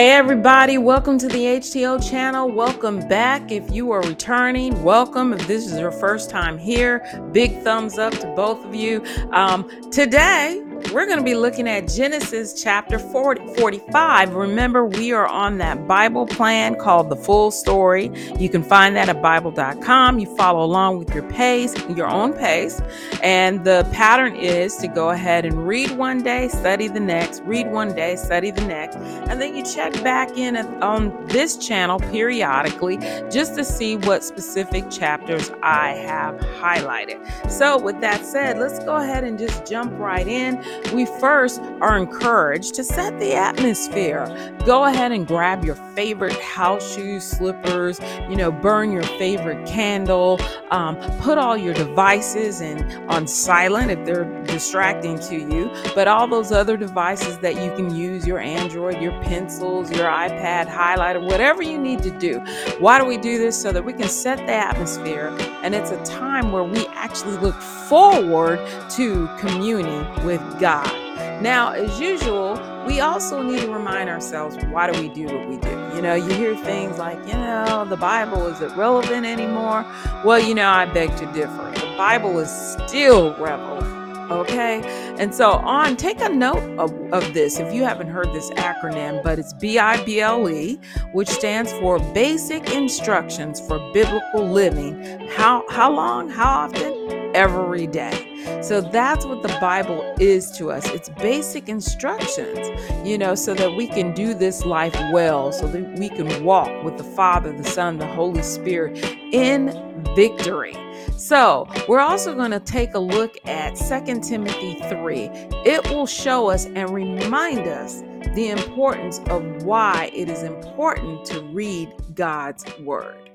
Hey, 0.00 0.12
everybody, 0.12 0.78
welcome 0.78 1.18
to 1.18 1.28
the 1.28 1.44
HTO 1.44 2.02
channel. 2.10 2.50
Welcome 2.50 3.06
back. 3.06 3.52
If 3.52 3.70
you 3.70 3.90
are 3.90 4.00
returning, 4.00 4.82
welcome. 4.82 5.34
If 5.34 5.46
this 5.46 5.66
is 5.66 5.78
your 5.78 5.92
first 5.92 6.30
time 6.30 6.56
here, 6.56 7.04
big 7.32 7.60
thumbs 7.60 7.98
up 7.98 8.14
to 8.20 8.26
both 8.28 8.64
of 8.64 8.74
you. 8.74 9.04
Um, 9.32 9.68
today, 9.90 10.62
we're 10.88 11.06
going 11.06 11.18
to 11.18 11.24
be 11.24 11.34
looking 11.34 11.68
at 11.68 11.86
Genesis 11.86 12.60
chapter 12.60 12.98
40, 12.98 13.54
45. 13.54 14.34
Remember, 14.34 14.84
we 14.84 15.12
are 15.12 15.26
on 15.26 15.58
that 15.58 15.86
Bible 15.86 16.26
plan 16.26 16.74
called 16.74 17.10
The 17.10 17.16
Full 17.16 17.50
Story. 17.50 18.10
You 18.38 18.48
can 18.48 18.62
find 18.62 18.96
that 18.96 19.08
at 19.08 19.22
Bible.com. 19.22 20.18
You 20.18 20.34
follow 20.36 20.64
along 20.64 20.98
with 20.98 21.14
your 21.14 21.22
pace, 21.30 21.74
your 21.88 22.08
own 22.08 22.32
pace. 22.32 22.80
And 23.22 23.64
the 23.64 23.88
pattern 23.92 24.34
is 24.34 24.76
to 24.78 24.88
go 24.88 25.10
ahead 25.10 25.44
and 25.44 25.66
read 25.66 25.92
one 25.92 26.22
day, 26.22 26.48
study 26.48 26.88
the 26.88 27.00
next, 27.00 27.42
read 27.44 27.70
one 27.70 27.94
day, 27.94 28.16
study 28.16 28.50
the 28.50 28.64
next. 28.64 28.96
And 28.96 29.40
then 29.40 29.54
you 29.54 29.64
check 29.64 29.92
back 30.02 30.36
in 30.36 30.56
on 30.56 31.26
this 31.26 31.56
channel 31.56 32.00
periodically 32.00 32.96
just 33.30 33.54
to 33.56 33.64
see 33.64 33.96
what 33.96 34.24
specific 34.24 34.90
chapters 34.90 35.50
I 35.62 35.90
have 35.90 36.36
highlighted. 36.60 37.50
So, 37.50 37.78
with 37.78 38.00
that 38.00 38.24
said, 38.24 38.58
let's 38.58 38.78
go 38.80 38.96
ahead 38.96 39.24
and 39.24 39.38
just 39.38 39.66
jump 39.66 39.92
right 39.98 40.26
in 40.26 40.62
we 40.92 41.06
first 41.06 41.60
are 41.80 41.96
encouraged 41.96 42.74
to 42.74 42.84
set 42.84 43.18
the 43.18 43.34
atmosphere. 43.34 44.26
Go 44.66 44.84
ahead 44.84 45.12
and 45.12 45.26
grab 45.26 45.64
your 45.64 45.76
favorite 45.94 46.38
house 46.40 46.94
shoes, 46.94 47.24
slippers, 47.24 48.00
you 48.28 48.36
know, 48.36 48.50
burn 48.50 48.92
your 48.92 49.02
favorite 49.02 49.66
candle, 49.66 50.40
um, 50.70 50.96
put 51.20 51.38
all 51.38 51.56
your 51.56 51.74
devices 51.74 52.60
and 52.60 52.82
on 53.10 53.26
silent 53.26 53.90
if 53.90 54.04
they're 54.04 54.24
distracting 54.44 55.18
to 55.18 55.36
you, 55.36 55.70
but 55.94 56.08
all 56.08 56.26
those 56.26 56.52
other 56.52 56.76
devices 56.76 57.38
that 57.38 57.54
you 57.54 57.74
can 57.76 57.94
use 57.94 58.26
your 58.26 58.38
Android, 58.38 59.00
your 59.00 59.12
pencils, 59.22 59.90
your 59.90 60.06
iPad, 60.06 60.68
highlighter, 60.68 61.24
whatever 61.24 61.62
you 61.62 61.78
need 61.78 62.02
to 62.02 62.10
do. 62.18 62.38
Why 62.78 62.98
do 62.98 63.06
we 63.06 63.16
do 63.16 63.38
this? 63.38 63.60
So 63.60 63.72
that 63.72 63.84
we 63.84 63.92
can 63.92 64.08
set 64.08 64.38
the 64.38 64.52
atmosphere 64.52 65.28
and 65.62 65.74
it's 65.74 65.90
a 65.90 66.02
time 66.04 66.52
where 66.52 66.64
we 66.64 66.86
actually 66.88 67.36
look 67.38 67.60
forward 67.60 68.58
to 68.90 69.28
communing 69.38 70.06
with 70.24 70.40
God. 70.60 71.42
Now, 71.42 71.72
as 71.72 71.98
usual, 71.98 72.54
we 72.86 73.00
also 73.00 73.42
need 73.42 73.60
to 73.60 73.72
remind 73.72 74.10
ourselves 74.10 74.56
why 74.66 74.90
do 74.90 75.00
we 75.00 75.08
do 75.08 75.24
what 75.24 75.48
we 75.48 75.56
do? 75.56 75.70
You 75.94 76.02
know, 76.02 76.14
you 76.14 76.30
hear 76.34 76.54
things 76.54 76.98
like, 76.98 77.18
you 77.26 77.34
know, 77.34 77.86
the 77.88 77.96
Bible 77.96 78.46
isn't 78.46 78.76
relevant 78.76 79.24
anymore. 79.24 79.84
Well, 80.24 80.38
you 80.38 80.54
know, 80.54 80.68
I 80.68 80.86
beg 80.86 81.16
to 81.16 81.26
differ. 81.32 81.72
The 81.74 81.94
Bible 81.96 82.38
is 82.38 82.50
still 82.50 83.34
relevant. 83.36 84.30
Okay. 84.30 84.80
And 85.18 85.34
so 85.34 85.52
on, 85.52 85.96
take 85.96 86.20
a 86.20 86.28
note 86.28 86.78
of, 86.78 86.92
of 87.12 87.34
this 87.34 87.58
if 87.58 87.74
you 87.74 87.82
haven't 87.82 88.08
heard 88.08 88.32
this 88.32 88.48
acronym, 88.50 89.22
but 89.24 89.38
it's 89.40 89.52
B 89.52 89.78
I 89.78 90.02
B 90.04 90.20
L 90.20 90.48
E, 90.48 90.78
which 91.12 91.28
stands 91.28 91.72
for 91.72 91.98
Basic 92.14 92.72
Instructions 92.72 93.60
for 93.66 93.78
Biblical 93.92 94.46
Living. 94.46 95.26
How 95.30 95.64
how 95.68 95.92
long? 95.92 96.28
How 96.28 96.66
often? 96.66 97.19
Every 97.34 97.86
day. 97.86 98.60
So 98.62 98.80
that's 98.80 99.24
what 99.26 99.42
the 99.42 99.56
Bible 99.60 100.14
is 100.18 100.50
to 100.52 100.70
us. 100.70 100.88
It's 100.90 101.08
basic 101.08 101.68
instructions, 101.68 102.68
you 103.06 103.18
know, 103.18 103.34
so 103.34 103.54
that 103.54 103.74
we 103.74 103.86
can 103.86 104.12
do 104.12 104.34
this 104.34 104.64
life 104.64 104.94
well, 105.12 105.52
so 105.52 105.66
that 105.66 105.98
we 105.98 106.08
can 106.08 106.44
walk 106.44 106.84
with 106.84 106.96
the 106.96 107.04
Father, 107.04 107.52
the 107.52 107.64
Son, 107.64 107.98
the 107.98 108.06
Holy 108.06 108.42
Spirit 108.42 108.98
in 109.32 109.70
victory. 110.14 110.76
So, 111.16 111.68
we're 111.88 112.00
also 112.00 112.34
going 112.34 112.50
to 112.50 112.60
take 112.60 112.94
a 112.94 112.98
look 112.98 113.36
at 113.46 113.76
2 113.76 114.20
Timothy 114.20 114.74
3. 114.88 115.28
It 115.66 115.88
will 115.90 116.06
show 116.06 116.48
us 116.48 116.66
and 116.66 116.90
remind 116.90 117.68
us 117.68 118.02
the 118.34 118.48
importance 118.48 119.20
of 119.28 119.62
why 119.64 120.10
it 120.14 120.28
is 120.28 120.42
important 120.42 121.24
to 121.26 121.40
read 121.42 121.92
God's 122.14 122.64
Word. 122.80 123.29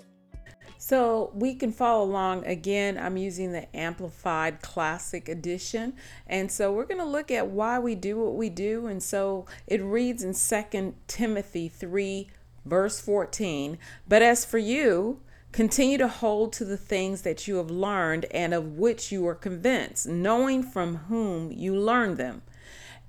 So 0.87 1.31
we 1.33 1.55
can 1.55 1.71
follow 1.71 2.03
along 2.03 2.45
again. 2.45 2.95
I'm 2.95 3.17
using 3.17 3.53
the 3.53 3.75
Amplified 3.75 4.61
Classic 4.61 5.27
Edition. 5.27 5.95
And 6.27 6.51
so 6.51 6.71
we're 6.71 6.85
going 6.85 6.99
to 6.99 7.05
look 7.05 7.31
at 7.31 7.47
why 7.47 7.79
we 7.79 7.95
do 7.95 8.19
what 8.19 8.35
we 8.35 8.51
do. 8.51 8.85
And 8.85 9.01
so 9.01 9.47
it 9.65 9.81
reads 9.81 10.21
in 10.21 10.35
2 10.35 10.93
Timothy 11.07 11.69
3, 11.69 12.29
verse 12.65 13.01
14. 13.01 13.79
But 14.07 14.21
as 14.21 14.45
for 14.45 14.59
you, 14.59 15.21
Continue 15.51 15.97
to 15.99 16.09
hold 16.09 16.51
to 16.51 16.65
the 16.65 16.75
things 16.75 17.21
that 17.21 17.47
you 17.47 17.55
have 17.55 17.71
learned 17.71 18.25
and 18.25 18.53
of 18.53 18.77
which 18.77 19.09
you 19.09 19.25
are 19.25 19.33
convinced, 19.33 20.05
knowing 20.05 20.61
from 20.61 20.97
whom 21.07 21.49
you 21.49 21.73
learned 21.73 22.17
them 22.17 22.41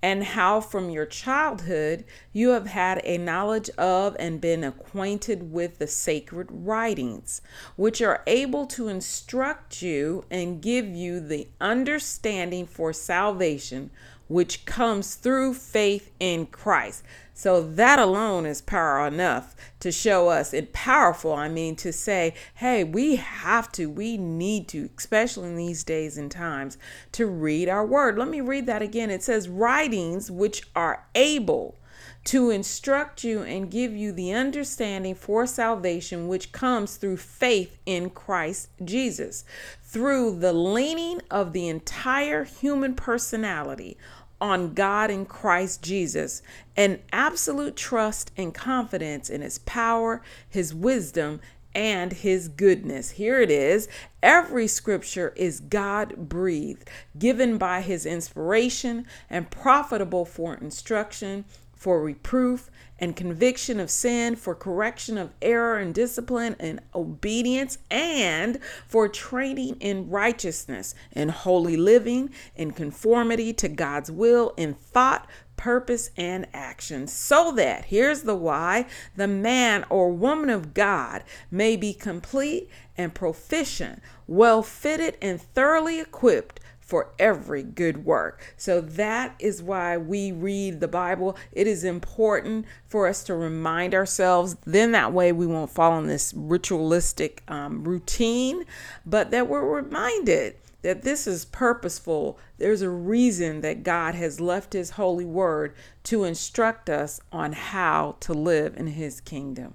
and 0.06 0.22
how 0.22 0.60
from 0.60 0.88
your 0.88 1.04
childhood 1.04 2.04
you 2.32 2.50
have 2.50 2.68
had 2.68 3.00
a 3.02 3.18
knowledge 3.18 3.68
of 3.70 4.14
and 4.20 4.40
been 4.40 4.62
acquainted 4.62 5.50
with 5.50 5.80
the 5.80 5.86
sacred 5.88 6.46
writings, 6.48 7.40
which 7.74 8.00
are 8.00 8.22
able 8.28 8.66
to 8.66 8.86
instruct 8.86 9.82
you 9.82 10.24
and 10.30 10.62
give 10.62 10.86
you 10.86 11.18
the 11.18 11.48
understanding 11.60 12.64
for 12.64 12.92
salvation 12.92 13.90
which 14.28 14.64
comes 14.64 15.16
through 15.16 15.54
faith 15.54 16.12
in 16.20 16.46
Christ. 16.46 17.02
So 17.38 17.60
that 17.60 17.98
alone 17.98 18.46
is 18.46 18.62
power 18.62 19.06
enough 19.06 19.54
to 19.80 19.92
show 19.92 20.30
us 20.30 20.54
it 20.54 20.72
powerful. 20.72 21.34
I 21.34 21.50
mean, 21.50 21.76
to 21.76 21.92
say, 21.92 22.32
hey, 22.54 22.82
we 22.82 23.16
have 23.16 23.70
to, 23.72 23.90
we 23.90 24.16
need 24.16 24.68
to, 24.68 24.88
especially 24.96 25.50
in 25.50 25.56
these 25.56 25.84
days 25.84 26.16
and 26.16 26.30
times, 26.30 26.78
to 27.12 27.26
read 27.26 27.68
our 27.68 27.84
word. 27.84 28.16
Let 28.16 28.28
me 28.28 28.40
read 28.40 28.64
that 28.66 28.80
again. 28.80 29.10
It 29.10 29.22
says, 29.22 29.50
writings 29.50 30.30
which 30.30 30.62
are 30.74 31.04
able 31.14 31.76
to 32.24 32.48
instruct 32.48 33.22
you 33.22 33.42
and 33.42 33.70
give 33.70 33.94
you 33.94 34.12
the 34.12 34.32
understanding 34.32 35.14
for 35.14 35.46
salvation 35.46 36.28
which 36.28 36.52
comes 36.52 36.96
through 36.96 37.18
faith 37.18 37.76
in 37.84 38.08
Christ 38.08 38.70
Jesus, 38.82 39.44
through 39.82 40.38
the 40.38 40.54
leaning 40.54 41.20
of 41.30 41.52
the 41.52 41.68
entire 41.68 42.44
human 42.44 42.94
personality 42.94 43.98
on 44.40 44.74
God 44.74 45.10
in 45.10 45.26
Christ 45.26 45.82
Jesus, 45.82 46.42
and 46.76 47.00
absolute 47.12 47.76
trust 47.76 48.32
and 48.36 48.54
confidence 48.54 49.30
in 49.30 49.40
His 49.40 49.58
power, 49.60 50.22
His 50.48 50.74
wisdom, 50.74 51.40
and 51.74 52.12
His 52.12 52.48
goodness. 52.48 53.10
Here 53.10 53.40
it 53.40 53.50
is. 53.50 53.88
Every 54.22 54.66
scripture 54.66 55.32
is 55.36 55.60
God 55.60 56.28
breathed, 56.28 56.88
given 57.18 57.58
by 57.58 57.82
His 57.82 58.06
inspiration, 58.06 59.06
and 59.28 59.50
profitable 59.50 60.24
for 60.24 60.54
instruction, 60.54 61.44
for 61.76 62.02
reproof, 62.02 62.70
and 62.98 63.14
conviction 63.14 63.78
of 63.78 63.90
sin, 63.90 64.34
for 64.34 64.54
correction 64.54 65.18
of 65.18 65.34
error 65.42 65.76
and 65.76 65.94
discipline 65.94 66.56
and 66.58 66.80
obedience, 66.94 67.76
and 67.90 68.58
for 68.86 69.06
training 69.06 69.76
in 69.80 70.08
righteousness, 70.08 70.94
in 71.12 71.28
holy 71.28 71.76
living, 71.76 72.30
in 72.56 72.70
conformity 72.70 73.52
to 73.52 73.68
God's 73.68 74.10
will, 74.10 74.54
in 74.56 74.72
thought, 74.74 75.28
purpose, 75.58 76.10
and 76.16 76.46
action, 76.52 77.06
so 77.06 77.52
that, 77.52 77.86
here's 77.86 78.22
the 78.22 78.36
why, 78.36 78.86
the 79.14 79.28
man 79.28 79.84
or 79.90 80.10
woman 80.10 80.50
of 80.50 80.74
God 80.74 81.22
may 81.50 81.76
be 81.76 81.92
complete 81.92 82.68
and 82.96 83.14
proficient, 83.14 84.00
well 84.26 84.62
fitted 84.62 85.16
and 85.20 85.40
thoroughly 85.40 86.00
equipped 86.00 86.60
for 86.86 87.08
every 87.18 87.64
good 87.64 88.04
work. 88.04 88.54
So 88.56 88.80
that 88.80 89.34
is 89.40 89.62
why 89.62 89.96
we 89.96 90.30
read 90.30 90.80
the 90.80 90.88
Bible. 90.88 91.36
It 91.52 91.66
is 91.66 91.82
important 91.82 92.64
for 92.86 93.08
us 93.08 93.24
to 93.24 93.34
remind 93.34 93.92
ourselves, 93.92 94.56
then 94.64 94.92
that 94.92 95.12
way 95.12 95.32
we 95.32 95.46
won't 95.46 95.70
fall 95.70 95.98
in 95.98 96.06
this 96.06 96.32
ritualistic 96.34 97.42
um, 97.48 97.82
routine, 97.82 98.64
but 99.04 99.32
that 99.32 99.48
we're 99.48 99.68
reminded 99.68 100.54
that 100.82 101.02
this 101.02 101.26
is 101.26 101.44
purposeful. 101.44 102.38
There's 102.58 102.82
a 102.82 102.88
reason 102.88 103.60
that 103.62 103.82
God 103.82 104.14
has 104.14 104.40
left 104.40 104.72
His 104.72 104.90
holy 104.90 105.24
word 105.24 105.74
to 106.04 106.22
instruct 106.22 106.88
us 106.88 107.20
on 107.32 107.52
how 107.52 108.14
to 108.20 108.32
live 108.32 108.76
in 108.76 108.86
His 108.86 109.20
kingdom. 109.20 109.74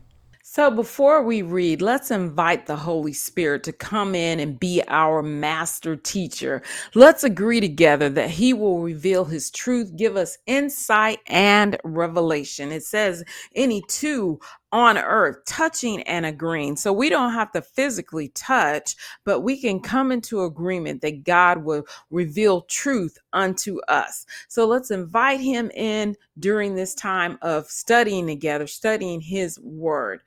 So, 0.53 0.69
before 0.69 1.23
we 1.23 1.43
read, 1.43 1.81
let's 1.81 2.11
invite 2.11 2.65
the 2.65 2.75
Holy 2.75 3.13
Spirit 3.13 3.63
to 3.63 3.71
come 3.71 4.13
in 4.13 4.37
and 4.41 4.59
be 4.59 4.83
our 4.89 5.23
master 5.23 5.95
teacher. 5.95 6.61
Let's 6.93 7.23
agree 7.23 7.61
together 7.61 8.09
that 8.09 8.31
He 8.31 8.51
will 8.51 8.81
reveal 8.81 9.23
His 9.23 9.49
truth, 9.49 9.95
give 9.95 10.17
us 10.17 10.37
insight 10.47 11.19
and 11.27 11.77
revelation. 11.85 12.73
It 12.73 12.83
says, 12.83 13.23
any 13.55 13.81
two 13.87 14.41
on 14.71 14.97
earth 14.97 15.37
touching 15.45 16.01
and 16.03 16.25
agreeing. 16.25 16.75
So, 16.75 16.93
we 16.93 17.09
don't 17.09 17.33
have 17.33 17.51
to 17.53 17.61
physically 17.61 18.29
touch, 18.29 18.95
but 19.25 19.41
we 19.41 19.59
can 19.59 19.79
come 19.79 20.11
into 20.11 20.43
agreement 20.43 21.01
that 21.01 21.23
God 21.23 21.63
will 21.63 21.83
reveal 22.09 22.61
truth 22.61 23.17
unto 23.33 23.79
us. 23.87 24.25
So, 24.47 24.65
let's 24.65 24.91
invite 24.91 25.39
Him 25.39 25.71
in 25.75 26.15
during 26.39 26.75
this 26.75 26.95
time 26.95 27.37
of 27.41 27.67
studying 27.67 28.27
together, 28.27 28.67
studying 28.67 29.21
His 29.21 29.59
Word. 29.59 30.21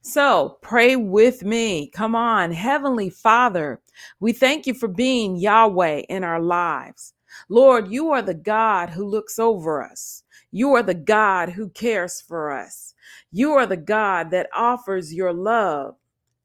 So 0.00 0.58
pray 0.62 0.96
with 0.96 1.44
me. 1.44 1.88
Come 1.88 2.14
on. 2.14 2.52
Heavenly 2.52 3.10
Father, 3.10 3.80
we 4.20 4.32
thank 4.32 4.66
you 4.66 4.74
for 4.74 4.88
being 4.88 5.36
Yahweh 5.36 6.04
in 6.08 6.24
our 6.24 6.40
lives. 6.40 7.14
Lord, 7.48 7.88
you 7.88 8.10
are 8.10 8.22
the 8.22 8.34
God 8.34 8.90
who 8.90 9.04
looks 9.06 9.38
over 9.38 9.82
us. 9.82 10.22
You 10.50 10.72
are 10.74 10.82
the 10.82 10.94
God 10.94 11.50
who 11.50 11.68
cares 11.68 12.20
for 12.20 12.50
us. 12.50 12.94
You 13.30 13.52
are 13.52 13.66
the 13.66 13.76
God 13.76 14.30
that 14.30 14.48
offers 14.54 15.12
your 15.12 15.32
love, 15.32 15.96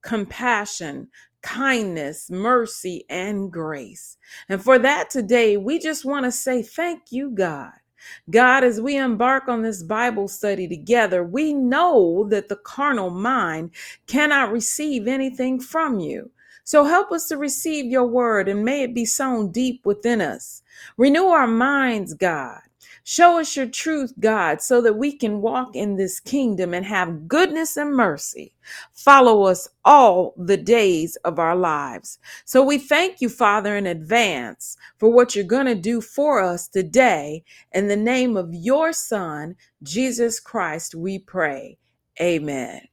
compassion, 0.02 1.08
kindness, 1.42 2.30
mercy, 2.30 3.06
and 3.10 3.52
grace. 3.52 4.18
And 4.50 4.62
for 4.64 4.80
that 4.80 5.10
today, 5.10 5.58
we 5.58 5.80
just 5.80 6.06
want 6.06 6.26
to 6.26 6.32
say 6.32 6.62
thank 6.62 7.12
you, 7.12 7.32
God. 7.32 7.72
God, 8.30 8.64
as 8.64 8.82
we 8.82 8.98
embark 8.98 9.48
on 9.48 9.62
this 9.62 9.84
Bible 9.84 10.28
study 10.28 10.68
together, 10.68 11.24
we 11.24 11.54
know 11.54 12.28
that 12.30 12.50
the 12.50 12.58
carnal 12.58 13.10
mind 13.10 13.72
cannot 14.08 14.52
receive 14.52 15.08
anything 15.08 15.60
from 15.60 16.00
you. 16.00 16.32
So 16.66 16.86
help 16.86 17.12
us 17.12 17.28
to 17.28 17.38
receive 17.38 17.86
your 17.86 18.06
word 18.06 18.48
and 18.48 18.64
may 18.64 18.84
it 18.84 18.94
be 18.94 19.06
sown 19.06 19.52
deep 19.52 19.86
within 19.86 20.22
us. 20.22 20.64
Renew 20.98 21.26
our 21.26 21.48
minds, 21.48 22.14
God. 22.14 22.60
Show 23.04 23.40
us 23.40 23.58
your 23.58 23.68
truth, 23.68 24.14
God, 24.20 24.62
so 24.62 24.82
that 24.82 24.98
we 24.98 25.12
can 25.12 25.42
walk 25.42 25.76
in 25.76 25.98
this 25.98 26.22
kingdom 26.22 26.74
and 26.74 26.86
have 26.86 27.28
goodness 27.28 27.76
and 27.76 27.94
mercy. 27.94 28.54
Follow 28.94 29.44
us 29.44 29.68
all 29.84 30.34
the 30.38 30.56
days 30.56 31.18
of 31.18 31.38
our 31.38 31.56
lives. 31.56 32.18
So 32.46 32.64
we 32.64 32.78
thank 32.78 33.20
you, 33.20 33.28
Father, 33.28 33.76
in 33.76 33.88
advance 33.88 34.78
for 34.98 35.10
what 35.10 35.36
you're 35.36 35.44
going 35.44 35.66
to 35.66 35.76
do 35.76 36.00
for 36.00 36.42
us 36.42 36.70
today. 36.70 37.44
In 37.74 37.90
the 37.90 37.98
name 37.98 38.38
of 38.38 38.54
your 38.54 38.94
Son, 38.94 39.56
Jesus 39.84 40.40
Christ, 40.40 40.96
we 40.96 41.20
pray. 41.20 41.78
Amen. 42.22 42.88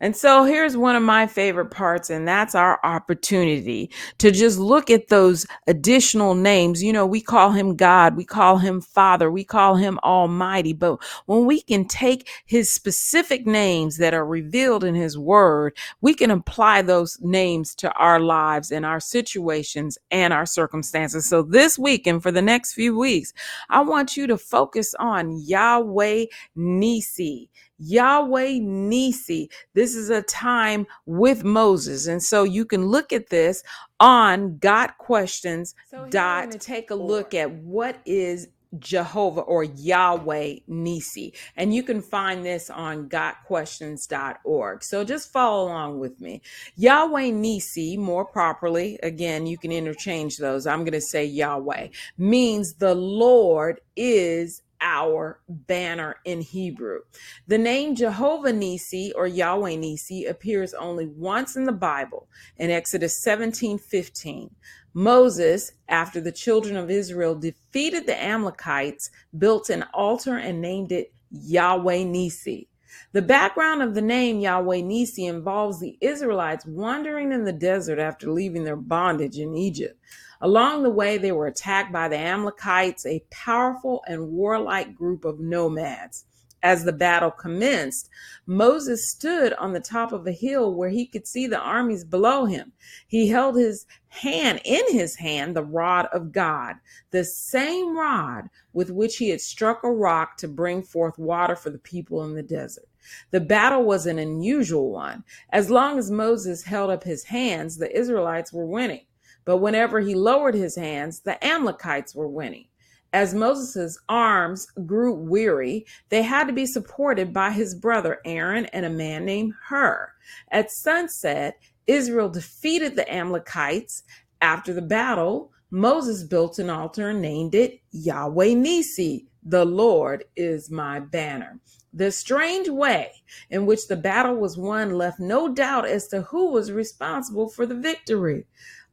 And 0.00 0.14
so 0.14 0.44
here's 0.44 0.76
one 0.76 0.96
of 0.96 1.02
my 1.02 1.26
favorite 1.26 1.70
parts, 1.70 2.10
and 2.10 2.26
that's 2.26 2.54
our 2.54 2.78
opportunity 2.84 3.90
to 4.18 4.30
just 4.30 4.58
look 4.58 4.90
at 4.90 5.08
those 5.08 5.46
additional 5.66 6.34
names. 6.34 6.82
You 6.82 6.92
know, 6.92 7.06
we 7.06 7.20
call 7.20 7.52
him 7.52 7.76
God, 7.76 8.16
we 8.16 8.24
call 8.24 8.58
him 8.58 8.80
Father, 8.80 9.30
we 9.30 9.44
call 9.44 9.76
him 9.76 9.98
Almighty. 10.02 10.72
But 10.72 11.02
when 11.26 11.46
we 11.46 11.62
can 11.62 11.86
take 11.86 12.28
his 12.44 12.70
specific 12.70 13.46
names 13.46 13.96
that 13.98 14.14
are 14.14 14.26
revealed 14.26 14.84
in 14.84 14.94
his 14.94 15.18
word, 15.18 15.76
we 16.00 16.14
can 16.14 16.30
apply 16.30 16.82
those 16.82 17.18
names 17.20 17.74
to 17.76 17.92
our 17.92 18.20
lives 18.20 18.70
and 18.70 18.84
our 18.84 19.00
situations 19.00 19.98
and 20.10 20.32
our 20.32 20.46
circumstances. 20.46 21.28
So 21.28 21.42
this 21.42 21.78
week 21.78 22.06
and 22.06 22.22
for 22.22 22.30
the 22.30 22.42
next 22.42 22.74
few 22.74 22.98
weeks, 22.98 23.32
I 23.70 23.80
want 23.80 24.16
you 24.16 24.26
to 24.26 24.38
focus 24.38 24.94
on 24.98 25.38
Yahweh 25.38 26.26
Nisi. 26.54 27.50
Yahweh 27.78 28.58
Nisi. 28.60 29.50
This 29.74 29.94
is 29.94 30.10
a 30.10 30.22
time 30.22 30.86
with 31.06 31.44
Moses. 31.44 32.06
And 32.06 32.22
so 32.22 32.44
you 32.44 32.64
can 32.64 32.86
look 32.86 33.12
at 33.12 33.30
this 33.30 33.62
on 34.00 34.58
Got 34.58 34.98
Questions. 34.98 35.74
So 35.90 36.06
dot 36.06 36.50
take 36.60 36.90
a 36.90 36.94
look 36.94 37.34
at 37.34 37.50
what 37.50 38.00
is 38.04 38.48
Jehovah 38.78 39.42
or 39.42 39.64
Yahweh 39.64 40.56
Nisi. 40.66 41.32
And 41.56 41.74
you 41.74 41.82
can 41.82 42.02
find 42.02 42.44
this 42.44 42.70
on 42.70 43.08
gotquestions.org. 43.08 44.82
So 44.82 45.04
just 45.04 45.32
follow 45.32 45.66
along 45.66 45.98
with 45.98 46.20
me. 46.20 46.42
Yahweh 46.76 47.30
Nisi, 47.30 47.96
more 47.96 48.24
properly, 48.24 48.98
again, 49.02 49.46
you 49.46 49.58
can 49.58 49.72
interchange 49.72 50.36
those. 50.38 50.66
I'm 50.66 50.80
going 50.80 50.92
to 50.92 51.00
say 51.00 51.24
Yahweh, 51.24 51.88
means 52.18 52.74
the 52.74 52.94
Lord 52.94 53.80
is 53.96 54.62
our 54.80 55.40
banner 55.48 56.16
in 56.24 56.40
Hebrew. 56.40 57.00
The 57.46 57.58
name 57.58 57.94
Jehovah 57.94 58.52
Nisi 58.52 59.12
or 59.14 59.26
Yahweh 59.26 59.76
Nisi 59.76 60.24
appears 60.24 60.74
only 60.74 61.06
once 61.06 61.56
in 61.56 61.64
the 61.64 61.72
Bible 61.72 62.28
in 62.56 62.70
Exodus 62.70 63.22
17 63.22 63.78
15. 63.78 64.50
Moses, 64.94 65.72
after 65.88 66.20
the 66.20 66.32
children 66.32 66.76
of 66.76 66.90
Israel 66.90 67.34
defeated 67.34 68.06
the 68.06 68.22
Amalekites, 68.22 69.10
built 69.36 69.68
an 69.68 69.84
altar 69.92 70.36
and 70.36 70.60
named 70.60 70.90
it 70.90 71.12
Yahweh 71.30 72.04
Nisi. 72.04 72.68
The 73.12 73.22
background 73.22 73.82
of 73.82 73.94
the 73.94 74.02
name 74.02 74.40
Yahweh 74.40 74.80
Nisi 74.80 75.26
involves 75.26 75.80
the 75.80 75.98
Israelites 76.00 76.64
wandering 76.66 77.32
in 77.32 77.44
the 77.44 77.52
desert 77.52 77.98
after 77.98 78.30
leaving 78.30 78.64
their 78.64 78.76
bondage 78.76 79.38
in 79.38 79.54
Egypt. 79.54 80.00
Along 80.40 80.82
the 80.82 80.90
way, 80.90 81.18
they 81.18 81.32
were 81.32 81.46
attacked 81.46 81.92
by 81.92 82.08
the 82.08 82.18
Amalekites, 82.18 83.06
a 83.06 83.24
powerful 83.30 84.02
and 84.06 84.30
warlike 84.30 84.94
group 84.94 85.24
of 85.24 85.40
nomads. 85.40 86.24
As 86.62 86.84
the 86.84 86.92
battle 86.92 87.30
commenced, 87.30 88.08
Moses 88.44 89.08
stood 89.08 89.52
on 89.52 89.72
the 89.72 89.80
top 89.80 90.10
of 90.12 90.26
a 90.26 90.32
hill 90.32 90.74
where 90.74 90.88
he 90.88 91.06
could 91.06 91.26
see 91.26 91.46
the 91.46 91.60
armies 91.60 92.02
below 92.02 92.44
him. 92.46 92.72
He 93.06 93.28
held 93.28 93.56
his 93.56 93.86
hand 94.08 94.60
in 94.64 94.82
his 94.90 95.16
hand 95.16 95.54
the 95.54 95.62
rod 95.62 96.06
of 96.12 96.32
God, 96.32 96.76
the 97.12 97.24
same 97.24 97.96
rod 97.96 98.48
with 98.72 98.90
which 98.90 99.18
he 99.18 99.28
had 99.28 99.40
struck 99.40 99.84
a 99.84 99.92
rock 99.92 100.36
to 100.38 100.48
bring 100.48 100.82
forth 100.82 101.18
water 101.18 101.54
for 101.54 101.70
the 101.70 101.78
people 101.78 102.24
in 102.24 102.34
the 102.34 102.42
desert. 102.42 102.88
The 103.30 103.40
battle 103.40 103.84
was 103.84 104.06
an 104.06 104.18
unusual 104.18 104.90
one. 104.90 105.22
As 105.50 105.70
long 105.70 105.98
as 105.98 106.10
Moses 106.10 106.64
held 106.64 106.90
up 106.90 107.04
his 107.04 107.24
hands, 107.24 107.76
the 107.76 107.96
Israelites 107.96 108.52
were 108.52 108.66
winning. 108.66 109.05
But 109.46 109.58
whenever 109.58 110.00
he 110.00 110.14
lowered 110.14 110.54
his 110.54 110.76
hands, 110.76 111.20
the 111.20 111.42
Amalekites 111.42 112.14
were 112.14 112.28
winning. 112.28 112.66
As 113.12 113.32
Moses' 113.32 113.98
arms 114.10 114.66
grew 114.84 115.14
weary, 115.14 115.86
they 116.10 116.20
had 116.20 116.48
to 116.48 116.52
be 116.52 116.66
supported 116.66 117.32
by 117.32 117.52
his 117.52 117.74
brother 117.74 118.20
Aaron 118.26 118.66
and 118.66 118.84
a 118.84 118.90
man 118.90 119.24
named 119.24 119.54
Hur. 119.70 120.10
At 120.50 120.70
sunset, 120.70 121.56
Israel 121.86 122.28
defeated 122.28 122.96
the 122.96 123.10
Amalekites. 123.10 124.02
After 124.42 124.74
the 124.74 124.82
battle, 124.82 125.52
Moses 125.70 126.24
built 126.24 126.58
an 126.58 126.68
altar 126.68 127.10
and 127.10 127.22
named 127.22 127.54
it 127.54 127.80
Yahweh 127.92 128.54
Nisi, 128.54 129.28
the 129.42 129.64
Lord 129.64 130.24
is 130.34 130.70
my 130.70 130.98
banner. 130.98 131.60
The 131.92 132.10
strange 132.10 132.68
way 132.68 133.12
in 133.48 133.64
which 133.64 133.86
the 133.86 133.96
battle 133.96 134.34
was 134.34 134.58
won 134.58 134.90
left 134.90 135.20
no 135.20 135.48
doubt 135.48 135.86
as 135.86 136.08
to 136.08 136.22
who 136.22 136.50
was 136.50 136.72
responsible 136.72 137.48
for 137.48 137.64
the 137.64 137.74
victory. 137.76 138.44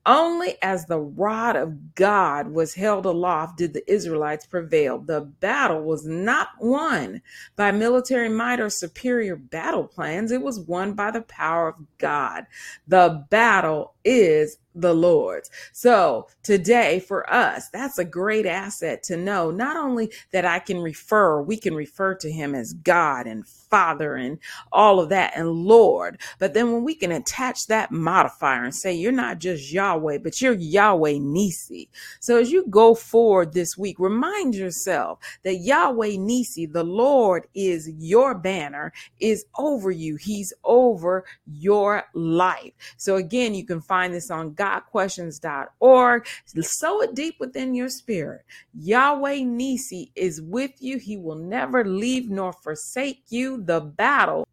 Only 0.05 0.55
as 0.61 0.85
the 0.85 0.99
rod 0.99 1.55
of 1.55 1.95
God 1.95 2.49
was 2.49 2.73
held 2.73 3.05
aloft 3.05 3.57
did 3.57 3.73
the 3.73 3.89
Israelites 3.91 4.45
prevail. 4.45 4.99
The 4.99 5.21
battle 5.21 5.81
was 5.81 6.05
not 6.05 6.49
won 6.59 7.21
by 7.55 7.71
military 7.71 8.27
might 8.27 8.59
or 8.59 8.69
superior 8.69 9.37
battle 9.37 9.85
plans, 9.85 10.31
it 10.31 10.41
was 10.41 10.59
won 10.59 10.93
by 10.93 11.11
the 11.11 11.21
power 11.21 11.69
of 11.69 11.75
God. 11.99 12.47
The 12.87 13.25
battle 13.29 13.93
is 14.03 14.57
the 14.75 14.93
Lord's. 14.93 15.49
So 15.71 16.27
today 16.41 16.99
for 16.99 17.31
us, 17.31 17.69
that's 17.69 17.97
a 17.97 18.05
great 18.05 18.45
asset 18.45 19.03
to 19.03 19.17
know. 19.17 19.51
Not 19.51 19.77
only 19.77 20.11
that 20.31 20.45
I 20.45 20.59
can 20.59 20.79
refer, 20.79 21.41
we 21.41 21.57
can 21.57 21.75
refer 21.75 22.15
to 22.15 22.31
him 22.31 22.55
as 22.55 22.73
God 22.73 23.27
and 23.27 23.47
Father 23.73 24.15
and 24.15 24.37
all 24.71 24.99
of 24.99 25.09
that 25.09 25.33
and 25.35 25.49
Lord, 25.49 26.21
but 26.37 26.53
then 26.53 26.71
when 26.71 26.83
we 26.83 26.93
can 26.93 27.11
attach 27.11 27.65
that 27.67 27.91
modifier 27.91 28.63
and 28.63 28.75
say, 28.75 28.93
you're 28.93 29.11
not 29.11 29.39
just 29.39 29.73
Yahweh, 29.73 30.19
but 30.19 30.39
you're 30.39 30.53
Yahweh 30.53 31.17
Nisi. 31.19 31.89
So 32.19 32.37
as 32.37 32.51
you 32.51 32.67
go 32.69 32.93
forward 32.93 33.53
this 33.53 33.75
week, 33.75 33.97
remind 33.97 34.53
yourself 34.53 35.19
that 35.43 35.55
Yahweh 35.55 36.17
Nisi, 36.19 36.67
the 36.67 36.83
Lord 36.83 37.47
is 37.55 37.89
your 37.97 38.35
banner, 38.35 38.93
is 39.19 39.45
over 39.57 39.89
you. 39.89 40.17
He's 40.17 40.53
over 40.63 41.25
your 41.47 42.03
life. 42.13 42.73
So 42.97 43.15
again, 43.15 43.55
you 43.55 43.65
can 43.65 43.81
find 43.81 44.13
this 44.13 44.29
on 44.29 44.51
gotquestions.org. 44.53 46.27
Sow 46.61 47.01
it 47.01 47.15
deep 47.15 47.37
within 47.39 47.73
your 47.73 47.89
spirit. 47.89 48.43
Yahweh 48.75 49.43
Nisi 49.43 50.11
is 50.15 50.41
with 50.41 50.73
you. 50.79 50.99
He 50.99 51.17
will 51.17 51.37
never 51.37 51.83
leave 51.85 52.29
nor 52.29 52.53
forsake 52.53 53.23
you. 53.29 53.62
The 53.65 53.79
battle 53.79 54.47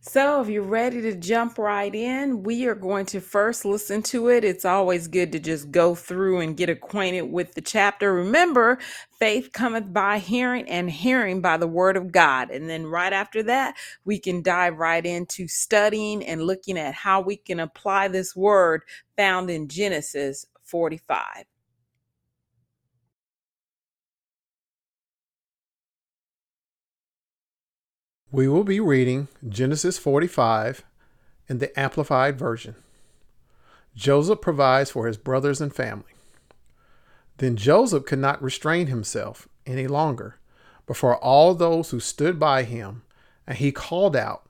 so, 0.00 0.40
if 0.40 0.48
you're 0.48 0.62
ready 0.62 1.02
to 1.02 1.14
jump 1.14 1.58
right 1.58 1.92
in, 1.92 2.44
we 2.44 2.66
are 2.66 2.74
going 2.76 3.04
to 3.06 3.20
first 3.20 3.64
listen 3.64 4.02
to 4.04 4.28
it. 4.28 4.44
It's 4.44 4.64
always 4.64 5.08
good 5.08 5.32
to 5.32 5.40
just 5.40 5.72
go 5.72 5.94
through 5.96 6.40
and 6.40 6.56
get 6.56 6.70
acquainted 6.70 7.22
with 7.22 7.54
the 7.54 7.60
chapter. 7.60 8.14
Remember, 8.14 8.78
faith 9.18 9.50
cometh 9.52 9.92
by 9.92 10.18
hearing, 10.18 10.68
and 10.68 10.88
hearing 10.88 11.42
by 11.42 11.56
the 11.56 11.66
word 11.66 11.96
of 11.96 12.12
God. 12.12 12.50
And 12.50 12.70
then, 12.70 12.86
right 12.86 13.12
after 13.12 13.42
that, 13.42 13.74
we 14.04 14.20
can 14.20 14.40
dive 14.40 14.78
right 14.78 15.04
into 15.04 15.48
studying 15.48 16.24
and 16.24 16.44
looking 16.44 16.78
at 16.78 16.94
how 16.94 17.20
we 17.20 17.36
can 17.36 17.60
apply 17.60 18.08
this 18.08 18.36
word 18.36 18.82
found 19.16 19.50
in 19.50 19.68
Genesis 19.68 20.46
45. 20.62 21.44
We 28.30 28.46
will 28.46 28.64
be 28.64 28.78
reading 28.78 29.28
Genesis 29.48 29.96
45 29.96 30.84
in 31.48 31.58
the 31.58 31.80
Amplified 31.80 32.38
Version. 32.38 32.74
Joseph 33.96 34.42
provides 34.42 34.90
for 34.90 35.06
his 35.06 35.16
brothers 35.16 35.62
and 35.62 35.74
family. 35.74 36.12
Then 37.38 37.56
Joseph 37.56 38.04
could 38.04 38.18
not 38.18 38.42
restrain 38.42 38.88
himself 38.88 39.48
any 39.66 39.86
longer 39.86 40.36
before 40.86 41.16
all 41.16 41.54
those 41.54 41.88
who 41.88 42.00
stood 42.00 42.38
by 42.38 42.64
him, 42.64 43.00
and 43.46 43.56
he 43.56 43.72
called 43.72 44.14
out, 44.14 44.46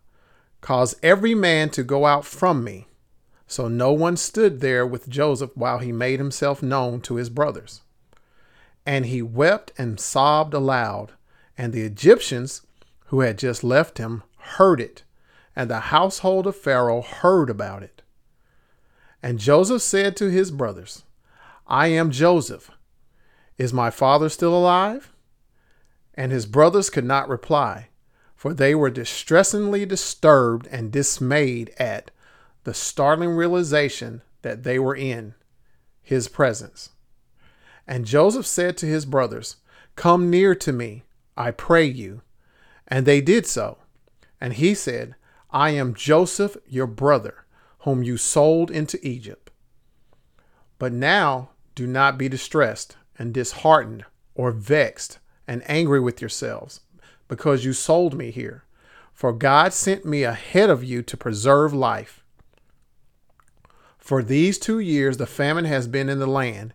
Cause 0.61 0.97
every 1.01 1.37
man 1.37 1.71
to 1.71 1.85
go 1.85 2.05
out 2.05 2.25
from 2.25 2.65
me. 2.65 2.89
So 3.47 3.69
no 3.69 3.93
one 3.93 4.17
stood 4.17 4.61
there 4.61 4.85
with 4.85 5.09
Joseph 5.09 5.57
while 5.57 5.79
he 5.79 5.93
made 5.93 6.19
himself 6.19 6.65
known 6.65 7.01
to 7.03 7.15
his 7.15 7.31
brothers. 7.31 7.83
And 8.85 9.07
he 9.07 9.23
wept 9.23 9.71
and 9.79 10.01
sobbed 10.01 10.53
aloud 10.53 11.13
And 11.57 11.73
the 11.73 11.83
Egyptians 11.83 12.63
who 13.09 13.21
had 13.21 13.39
just 13.39 13.65
left 13.65 13.99
him 13.99 14.23
heard 14.39 14.81
it, 14.81 15.03
and 15.55 15.69
the 15.69 15.81
household 15.81 16.47
of 16.47 16.57
Pharaoh 16.57 17.03
heard 17.03 17.51
about 17.51 17.83
it. 17.83 18.03
And 19.23 19.39
Joseph 19.39 19.83
said 19.83 20.17
to 20.17 20.31
his 20.31 20.51
brothers, 20.51 21.05
I 21.67 21.89
am 21.89 22.11
Joseph. 22.11 22.71
Is 23.57 23.73
my 23.73 23.91
father 23.91 24.29
still 24.29 24.57
alive? 24.57 25.13
And 26.15 26.33
his 26.33 26.47
brothers 26.47 26.91
could 26.91 27.05
not 27.05 27.29
reply, 27.29 27.89
for 28.35 28.55
they 28.55 28.75
were 28.75 28.91
distressingly 28.91 29.85
disturbed 29.85 30.67
and 30.69 30.93
dismayed 30.93 31.73
at 31.79 32.11
the 32.65 32.75
startling 32.75 33.31
realization 33.31 34.23
that 34.43 34.63
they 34.63 34.79
were 34.79 34.95
in 34.95 35.35
his 36.03 36.29
presence. 36.29 36.91
And 37.87 38.05
Joseph 38.05 38.47
said 38.47 38.77
to 38.79 38.87
his 38.87 39.05
brothers, 39.05 39.57
Come 39.97 40.31
near 40.31 40.55
to 40.55 40.73
me, 40.73 41.05
I 41.37 41.51
pray 41.51 41.85
you. 41.85 42.23
And 42.89 43.07
they 43.07 43.21
did 43.21 43.47
so. 43.47 43.79
And 44.41 44.55
he 44.55 44.75
said, 44.75 45.15
I 45.51 45.71
am 45.71 45.95
Joseph, 45.95 46.57
your 46.67 46.87
brother, 46.87 47.45
whom 47.81 48.03
you 48.03 48.17
sold 48.17 48.71
into 48.71 48.99
Egypt. 49.07 49.51
But 50.79 50.93
now 50.93 51.51
do 51.75 51.87
not 51.87 52.19
be 52.19 52.29
distressed 52.29 52.97
and 53.19 53.35
disheartened 53.35 54.05
or 54.35 54.51
vexed 54.51 55.19
and 55.47 55.63
angry 55.67 56.01
with 56.01 56.21
yourselves 56.21 56.81
because 57.29 57.65
you 57.65 57.73
sold 57.73 58.15
me 58.15 58.31
here. 58.31 58.65
For 59.13 59.33
God 59.33 59.73
sent 59.73 60.05
me 60.05 60.23
ahead 60.23 60.71
of 60.71 60.85
you 60.85 61.03
to 61.03 61.17
preserve 61.17 61.73
life. 61.75 62.25
For 63.99 64.23
these 64.23 64.59
two 64.59 64.79
years 64.79 65.17
the 65.17 65.27
famine 65.27 65.65
has 65.65 65.89
been 65.89 66.09
in 66.09 66.19
the 66.19 66.27
land, 66.27 66.73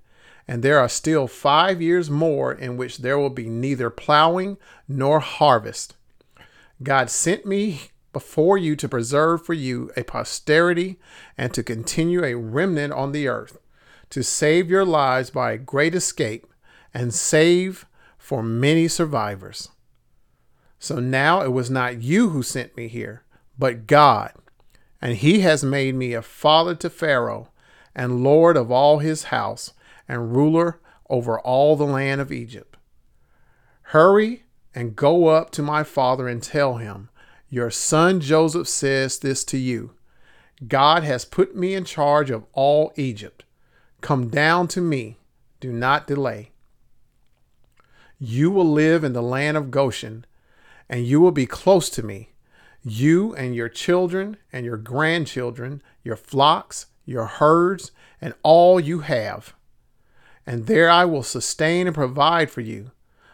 and 0.48 0.62
there 0.62 0.78
are 0.78 0.90
still 0.90 1.28
five 1.28 1.82
years 1.82 2.10
more 2.10 2.52
in 2.54 2.76
which 2.76 2.98
there 2.98 3.18
will 3.18 3.30
be 3.30 3.48
neither 3.48 3.90
plowing 3.90 4.58
nor 4.88 5.20
harvest. 5.20 5.96
God 6.84 7.10
sent 7.10 7.46
me 7.46 7.82
before 8.12 8.58
you 8.58 8.76
to 8.76 8.88
preserve 8.88 9.46
for 9.46 9.54
you 9.54 9.92
a 9.98 10.04
posterity 10.04 11.00
and 11.38 11.54
to 11.54 11.64
continue 11.64 12.24
a 12.24 12.36
remnant 12.36 12.94
on 12.94 13.12
the 13.12 13.28
earth, 13.28 13.58
to 14.12 14.24
save 14.24 14.70
your 14.70 14.86
lives 14.86 15.32
by 15.32 15.52
a 15.52 15.58
great 15.58 15.96
escape 15.96 16.46
and 16.94 17.14
save 17.14 17.86
for 18.18 18.44
many 18.44 18.88
survivors. 18.88 19.70
So 20.80 21.00
now 21.00 21.42
it 21.42 21.52
was 21.52 21.70
not 21.70 22.04
you 22.04 22.30
who 22.30 22.44
sent 22.44 22.78
me 22.78 22.88
here, 22.88 23.24
but 23.58 23.88
God. 23.88 24.34
And 25.02 25.18
he 25.18 25.40
has 25.42 25.64
made 25.64 25.96
me 25.96 26.14
a 26.14 26.22
father 26.22 26.76
to 26.76 26.90
Pharaoh, 26.90 27.50
and 27.96 28.24
lord 28.24 28.56
of 28.56 28.72
all 28.72 29.00
his 29.00 29.26
house, 29.26 29.74
and 30.08 30.36
ruler 30.36 30.80
over 31.10 31.40
all 31.40 31.76
the 31.76 31.86
land 31.86 32.22
of 32.22 32.32
Egypt. 32.32 32.78
Hurry 33.88 34.43
and 34.76 34.96
go 34.96 35.28
up 35.28 35.52
to 35.52 35.62
my 35.62 35.84
father 35.84 36.28
and 36.28 36.42
tell 36.42 36.78
him, 36.78 37.10
Your 37.50 37.70
son 37.70 38.20
Joseph 38.20 38.68
says 38.68 39.20
this 39.20 39.44
to 39.46 39.58
you 39.58 39.94
God 40.68 41.04
has 41.04 41.26
put 41.26 41.56
me 41.56 41.74
in 41.74 41.86
charge 41.86 42.30
of 42.30 42.46
all 42.54 42.94
Egypt. 42.96 43.44
Come 44.02 44.30
down 44.30 44.68
to 44.70 44.82
me, 44.82 45.18
do 45.60 45.72
not 45.72 46.08
delay. 46.08 46.52
You 48.20 48.52
will 48.52 48.70
live 48.70 49.04
in 49.04 49.14
the 49.14 49.22
land 49.22 49.58
of 49.58 49.72
Goshen 49.72 50.26
and 50.90 51.06
you 51.06 51.20
will 51.20 51.32
be 51.32 51.46
close 51.46 51.90
to 51.90 52.04
me, 52.04 52.30
you 52.84 53.34
and 53.36 53.56
your 53.56 53.70
children 53.70 54.38
and 54.52 54.66
your 54.66 54.78
grandchildren, 54.78 55.82
your 56.04 56.16
flocks, 56.16 56.88
your 57.06 57.26
herds, 57.26 57.92
and 58.22 58.34
all 58.44 58.80
you 58.80 59.00
have. 59.00 59.54
And 60.46 60.68
there 60.68 60.90
I 60.90 61.06
will 61.06 61.24
sustain 61.24 61.88
and 61.88 61.96
provide 61.96 62.52
for 62.52 62.62
you, 62.62 62.92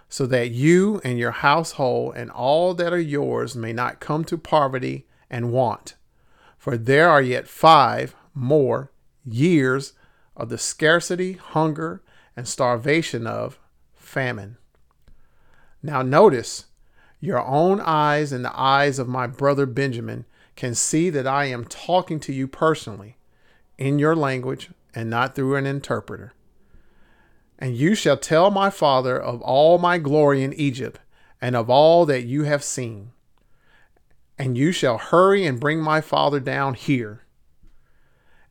so 0.10 0.26
that 0.26 0.50
you 0.50 1.00
and 1.04 1.20
your 1.20 1.32
household 1.32 2.16
and 2.16 2.32
all 2.32 2.74
that 2.74 2.92
are 2.92 3.00
yours 3.00 3.56
may 3.56 3.72
not 3.72 4.00
come 4.00 4.26
to 4.26 4.38
poverty 4.38 5.06
and 5.30 5.52
want. 5.52 5.96
For 6.58 6.76
there 6.78 7.10
are 7.10 7.22
yet 7.22 7.48
five 7.48 8.16
more 8.34 8.92
years 9.24 9.94
of 10.36 10.50
the 10.50 10.58
scarcity, 10.58 11.34
hunger, 11.34 12.02
and 12.36 12.48
starvation 12.48 13.28
of 13.28 13.60
famine. 13.94 14.58
Now, 15.84 16.02
notice 16.02 16.66
your 17.20 17.46
own 17.46 17.80
eyes 17.80 18.32
and 18.32 18.44
the 18.44 18.60
eyes 18.60 18.98
of 18.98 19.08
my 19.08 19.28
brother 19.28 19.66
Benjamin 19.66 20.26
can 20.56 20.74
see 20.74 21.10
that 21.10 21.28
I 21.28 21.46
am 21.46 21.66
talking 21.66 22.20
to 22.22 22.34
you 22.34 22.48
personally 22.48 23.18
in 23.78 24.00
your 24.00 24.16
language 24.16 24.72
and 24.96 25.10
not 25.10 25.36
through 25.36 25.56
an 25.56 25.66
interpreter. 25.66 26.34
And 27.60 27.76
you 27.76 27.94
shall 27.94 28.18
tell 28.18 28.50
my 28.50 28.70
father 28.70 29.20
of 29.20 29.42
all 29.42 29.78
my 29.78 29.98
glory 29.98 30.44
in 30.44 30.54
Egypt 30.54 31.00
and 31.42 31.56
of 31.56 31.70
all 31.70 32.06
that 32.06 32.24
you 32.24 32.44
have 32.44 32.64
seen. 32.64 33.12
And 34.38 34.58
you 34.58 34.72
shall 34.72 34.98
hurry 34.98 35.46
and 35.46 35.60
bring 35.60 35.82
my 35.82 36.00
father 36.00 36.40
down 36.40 36.74
here. 36.74 37.24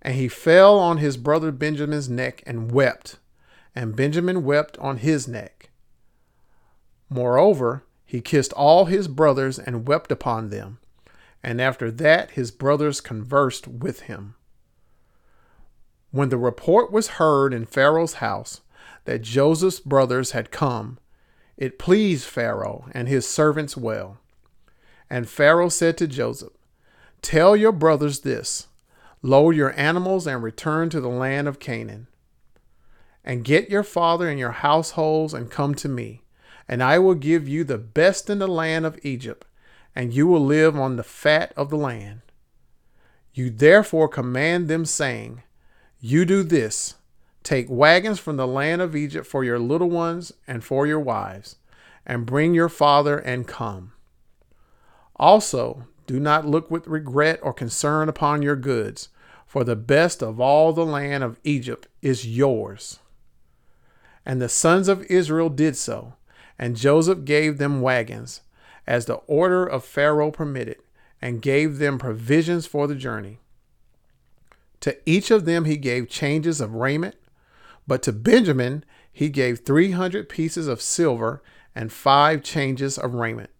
And 0.02 0.14
he 0.14 0.28
fell 0.28 0.78
on 0.78 0.98
his 0.98 1.16
brother 1.16 1.50
Benjamin's 1.50 2.08
neck 2.08 2.42
and 2.46 2.70
wept, 2.70 3.18
and 3.74 3.96
Benjamin 3.96 4.44
wept 4.44 4.76
on 4.78 4.98
his 4.98 5.26
neck. 5.26 5.70
Moreover, 7.08 7.84
he 8.04 8.20
kissed 8.20 8.52
all 8.52 8.84
his 8.84 9.08
brothers 9.08 9.58
and 9.58 9.88
wept 9.88 10.12
upon 10.12 10.50
them. 10.50 10.78
And 11.42 11.60
after 11.60 11.90
that, 11.90 12.32
his 12.32 12.50
brothers 12.50 13.00
conversed 13.00 13.66
with 13.66 14.00
him. 14.00 14.34
When 16.10 16.28
the 16.28 16.38
report 16.38 16.92
was 16.92 17.08
heard 17.08 17.54
in 17.54 17.64
Pharaoh's 17.64 18.14
house 18.14 18.60
that 19.08 19.22
Joseph's 19.22 19.80
brothers 19.80 20.32
had 20.32 20.50
come, 20.50 20.98
it 21.56 21.78
pleased 21.78 22.26
Pharaoh 22.26 22.84
and 22.92 23.08
his 23.08 23.26
servants 23.26 23.74
well. 23.74 24.18
And 25.08 25.26
Pharaoh 25.26 25.70
said 25.70 25.96
to 25.96 26.06
Joseph, 26.06 26.52
Tell 27.22 27.56
your 27.56 27.72
brothers 27.72 28.20
this 28.20 28.66
load 29.22 29.56
your 29.56 29.72
animals 29.80 30.26
and 30.26 30.42
return 30.42 30.90
to 30.90 31.00
the 31.00 31.08
land 31.08 31.48
of 31.48 31.58
Canaan. 31.58 32.06
And 33.24 33.46
get 33.46 33.70
your 33.70 33.82
father 33.82 34.28
and 34.28 34.38
your 34.38 34.52
households 34.52 35.32
and 35.32 35.50
come 35.50 35.74
to 35.76 35.88
me 35.88 36.20
and 36.68 36.82
I 36.82 36.98
will 36.98 37.14
give 37.14 37.48
you 37.48 37.64
the 37.64 37.78
best 37.78 38.28
in 38.28 38.40
the 38.40 38.46
land 38.46 38.84
of 38.84 38.98
Egypt, 39.02 39.46
and 39.94 40.12
you 40.12 40.26
will 40.26 40.44
live 40.44 40.78
on 40.78 40.96
the 40.96 41.02
fat 41.02 41.54
of 41.56 41.70
the 41.70 41.78
land. 41.78 42.20
You 43.32 43.48
therefore 43.48 44.08
command 44.08 44.68
them, 44.68 44.84
saying, 44.84 45.44
You 45.98 46.26
do 46.26 46.42
this 46.42 46.96
take 47.48 47.66
wagons 47.68 48.18
from 48.18 48.36
the 48.36 48.46
land 48.46 48.82
of 48.82 48.94
Egypt 48.94 49.26
for 49.26 49.42
your 49.44 49.58
little 49.58 49.90
ones 49.90 50.32
and 50.46 50.62
for 50.62 50.86
your 50.86 51.00
wives, 51.00 51.56
and 52.06 52.26
bring 52.26 52.54
your 52.54 52.68
father 52.68 53.18
and 53.18 53.46
come. 53.46 53.92
Also, 55.16 55.86
do 56.06 56.20
not 56.20 56.46
look 56.46 56.70
with 56.70 56.86
regret 56.86 57.40
or 57.42 57.52
concern 57.52 58.08
upon 58.08 58.42
your 58.42 58.56
goods, 58.56 59.08
for 59.46 59.64
the 59.64 59.76
best 59.76 60.22
of 60.22 60.38
all 60.38 60.72
the 60.72 60.86
land 60.86 61.24
of 61.24 61.40
Egypt 61.42 61.88
is 62.02 62.26
yours. 62.26 62.98
And 64.26 64.40
the 64.40 64.48
sons 64.48 64.88
of 64.88 65.02
Israel 65.04 65.48
did 65.48 65.76
so 65.76 66.14
and 66.58 66.76
Joseph 66.76 67.24
gave 67.24 67.58
them 67.58 67.80
wagons, 67.80 68.40
as 68.86 69.06
the 69.06 69.16
order 69.26 69.64
of 69.64 69.84
Pharaoh 69.84 70.30
permitted, 70.30 70.78
and 71.22 71.42
gave 71.42 71.78
them 71.78 71.98
provisions 71.98 72.66
for 72.66 72.86
the 72.86 72.94
journey. 72.94 73.38
To 74.80 74.96
each 75.06 75.30
of 75.30 75.44
them 75.44 75.64
he 75.64 75.76
gave 75.76 76.08
changes 76.08 76.60
of 76.60 76.74
raiment, 76.74 77.16
but 77.88 78.02
to 78.04 78.12
Benjamin 78.12 78.84
he 79.10 79.28
gave 79.30 79.64
300 79.64 80.28
pieces 80.28 80.68
of 80.68 80.80
silver 80.80 81.42
and 81.74 81.92
five 81.92 82.44
changes 82.44 82.96
of 82.96 83.14
raiment. 83.14 83.50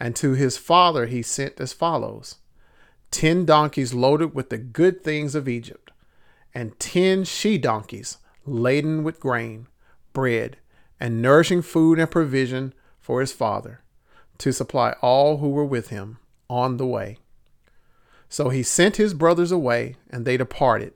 And 0.00 0.16
to 0.16 0.32
his 0.32 0.58
father 0.58 1.06
he 1.06 1.22
sent 1.22 1.60
as 1.60 1.72
follows 1.72 2.38
ten 3.10 3.44
donkeys 3.44 3.94
loaded 3.94 4.34
with 4.34 4.50
the 4.50 4.58
good 4.58 5.02
things 5.02 5.34
of 5.34 5.48
Egypt, 5.48 5.90
and 6.54 6.78
ten 6.78 7.24
she 7.24 7.56
donkeys 7.56 8.18
laden 8.44 9.02
with 9.02 9.20
grain, 9.20 9.66
bread, 10.12 10.58
and 11.00 11.22
nourishing 11.22 11.62
food 11.62 11.98
and 11.98 12.10
provision 12.10 12.74
for 12.98 13.20
his 13.20 13.32
father 13.32 13.82
to 14.38 14.52
supply 14.52 14.94
all 15.00 15.38
who 15.38 15.48
were 15.48 15.64
with 15.64 15.88
him 15.88 16.18
on 16.48 16.76
the 16.76 16.86
way. 16.86 17.18
So 18.28 18.50
he 18.50 18.62
sent 18.62 18.96
his 18.96 19.14
brothers 19.14 19.50
away, 19.50 19.96
and 20.10 20.24
they 20.24 20.36
departed. 20.36 20.92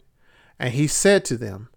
And 0.58 0.74
he 0.74 0.86
said 0.86 1.24
to 1.26 1.36
them, 1.36 1.68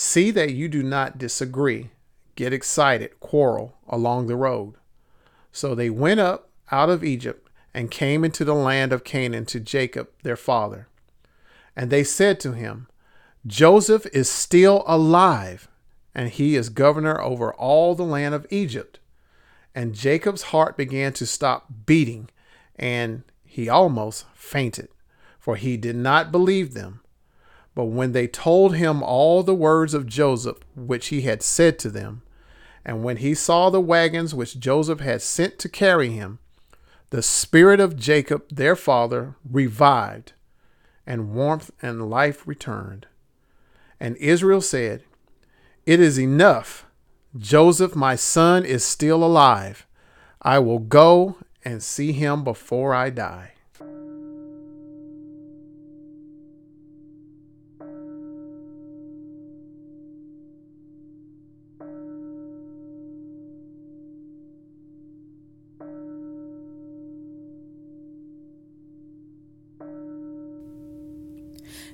See 0.00 0.30
that 0.30 0.52
you 0.52 0.68
do 0.68 0.84
not 0.84 1.18
disagree, 1.18 1.90
get 2.36 2.52
excited, 2.52 3.18
quarrel 3.18 3.74
along 3.88 4.28
the 4.28 4.36
road. 4.36 4.74
So 5.50 5.74
they 5.74 5.90
went 5.90 6.20
up 6.20 6.50
out 6.70 6.88
of 6.88 7.02
Egypt 7.02 7.48
and 7.74 7.90
came 7.90 8.22
into 8.22 8.44
the 8.44 8.54
land 8.54 8.92
of 8.92 9.02
Canaan 9.02 9.44
to 9.46 9.58
Jacob 9.58 10.08
their 10.22 10.36
father. 10.36 10.86
And 11.74 11.90
they 11.90 12.04
said 12.04 12.38
to 12.38 12.52
him, 12.52 12.86
Joseph 13.44 14.06
is 14.12 14.30
still 14.30 14.84
alive 14.86 15.66
and 16.14 16.28
he 16.28 16.54
is 16.54 16.68
governor 16.68 17.20
over 17.20 17.52
all 17.52 17.96
the 17.96 18.04
land 18.04 18.36
of 18.36 18.46
Egypt. 18.50 19.00
And 19.74 19.96
Jacob's 19.96 20.42
heart 20.54 20.76
began 20.76 21.12
to 21.14 21.26
stop 21.26 21.66
beating, 21.86 22.30
and 22.76 23.24
he 23.44 23.68
almost 23.68 24.26
fainted, 24.32 24.90
for 25.40 25.56
he 25.56 25.76
did 25.76 25.96
not 25.96 26.30
believe 26.30 26.74
them. 26.74 27.00
But 27.78 27.90
when 27.90 28.10
they 28.10 28.26
told 28.26 28.74
him 28.74 29.04
all 29.04 29.44
the 29.44 29.54
words 29.54 29.94
of 29.94 30.04
Joseph 30.04 30.58
which 30.74 31.10
he 31.10 31.20
had 31.20 31.44
said 31.44 31.78
to 31.78 31.88
them, 31.88 32.22
And 32.84 33.04
when 33.04 33.18
he 33.18 33.34
saw 33.34 33.70
the 33.70 33.80
wagons 33.80 34.34
which 34.34 34.58
Joseph 34.58 34.98
had 34.98 35.22
sent 35.22 35.60
to 35.60 35.68
carry 35.68 36.10
him, 36.10 36.40
the 37.10 37.22
spirit 37.22 37.78
of 37.78 37.94
Jacob 37.94 38.48
their 38.48 38.74
father 38.74 39.36
revived, 39.48 40.32
and 41.06 41.32
warmth 41.36 41.70
and 41.80 42.10
life 42.10 42.48
returned. 42.48 43.06
And 44.00 44.16
Israel 44.16 44.60
said, 44.60 45.04
It 45.86 46.00
is 46.00 46.18
enough. 46.18 46.84
Joseph, 47.36 47.94
my 47.94 48.16
son, 48.16 48.64
is 48.64 48.84
still 48.84 49.22
alive. 49.22 49.86
I 50.42 50.58
will 50.58 50.80
go 50.80 51.36
and 51.64 51.80
see 51.80 52.10
him 52.10 52.42
before 52.42 52.92
I 52.92 53.10
die. 53.10 53.52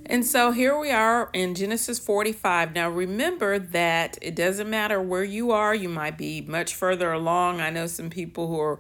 And 0.07 0.27
so 0.27 0.51
here 0.51 0.79
we 0.79 0.91
are 0.91 1.31
in 1.33 1.55
Genesis 1.55 1.99
45. 1.99 2.75
Now 2.75 2.91
remember 2.91 3.59
that 3.59 4.19
it 4.21 4.37
doesn't 4.37 4.69
matter 4.69 5.01
where 5.01 5.25
you 5.25 5.51
are, 5.51 5.75
you 5.75 5.89
might 5.89 6.19
be 6.19 6.43
much 6.43 6.75
further 6.75 7.11
along. 7.11 7.63
I 7.63 7.71
know 7.71 7.87
some 7.87 8.11
people 8.11 8.49
who 8.49 8.61
are 8.61 8.79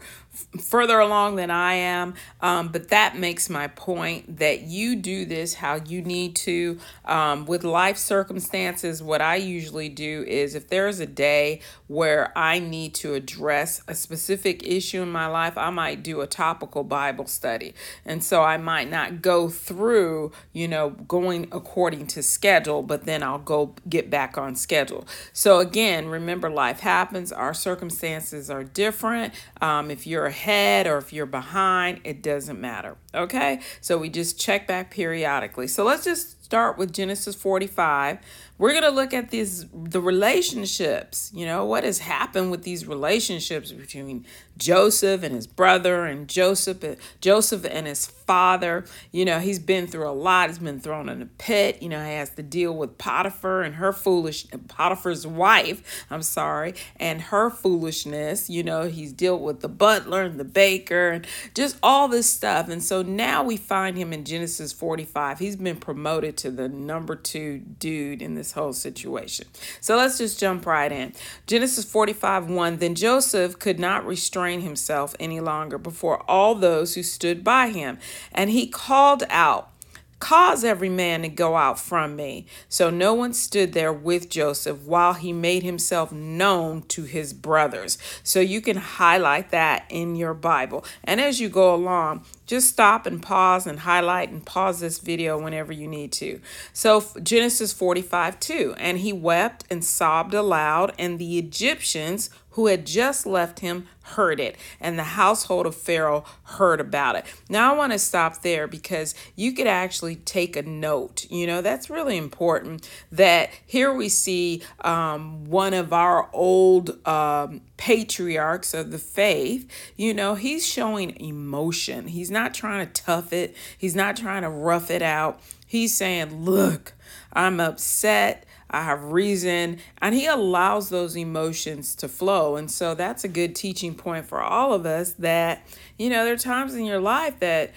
further 0.60 0.98
along 1.00 1.36
than 1.36 1.50
I 1.50 1.74
am, 1.74 2.14
um, 2.40 2.68
but 2.68 2.88
that 2.88 3.16
makes 3.16 3.48
my 3.48 3.68
point 3.68 4.38
that 4.38 4.62
you 4.62 4.96
do 4.96 5.24
this 5.24 5.54
how 5.54 5.76
you 5.76 6.02
need 6.02 6.36
to. 6.36 6.78
Um, 7.04 7.46
with 7.46 7.64
life 7.64 7.96
circumstances, 7.98 9.02
what 9.02 9.20
I 9.20 9.36
usually 9.36 9.88
do 9.88 10.24
is 10.26 10.54
if 10.54 10.68
there's 10.68 11.00
a 11.00 11.06
day 11.06 11.60
where 11.86 12.36
I 12.36 12.58
need 12.58 12.94
to 12.96 13.14
address 13.14 13.82
a 13.86 13.94
specific 13.94 14.62
issue 14.66 15.02
in 15.02 15.10
my 15.10 15.26
life, 15.26 15.56
I 15.56 15.70
might 15.70 16.02
do 16.02 16.20
a 16.20 16.26
topical 16.26 16.84
Bible 16.84 17.26
study. 17.26 17.74
And 18.04 18.22
so 18.22 18.42
I 18.42 18.56
might 18.56 18.90
not 18.90 19.22
go 19.22 19.48
through, 19.48 20.32
you 20.52 20.68
know, 20.68 20.90
going 20.90 21.48
according 21.52 22.06
to 22.08 22.22
schedule, 22.22 22.82
but 22.82 23.04
then 23.04 23.22
I'll 23.22 23.38
go 23.38 23.74
get 23.88 24.10
back 24.10 24.36
on 24.38 24.56
schedule. 24.56 25.06
So, 25.32 25.60
again, 25.60 26.08
remember 26.08 26.50
life 26.50 26.80
happens, 26.80 27.32
our 27.32 27.54
circumstances 27.54 28.50
are 28.50 28.64
different. 28.64 29.34
Um, 29.60 29.90
if 29.90 30.06
you're 30.06 30.23
ahead 30.26 30.86
or 30.86 30.98
if 30.98 31.12
you're 31.12 31.26
behind, 31.26 32.00
it 32.04 32.22
doesn't 32.22 32.60
matter. 32.60 32.96
Okay, 33.14 33.60
so 33.80 33.98
we 33.98 34.08
just 34.08 34.38
check 34.38 34.66
back 34.66 34.90
periodically. 34.90 35.66
So, 35.66 35.84
let's 35.84 36.04
just 36.04 36.44
start 36.44 36.76
with 36.78 36.92
Genesis 36.92 37.34
45 37.34 38.18
we're 38.58 38.70
going 38.70 38.82
to 38.82 38.90
look 38.90 39.12
at 39.12 39.30
these 39.30 39.66
the 39.72 40.00
relationships 40.00 41.30
you 41.34 41.44
know 41.44 41.64
what 41.64 41.84
has 41.84 41.98
happened 41.98 42.50
with 42.50 42.62
these 42.62 42.86
relationships 42.86 43.72
between 43.72 44.24
joseph 44.56 45.22
and 45.22 45.34
his 45.34 45.46
brother 45.46 46.04
and 46.04 46.28
joseph 46.28 46.82
eh, 46.84 46.94
joseph 47.20 47.64
and 47.64 47.86
his 47.86 48.06
father. 48.26 48.84
You 49.12 49.24
know 49.24 49.38
he's 49.38 49.58
been 49.58 49.86
through 49.86 50.08
a 50.08 50.12
lot. 50.12 50.48
He's 50.48 50.58
been 50.58 50.80
thrown 50.80 51.08
in 51.08 51.22
a 51.22 51.26
pit. 51.26 51.82
You 51.82 51.88
know 51.88 52.04
he 52.04 52.12
has 52.12 52.30
to 52.30 52.42
deal 52.42 52.74
with 52.74 52.98
potiphar 52.98 53.62
and 53.62 53.76
her 53.76 53.92
foolish 53.92 54.46
potiphar's 54.68 55.26
wife 55.26 56.06
i'm 56.10 56.22
sorry 56.22 56.74
and 56.96 57.20
her 57.22 57.50
foolishness. 57.50 58.48
You 58.48 58.62
know 58.62 58.84
he's 58.84 59.12
dealt 59.12 59.42
with 59.42 59.60
the 59.60 59.68
butler 59.68 60.22
and 60.22 60.40
the 60.40 60.44
baker 60.44 61.10
and 61.10 61.26
just 61.54 61.76
all 61.82 62.08
this 62.08 62.28
stuff. 62.28 62.68
And 62.68 62.82
so 62.82 63.02
now 63.02 63.42
we 63.42 63.56
find 63.56 63.96
him 63.96 64.12
in 64.12 64.24
genesis 64.24 64.72
45 64.72 65.38
he's 65.38 65.56
been 65.56 65.76
promoted 65.76 66.36
to 66.38 66.50
the 66.50 66.68
number 66.68 67.16
two 67.16 67.58
dude 67.58 68.22
in 68.22 68.34
this 68.44 68.52
whole 68.52 68.74
situation. 68.74 69.46
So 69.80 69.96
let's 69.96 70.18
just 70.18 70.38
jump 70.38 70.66
right 70.66 70.92
in. 70.92 71.14
Genesis 71.46 71.84
45 71.84 72.50
1 72.50 72.76
Then 72.76 72.94
Joseph 72.94 73.58
could 73.58 73.78
not 73.78 74.06
restrain 74.06 74.60
himself 74.60 75.16
any 75.18 75.40
longer 75.40 75.78
before 75.78 76.22
all 76.30 76.54
those 76.54 76.94
who 76.94 77.02
stood 77.02 77.42
by 77.42 77.68
him, 77.68 77.98
and 78.32 78.50
he 78.50 78.66
called 78.66 79.24
out, 79.30 79.70
Cause 80.18 80.64
every 80.64 80.88
man 80.88 81.22
to 81.22 81.28
go 81.28 81.56
out 81.56 81.78
from 81.78 82.16
me. 82.16 82.46
So 82.68 82.90
no 82.90 83.14
one 83.14 83.32
stood 83.32 83.72
there 83.72 83.92
with 83.92 84.30
Joseph 84.30 84.82
while 84.82 85.14
he 85.14 85.32
made 85.32 85.62
himself 85.62 86.12
known 86.12 86.82
to 86.88 87.04
his 87.04 87.32
brothers. 87.32 87.98
So 88.22 88.40
you 88.40 88.60
can 88.60 88.76
highlight 88.76 89.50
that 89.50 89.84
in 89.88 90.16
your 90.16 90.34
Bible. 90.34 90.84
And 91.02 91.20
as 91.20 91.40
you 91.40 91.48
go 91.48 91.74
along, 91.74 92.24
just 92.46 92.68
stop 92.68 93.06
and 93.06 93.22
pause 93.22 93.66
and 93.66 93.80
highlight 93.80 94.30
and 94.30 94.44
pause 94.44 94.80
this 94.80 94.98
video 94.98 95.42
whenever 95.42 95.72
you 95.72 95.88
need 95.88 96.12
to. 96.12 96.40
So, 96.72 97.04
Genesis 97.22 97.72
45 97.72 98.38
2. 98.38 98.74
And 98.78 98.98
he 98.98 99.12
wept 99.12 99.64
and 99.70 99.84
sobbed 99.84 100.34
aloud, 100.34 100.92
and 100.98 101.18
the 101.18 101.38
Egyptians 101.38 102.28
who 102.54 102.66
had 102.66 102.86
just 102.86 103.26
left 103.26 103.60
him 103.60 103.86
heard 104.02 104.38
it, 104.38 104.56
and 104.80 104.98
the 104.98 105.02
household 105.02 105.66
of 105.66 105.74
Pharaoh 105.74 106.24
heard 106.44 106.80
about 106.80 107.16
it. 107.16 107.24
Now, 107.48 107.72
I 107.72 107.76
want 107.76 107.92
to 107.92 107.98
stop 107.98 108.42
there 108.42 108.68
because 108.68 109.14
you 109.34 109.52
could 109.52 109.66
actually 109.66 110.16
take 110.16 110.56
a 110.56 110.62
note. 110.62 111.26
You 111.30 111.46
know, 111.46 111.62
that's 111.62 111.90
really 111.90 112.16
important 112.16 112.88
that 113.10 113.50
here 113.66 113.92
we 113.92 114.08
see 114.08 114.62
um, 114.82 115.46
one 115.46 115.74
of 115.74 115.92
our 115.92 116.28
old 116.32 117.06
um, 117.08 117.62
patriarchs 117.76 118.74
of 118.74 118.90
the 118.90 118.98
faith, 118.98 119.68
you 119.96 120.14
know, 120.14 120.34
he's 120.34 120.66
showing 120.66 121.18
emotion. 121.20 122.08
He's 122.08 122.30
not 122.30 122.54
trying 122.54 122.86
to 122.86 122.92
tough 122.92 123.32
it, 123.32 123.56
he's 123.76 123.96
not 123.96 124.16
trying 124.16 124.42
to 124.42 124.50
rough 124.50 124.90
it 124.90 125.02
out. 125.02 125.40
He's 125.66 125.96
saying, 125.96 126.44
Look, 126.44 126.92
I'm 127.32 127.60
upset. 127.60 128.46
I 128.70 128.82
have 128.82 129.04
reason, 129.12 129.78
and 129.98 130.14
he 130.16 130.26
allows 130.26 130.88
those 130.88 131.16
emotions 131.16 131.94
to 131.96 132.08
flow. 132.08 132.56
And 132.56 132.68
so 132.68 132.94
that's 132.94 133.22
a 133.22 133.28
good 133.28 133.54
teaching 133.54 133.94
point 133.94 134.26
for 134.26 134.42
all 134.42 134.72
of 134.72 134.84
us 134.84 135.12
that, 135.12 135.64
you 135.96 136.10
know, 136.10 136.24
there 136.24 136.34
are 136.34 136.38
times 136.38 136.74
in 136.74 136.84
your 136.84 137.00
life 137.00 137.38
that 137.38 137.72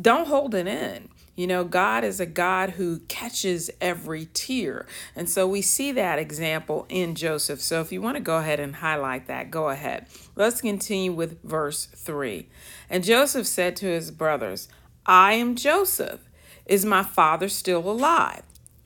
don't 0.00 0.28
hold 0.28 0.54
it 0.54 0.68
in. 0.68 1.08
You 1.34 1.46
know, 1.46 1.64
God 1.64 2.04
is 2.04 2.20
a 2.20 2.26
God 2.26 2.70
who 2.70 2.98
catches 3.08 3.70
every 3.80 4.28
tear. 4.34 4.86
And 5.16 5.28
so 5.30 5.48
we 5.48 5.62
see 5.62 5.90
that 5.92 6.18
example 6.18 6.84
in 6.90 7.14
Joseph. 7.14 7.60
So 7.60 7.80
if 7.80 7.90
you 7.90 8.02
want 8.02 8.16
to 8.16 8.22
go 8.22 8.36
ahead 8.36 8.60
and 8.60 8.76
highlight 8.76 9.26
that, 9.28 9.50
go 9.50 9.70
ahead. 9.70 10.06
Let's 10.36 10.60
continue 10.60 11.12
with 11.12 11.42
verse 11.42 11.86
3. 11.86 12.46
And 12.90 13.02
Joseph 13.02 13.46
said 13.46 13.76
to 13.76 13.86
his 13.86 14.10
brothers, 14.10 14.68
I 15.06 15.32
am 15.32 15.56
Joseph. 15.56 16.20
Is 16.66 16.84
my 16.84 17.02
father 17.02 17.48
still 17.48 17.90
alive? 17.90 18.42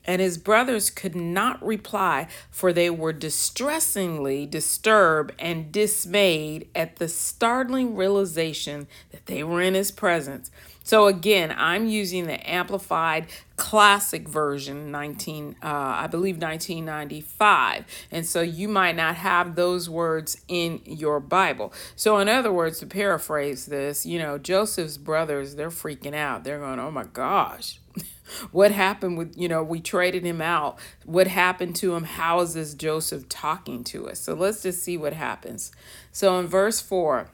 And 0.07 0.21
his 0.21 0.37
brothers 0.37 0.89
could 0.89 1.15
not 1.15 1.63
reply, 1.63 2.27
for 2.49 2.71
they 2.71 2.89
were 2.89 3.13
distressingly 3.13 4.45
disturbed 4.45 5.33
and 5.37 5.71
dismayed 5.71 6.69
at 6.73 6.95
the 6.95 7.09
startling 7.09 7.95
realization 7.95 8.87
that 9.11 9.25
they 9.25 9.43
were 9.43 9.61
in 9.61 9.73
his 9.73 9.91
presence. 9.91 10.49
So 10.87 11.07
again, 11.07 11.53
I'm 11.57 11.85
using 11.87 12.27
the 12.27 12.49
amplified 12.49 13.27
classic 13.57 14.29
version 14.29 14.89
19 14.91 15.57
uh, 15.61 15.65
I 15.65 16.07
believe 16.07 16.35
1995 16.39 17.85
and 18.11 18.25
so 18.25 18.39
you 18.41 18.69
might 18.69 18.95
not 18.95 19.15
have 19.15 19.55
those 19.55 19.89
words 19.89 20.39
in 20.47 20.79
your 20.85 21.19
Bible. 21.19 21.73
So 21.97 22.19
in 22.19 22.29
other 22.29 22.53
words 22.53 22.79
to 22.79 22.85
paraphrase 22.85 23.65
this, 23.65 24.05
you 24.05 24.17
know, 24.17 24.37
Joseph's 24.37 24.97
brothers 24.97 25.55
they're 25.55 25.71
freaking 25.71 26.15
out. 26.15 26.45
They're 26.45 26.59
going, 26.59 26.79
"Oh 26.79 26.91
my 26.91 27.03
gosh." 27.03 27.79
what 28.51 28.71
happened 28.71 29.17
with 29.17 29.37
you 29.37 29.47
know 29.47 29.63
we 29.63 29.79
traded 29.79 30.25
him 30.25 30.41
out. 30.41 30.79
What 31.05 31.27
happened 31.27 31.75
to 31.77 31.95
him? 31.95 32.03
How 32.03 32.39
is 32.41 32.53
this 32.53 32.73
joseph 32.73 33.29
talking 33.29 33.83
to 33.85 34.09
us? 34.09 34.19
So 34.19 34.33
let's 34.33 34.63
just 34.63 34.83
see 34.83 34.97
what 34.97 35.13
happens. 35.13 35.71
So 36.11 36.39
in 36.39 36.47
verse 36.47 36.81
4 36.81 37.29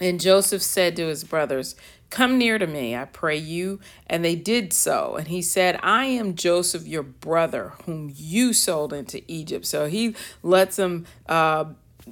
and 0.00 0.20
joseph 0.20 0.60
said 0.60 0.96
to 0.96 1.06
his 1.06 1.22
brothers 1.22 1.76
come 2.10 2.36
near 2.36 2.58
to 2.58 2.66
me 2.66 2.96
i 2.96 3.04
pray 3.04 3.36
you. 3.36 3.80
And 4.06 4.24
they 4.24 4.34
did 4.34 4.72
so. 4.72 5.16
And 5.16 5.28
he 5.28 5.42
said 5.42 5.78
i 5.82 6.04
am 6.06 6.34
joseph 6.34 6.86
your 6.86 7.02
brother 7.02 7.72
whom 7.84 8.12
you 8.14 8.52
sold 8.52 8.92
into 8.92 9.22
egypt. 9.28 9.66
So 9.66 9.86
he 9.86 10.14
lets 10.42 10.76
them 10.76 11.06
uh, 11.28 11.66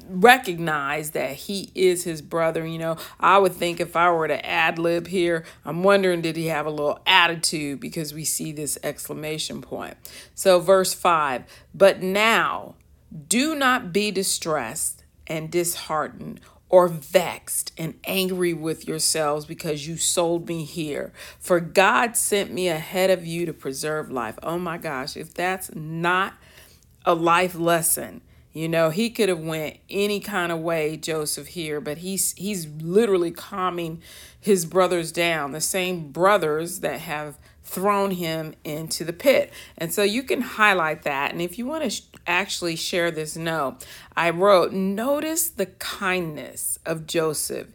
recognize 0.08 1.10
that 1.10 1.32
he 1.32 1.70
is 1.74 2.04
his 2.04 2.22
brother. 2.22 2.66
You 2.66 2.78
know, 2.78 2.96
I 3.20 3.38
would 3.38 3.52
think 3.52 3.80
if 3.80 3.96
I 3.96 4.10
were 4.10 4.28
to 4.28 4.44
ad 4.46 4.78
lib 4.78 5.06
here, 5.06 5.44
I'm 5.64 5.82
wondering 5.82 6.22
did 6.22 6.36
he 6.36 6.46
have 6.46 6.66
a 6.66 6.70
little 6.70 7.00
attitude 7.06 7.80
because 7.80 8.14
we 8.14 8.24
see 8.24 8.52
this 8.52 8.78
exclamation 8.82 9.62
point. 9.62 9.96
So, 10.34 10.60
verse 10.60 10.94
5 10.94 11.44
But 11.74 12.02
now 12.02 12.74
do 13.28 13.54
not 13.54 13.92
be 13.92 14.10
distressed 14.10 15.04
and 15.26 15.50
disheartened 15.50 16.40
or 16.68 16.88
vexed 16.88 17.70
and 17.76 17.94
angry 18.04 18.54
with 18.54 18.88
yourselves 18.88 19.44
because 19.44 19.86
you 19.86 19.98
sold 19.98 20.48
me 20.48 20.64
here. 20.64 21.12
For 21.38 21.60
God 21.60 22.16
sent 22.16 22.50
me 22.50 22.68
ahead 22.68 23.10
of 23.10 23.26
you 23.26 23.44
to 23.44 23.52
preserve 23.52 24.10
life. 24.10 24.38
Oh 24.42 24.58
my 24.58 24.78
gosh, 24.78 25.16
if 25.16 25.34
that's 25.34 25.74
not 25.74 26.32
a 27.04 27.14
life 27.14 27.54
lesson 27.54 28.22
you 28.52 28.68
know, 28.68 28.90
he 28.90 29.10
could 29.10 29.28
have 29.28 29.40
went 29.40 29.78
any 29.88 30.20
kind 30.20 30.52
of 30.52 30.58
way, 30.58 30.96
Joseph 30.96 31.48
here, 31.48 31.80
but 31.80 31.98
he's 31.98 32.32
he's 32.32 32.66
literally 32.66 33.30
calming 33.30 34.02
his 34.38 34.66
brothers 34.66 35.10
down, 35.12 35.52
the 35.52 35.60
same 35.60 36.12
brothers 36.12 36.80
that 36.80 37.00
have 37.00 37.38
thrown 37.62 38.10
him 38.10 38.54
into 38.64 39.04
the 39.04 39.12
pit. 39.12 39.50
And 39.78 39.92
so 39.92 40.02
you 40.02 40.22
can 40.22 40.42
highlight 40.42 41.02
that. 41.04 41.32
And 41.32 41.40
if 41.40 41.58
you 41.58 41.64
want 41.64 41.84
to 41.84 41.90
sh- 41.90 42.02
actually 42.26 42.76
share 42.76 43.10
this 43.10 43.36
note, 43.36 43.86
I 44.14 44.28
wrote, 44.30 44.72
Notice 44.72 45.48
the 45.48 45.66
kindness 45.66 46.78
of 46.84 47.06
Joseph 47.06 47.68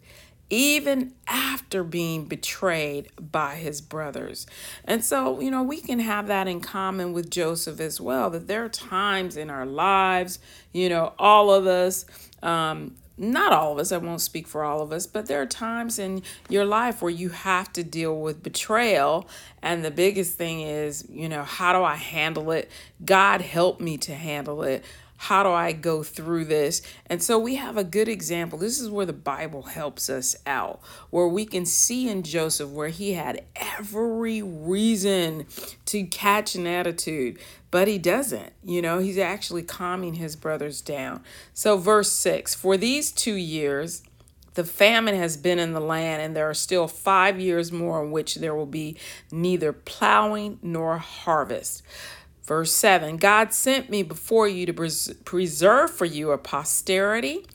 even 0.49 1.13
after 1.27 1.83
being 1.83 2.25
betrayed 2.25 3.09
by 3.19 3.55
his 3.55 3.81
brothers. 3.81 4.47
And 4.85 5.03
so, 5.03 5.39
you 5.39 5.51
know, 5.51 5.63
we 5.63 5.81
can 5.81 5.99
have 5.99 6.27
that 6.27 6.47
in 6.47 6.61
common 6.61 7.13
with 7.13 7.29
Joseph 7.29 7.79
as 7.79 7.99
well, 7.99 8.29
that 8.29 8.47
there 8.47 8.63
are 8.63 8.69
times 8.69 9.35
in 9.35 9.49
our 9.49 9.65
lives, 9.65 10.39
you 10.71 10.87
know, 10.89 11.13
all 11.19 11.51
of 11.51 11.67
us, 11.67 12.05
um, 12.41 12.95
not 13.17 13.51
all 13.51 13.73
of 13.73 13.79
us, 13.79 13.91
I 13.91 13.97
won't 13.97 14.21
speak 14.21 14.47
for 14.47 14.63
all 14.63 14.81
of 14.81 14.91
us, 14.91 15.07
but 15.07 15.25
there 15.25 15.41
are 15.41 15.47
times 15.47 15.97
in 15.97 16.21
your 16.49 16.65
life 16.65 17.01
where 17.01 17.11
you 17.11 17.29
have 17.29 17.73
to 17.73 17.83
deal 17.83 18.15
with 18.21 18.43
betrayal. 18.43 19.27
And 19.61 19.83
the 19.83 19.91
biggest 19.91 20.37
thing 20.37 20.61
is, 20.61 21.05
you 21.09 21.27
know, 21.27 21.43
how 21.43 21.73
do 21.73 21.83
I 21.83 21.95
handle 21.95 22.51
it? 22.51 22.69
God 23.03 23.41
help 23.41 23.81
me 23.81 23.97
to 23.97 24.13
handle 24.13 24.61
it. 24.61 24.85
How 25.17 25.43
do 25.43 25.49
I 25.49 25.71
go 25.71 26.03
through 26.03 26.45
this? 26.45 26.81
And 27.07 27.21
so 27.21 27.39
we 27.39 27.55
have 27.55 27.75
a 27.75 27.83
good 27.83 28.07
example. 28.07 28.59
This 28.59 28.79
is 28.79 28.89
where 28.89 29.05
the 29.05 29.13
Bible 29.13 29.63
helps 29.63 30.09
us 30.09 30.35
out, 30.45 30.79
where 31.09 31.27
we 31.27 31.45
can 31.45 31.65
see 31.65 32.07
in 32.07 32.23
Joseph 32.23 32.69
where 32.69 32.89
he 32.89 33.13
had 33.13 33.43
every 33.55 34.41
reason 34.41 35.47
to 35.85 36.03
catch 36.05 36.55
an 36.55 36.67
attitude, 36.67 37.39
but 37.71 37.87
he 37.87 37.97
doesn't. 37.97 38.53
You 38.63 38.81
know, 38.81 38.99
he's 38.99 39.17
actually 39.17 39.63
calming 39.63 40.15
his 40.15 40.35
brothers 40.35 40.81
down. 40.81 41.23
So, 41.53 41.77
verse 41.77 42.11
6 42.11 42.53
For 42.53 42.77
these 42.77 43.11
two 43.11 43.35
years, 43.35 44.03
the 44.57 44.63
famine 44.63 45.15
has 45.15 45.37
been 45.37 45.59
in 45.59 45.73
the 45.73 45.79
land, 45.79 46.19
and 46.19 46.35
there 46.35 46.49
are 46.49 46.55
still 46.55 46.87
five 46.87 47.39
years 47.39 47.71
more 47.71 48.03
in 48.03 48.09
which 48.09 48.35
there 48.35 48.55
will 48.55 48.65
be 48.65 48.97
neither 49.31 49.71
plowing 49.71 50.57
nor 50.63 50.97
harvest. 50.97 51.83
Verse 52.47 52.73
7 52.73 53.17
God 53.17 53.53
sent 53.53 53.89
me 53.89 54.01
before 54.01 54.47
you 54.47 54.65
to 54.65 54.73
pres- 54.73 55.13
preserve 55.25 55.91
for 55.91 56.05
you 56.05 56.31
a 56.31 56.37
posterity 56.37 57.45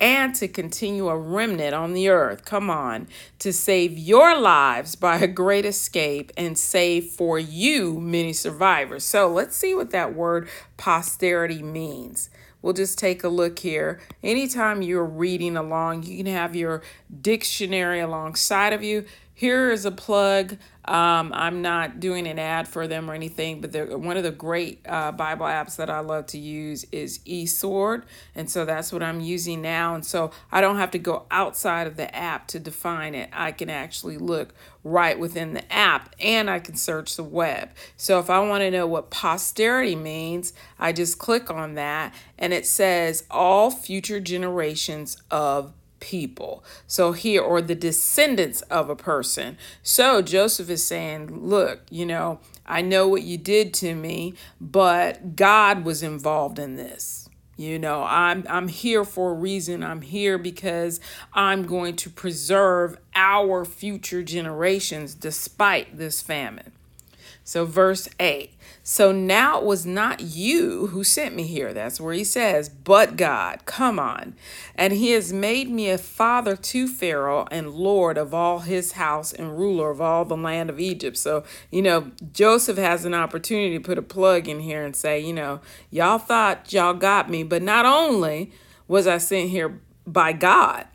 and 0.00 0.34
to 0.34 0.48
continue 0.48 1.08
a 1.08 1.16
remnant 1.16 1.74
on 1.74 1.92
the 1.92 2.08
earth. 2.08 2.44
Come 2.44 2.68
on, 2.68 3.06
to 3.38 3.52
save 3.52 3.96
your 3.96 4.38
lives 4.38 4.96
by 4.96 5.18
a 5.18 5.28
great 5.28 5.64
escape 5.64 6.32
and 6.36 6.58
save 6.58 7.04
for 7.10 7.38
you 7.38 8.00
many 8.00 8.32
survivors. 8.32 9.04
So 9.04 9.28
let's 9.28 9.56
see 9.56 9.74
what 9.74 9.90
that 9.90 10.14
word 10.14 10.48
posterity 10.76 11.62
means. 11.62 12.30
We'll 12.62 12.72
just 12.72 12.98
take 12.98 13.22
a 13.22 13.28
look 13.28 13.60
here. 13.60 14.00
Anytime 14.22 14.82
you're 14.82 15.04
reading 15.04 15.56
along, 15.56 16.02
you 16.02 16.16
can 16.16 16.26
have 16.26 16.56
your 16.56 16.82
dictionary 17.22 18.00
alongside 18.00 18.72
of 18.72 18.82
you. 18.82 19.04
Here 19.32 19.70
is 19.70 19.86
a 19.86 19.90
plug 19.90 20.58
um, 20.90 21.30
I'm 21.32 21.62
not 21.62 22.00
doing 22.00 22.26
an 22.26 22.40
ad 22.40 22.66
for 22.66 22.88
them 22.88 23.08
or 23.08 23.14
anything, 23.14 23.60
but 23.60 24.00
one 24.00 24.16
of 24.16 24.24
the 24.24 24.32
great 24.32 24.80
uh, 24.88 25.12
Bible 25.12 25.46
apps 25.46 25.76
that 25.76 25.88
I 25.88 26.00
love 26.00 26.26
to 26.26 26.38
use 26.38 26.84
is 26.90 27.20
eSword. 27.20 28.02
And 28.34 28.50
so 28.50 28.64
that's 28.64 28.92
what 28.92 29.00
I'm 29.00 29.20
using 29.20 29.62
now. 29.62 29.94
And 29.94 30.04
so 30.04 30.32
I 30.50 30.60
don't 30.60 30.78
have 30.78 30.90
to 30.90 30.98
go 30.98 31.26
outside 31.30 31.86
of 31.86 31.94
the 31.94 32.12
app 32.12 32.48
to 32.48 32.58
define 32.58 33.14
it. 33.14 33.30
I 33.32 33.52
can 33.52 33.70
actually 33.70 34.18
look 34.18 34.52
right 34.82 35.16
within 35.16 35.54
the 35.54 35.72
app 35.72 36.12
and 36.18 36.50
I 36.50 36.58
can 36.58 36.74
search 36.74 37.14
the 37.14 37.22
web. 37.22 37.70
So 37.96 38.18
if 38.18 38.28
I 38.28 38.40
want 38.40 38.62
to 38.62 38.70
know 38.72 38.88
what 38.88 39.10
posterity 39.10 39.94
means, 39.94 40.52
I 40.76 40.92
just 40.92 41.20
click 41.20 41.52
on 41.52 41.74
that 41.74 42.12
and 42.36 42.52
it 42.52 42.66
says 42.66 43.22
all 43.30 43.70
future 43.70 44.18
generations 44.18 45.18
of 45.30 45.72
people. 46.00 46.64
So 46.86 47.12
here, 47.12 47.42
or 47.42 47.62
the 47.62 47.74
descendants 47.74 48.62
of 48.62 48.90
a 48.90 48.96
person. 48.96 49.56
So 49.82 50.22
Joseph 50.22 50.70
is 50.70 50.86
saying, 50.86 51.46
Look, 51.46 51.82
you 51.90 52.06
know, 52.06 52.40
I 52.66 52.82
know 52.82 53.08
what 53.08 53.22
you 53.22 53.38
did 53.38 53.72
to 53.74 53.94
me, 53.94 54.34
but 54.60 55.36
God 55.36 55.84
was 55.84 56.02
involved 56.02 56.58
in 56.58 56.76
this. 56.76 57.28
You 57.56 57.78
know, 57.78 58.04
I'm 58.04 58.46
I'm 58.48 58.68
here 58.68 59.04
for 59.04 59.32
a 59.32 59.34
reason. 59.34 59.82
I'm 59.84 60.00
here 60.00 60.38
because 60.38 60.98
I'm 61.34 61.64
going 61.64 61.94
to 61.96 62.08
preserve 62.08 62.96
our 63.14 63.66
future 63.66 64.22
generations 64.22 65.14
despite 65.14 65.98
this 65.98 66.22
famine. 66.22 66.72
So, 67.44 67.64
verse 67.64 68.08
8. 68.18 68.54
So 68.82 69.12
now 69.12 69.58
it 69.58 69.64
was 69.64 69.84
not 69.84 70.20
you 70.20 70.88
who 70.88 71.04
sent 71.04 71.34
me 71.34 71.44
here. 71.44 71.72
That's 71.74 72.00
where 72.00 72.14
he 72.14 72.24
says, 72.24 72.68
but 72.68 73.16
God. 73.16 73.64
Come 73.66 73.98
on. 73.98 74.34
And 74.74 74.92
he 74.92 75.10
has 75.12 75.32
made 75.32 75.68
me 75.70 75.90
a 75.90 75.98
father 75.98 76.56
to 76.56 76.88
Pharaoh 76.88 77.46
and 77.50 77.70
Lord 77.70 78.16
of 78.16 78.32
all 78.32 78.60
his 78.60 78.92
house 78.92 79.32
and 79.32 79.58
ruler 79.58 79.90
of 79.90 80.00
all 80.00 80.24
the 80.24 80.36
land 80.36 80.70
of 80.70 80.80
Egypt. 80.80 81.18
So, 81.18 81.44
you 81.70 81.82
know, 81.82 82.10
Joseph 82.32 82.78
has 82.78 83.04
an 83.04 83.14
opportunity 83.14 83.76
to 83.76 83.84
put 83.84 83.98
a 83.98 84.02
plug 84.02 84.48
in 84.48 84.60
here 84.60 84.84
and 84.84 84.96
say, 84.96 85.20
you 85.20 85.34
know, 85.34 85.60
y'all 85.90 86.18
thought 86.18 86.72
y'all 86.72 86.94
got 86.94 87.28
me, 87.28 87.42
but 87.42 87.62
not 87.62 87.84
only 87.84 88.50
was 88.88 89.06
I 89.06 89.18
sent 89.18 89.50
here 89.50 89.78
by 90.06 90.32
God, 90.32 90.86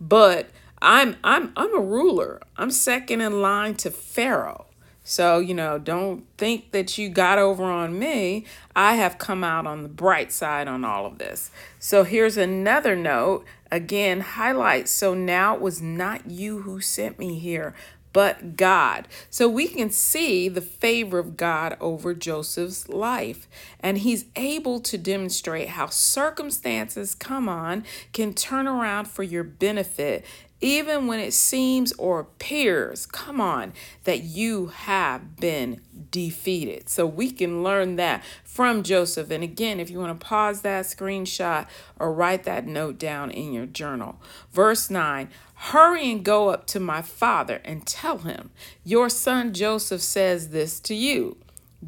but 0.00 0.48
I'm 0.80 1.16
I'm 1.22 1.52
I'm 1.56 1.76
a 1.76 1.80
ruler. 1.80 2.40
I'm 2.56 2.70
second 2.70 3.20
in 3.20 3.40
line 3.40 3.74
to 3.76 3.90
Pharaoh. 3.90 4.66
So, 5.04 5.38
you 5.38 5.54
know, 5.54 5.78
don't 5.78 6.24
think 6.38 6.72
that 6.72 6.96
you 6.96 7.10
got 7.10 7.38
over 7.38 7.64
on 7.64 7.98
me. 7.98 8.46
I 8.74 8.96
have 8.96 9.18
come 9.18 9.44
out 9.44 9.66
on 9.66 9.82
the 9.82 9.88
bright 9.88 10.32
side 10.32 10.66
on 10.66 10.84
all 10.84 11.04
of 11.04 11.18
this. 11.18 11.50
So, 11.78 12.04
here's 12.04 12.36
another 12.36 12.96
note. 12.96 13.44
Again, 13.70 14.20
highlight. 14.20 14.88
So 14.88 15.14
now 15.14 15.56
it 15.56 15.60
was 15.60 15.82
not 15.82 16.30
you 16.30 16.60
who 16.60 16.80
sent 16.80 17.18
me 17.18 17.40
here, 17.40 17.74
but 18.12 18.56
God. 18.56 19.08
So 19.28 19.48
we 19.48 19.66
can 19.66 19.90
see 19.90 20.48
the 20.48 20.60
favor 20.60 21.18
of 21.18 21.36
God 21.36 21.76
over 21.80 22.14
Joseph's 22.14 22.88
life. 22.88 23.48
And 23.80 23.98
he's 23.98 24.26
able 24.36 24.78
to 24.78 24.96
demonstrate 24.96 25.70
how 25.70 25.88
circumstances, 25.88 27.16
come 27.16 27.48
on, 27.48 27.82
can 28.12 28.32
turn 28.32 28.68
around 28.68 29.08
for 29.08 29.24
your 29.24 29.42
benefit 29.42 30.24
even 30.60 31.06
when 31.06 31.20
it 31.20 31.32
seems 31.32 31.92
or 31.94 32.20
appears, 32.20 33.06
come 33.06 33.40
on, 33.40 33.72
that 34.04 34.22
you 34.22 34.68
have 34.68 35.36
been 35.36 35.80
defeated. 36.10 36.88
So 36.88 37.06
we 37.06 37.30
can 37.30 37.62
learn 37.62 37.96
that 37.96 38.22
from 38.44 38.82
Joseph. 38.82 39.30
And 39.30 39.44
again, 39.44 39.80
if 39.80 39.90
you 39.90 39.98
want 39.98 40.18
to 40.18 40.26
pause 40.26 40.62
that 40.62 40.86
screenshot 40.86 41.66
or 41.98 42.12
write 42.12 42.44
that 42.44 42.66
note 42.66 42.98
down 42.98 43.30
in 43.30 43.52
your 43.52 43.66
journal. 43.66 44.20
Verse 44.52 44.90
9 44.90 45.28
Hurry 45.56 46.10
and 46.10 46.24
go 46.24 46.48
up 46.48 46.66
to 46.68 46.80
my 46.80 47.00
father 47.00 47.60
and 47.64 47.86
tell 47.86 48.18
him, 48.18 48.50
Your 48.84 49.08
son 49.08 49.52
Joseph 49.52 50.02
says 50.02 50.50
this 50.50 50.80
to 50.80 50.94
you. 50.94 51.36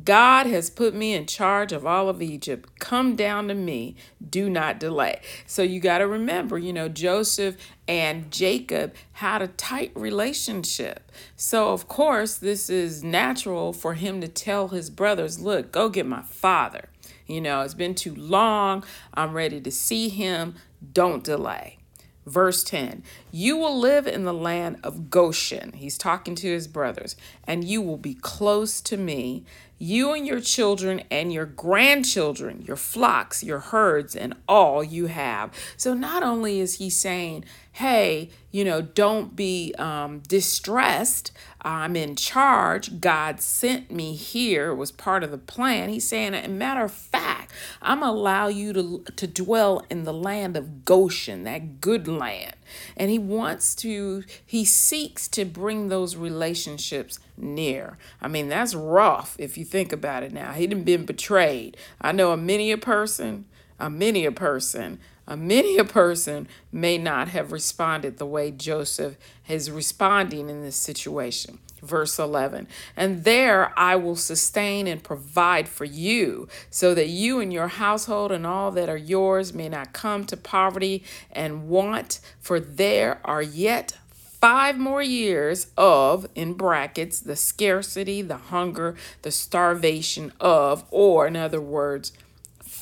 God 0.05 0.47
has 0.47 0.69
put 0.69 0.95
me 0.95 1.15
in 1.15 1.27
charge 1.27 1.73
of 1.73 1.87
all 1.87 2.09
of 2.09 2.21
Egypt. 2.21 2.79
Come 2.81 3.15
down 3.15 3.49
to 3.49 3.55
me. 3.55 3.97
Do 4.29 4.51
not 4.51 4.81
delay. 4.81 5.21
So 5.47 5.63
you 5.63 5.81
got 5.81 5.99
to 5.99 6.07
remember, 6.07 6.59
you 6.59 6.73
know, 6.73 6.89
Joseph 6.89 7.57
and 7.87 8.31
Jacob 8.31 8.95
had 9.13 9.43
a 9.43 9.49
tight 9.49 9.93
relationship. 9.95 11.11
So, 11.37 11.73
of 11.73 11.89
course, 11.89 12.37
this 12.37 12.69
is 12.69 13.05
natural 13.05 13.73
for 13.73 13.95
him 13.95 14.21
to 14.21 14.29
tell 14.29 14.69
his 14.69 14.91
brothers, 14.91 15.41
look, 15.41 15.73
go 15.73 15.89
get 15.89 16.07
my 16.07 16.23
father. 16.23 16.89
You 17.27 17.41
know, 17.41 17.63
it's 17.63 17.75
been 17.75 17.95
too 17.95 18.15
long. 18.15 18.85
I'm 19.15 19.33
ready 19.33 19.61
to 19.61 19.71
see 19.71 20.09
him. 20.09 20.57
Don't 20.93 21.25
delay. 21.25 21.79
Verse 22.27 22.65
10 22.65 23.05
You 23.31 23.57
will 23.57 23.79
live 23.79 24.07
in 24.07 24.25
the 24.25 24.35
land 24.35 24.79
of 24.83 25.11
Goshen. 25.11 25.73
He's 25.75 25.97
talking 25.97 26.35
to 26.37 26.49
his 26.49 26.67
brothers, 26.67 27.17
and 27.45 27.63
you 27.63 27.81
will 27.81 27.97
be 27.97 28.15
close 28.15 28.81
to 28.83 28.97
me, 28.97 29.45
you 29.79 30.13
and 30.13 30.27
your 30.27 30.41
children 30.41 31.03
and 31.11 31.33
your 31.33 31.47
grandchildren, 31.47 32.65
your 32.67 32.77
flocks, 32.77 33.43
your 33.43 33.59
herds, 33.61 34.17
and 34.17 34.35
all 34.49 34.83
you 34.83 35.07
have. 35.07 35.53
So 35.77 35.95
not 35.95 36.23
only 36.23 36.61
is 36.61 36.79
he 36.79 36.89
saying, 36.89 37.45
hey, 37.77 38.31
you 38.51 38.65
know, 38.65 38.81
don't 38.81 39.37
be 39.37 39.75
um, 39.79 40.21
distressed. 40.21 41.31
I'm 41.61 41.95
in 41.95 42.17
charge. 42.17 43.01
God 43.01 43.43
sent 43.43 43.91
me 43.91 44.15
here. 44.15 44.71
It 44.71 44.77
was 44.77 44.91
part 44.91 45.23
of 45.23 45.31
the 45.31 45.37
plan. 45.37 45.91
He's 45.91 46.09
saying, 46.09 46.33
a 46.33 46.49
matter 46.49 46.85
of 46.85 46.93
fact, 46.93 47.53
I'm 47.83 48.03
allow 48.03 48.49
you 48.49 48.73
to, 48.73 49.05
to 49.17 49.27
dwell 49.27 49.85
in 49.91 50.05
the 50.05 50.15
land 50.15 50.57
of 50.57 50.87
Goshen, 50.87 51.45
that 51.45 51.83
good 51.83 52.09
land. 52.09 52.57
And 52.97 53.11
he 53.11 53.19
wants 53.19 53.75
to, 53.77 54.25
he 54.45 54.65
seeks 54.65 55.29
to 55.29 55.45
bring 55.45 55.89
those 55.89 56.17
relationships 56.17 57.19
near. 57.37 57.99
I 58.23 58.29
mean, 58.29 58.49
that's 58.49 58.75
rough 58.75 59.37
if 59.39 59.59
you 59.59 59.67
think 59.67 59.93
about 59.93 60.23
it 60.23 60.33
now. 60.33 60.53
He 60.53 60.67
didn't 60.67 60.85
been 60.85 61.05
betrayed. 61.05 61.77
I 62.01 62.13
know 62.13 62.33
a 62.33 62.39
many 62.39 62.73
a 62.73 62.79
person, 62.79 63.45
a 63.79 63.91
many 63.91 64.25
a 64.25 64.33
person 64.33 64.99
a 65.27 65.37
many 65.37 65.77
a 65.79 65.85
person 65.85 66.49
may 66.71 66.99
not 66.99 67.29
have 67.29 67.53
responded 67.53 68.19
the 68.19 68.27
way 68.27 68.51
Joseph 68.51 69.17
is 69.49 69.71
responding 69.71 70.49
in 70.49 70.63
this 70.63 70.77
situation. 70.77 71.59
Verse 71.83 72.19
11, 72.19 72.67
and 72.97 73.25
there 73.25 73.73
I 73.79 73.97
will 73.97 74.17
sustain 74.17 74.87
and 74.87 75.03
provide 75.03 75.69
for 75.69 75.85
you, 75.85 76.49
so 76.71 76.95
that 76.95 77.09
you 77.09 77.39
and 77.39 77.53
your 77.53 77.69
household 77.69 78.33
and 78.33 78.47
all 78.47 78.71
that 78.73 78.89
are 78.89 78.97
yours 78.97 79.53
may 79.53 79.69
not 79.69 79.93
come 79.93 80.25
to 80.27 80.37
poverty 80.37 81.05
and 81.31 81.69
want, 81.69 82.19
for 82.41 82.59
there 82.59 83.21
are 83.25 83.43
yet 83.43 83.93
five 84.11 84.79
more 84.79 85.03
years 85.03 85.69
of, 85.77 86.27
in 86.35 86.55
brackets, 86.55 87.21
the 87.21 87.37
scarcity, 87.37 88.23
the 88.23 88.37
hunger, 88.37 88.95
the 89.23 89.31
starvation 89.31 90.33
of, 90.41 90.85
or 90.91 91.27
in 91.27 91.37
other 91.37 91.61
words, 91.61 92.13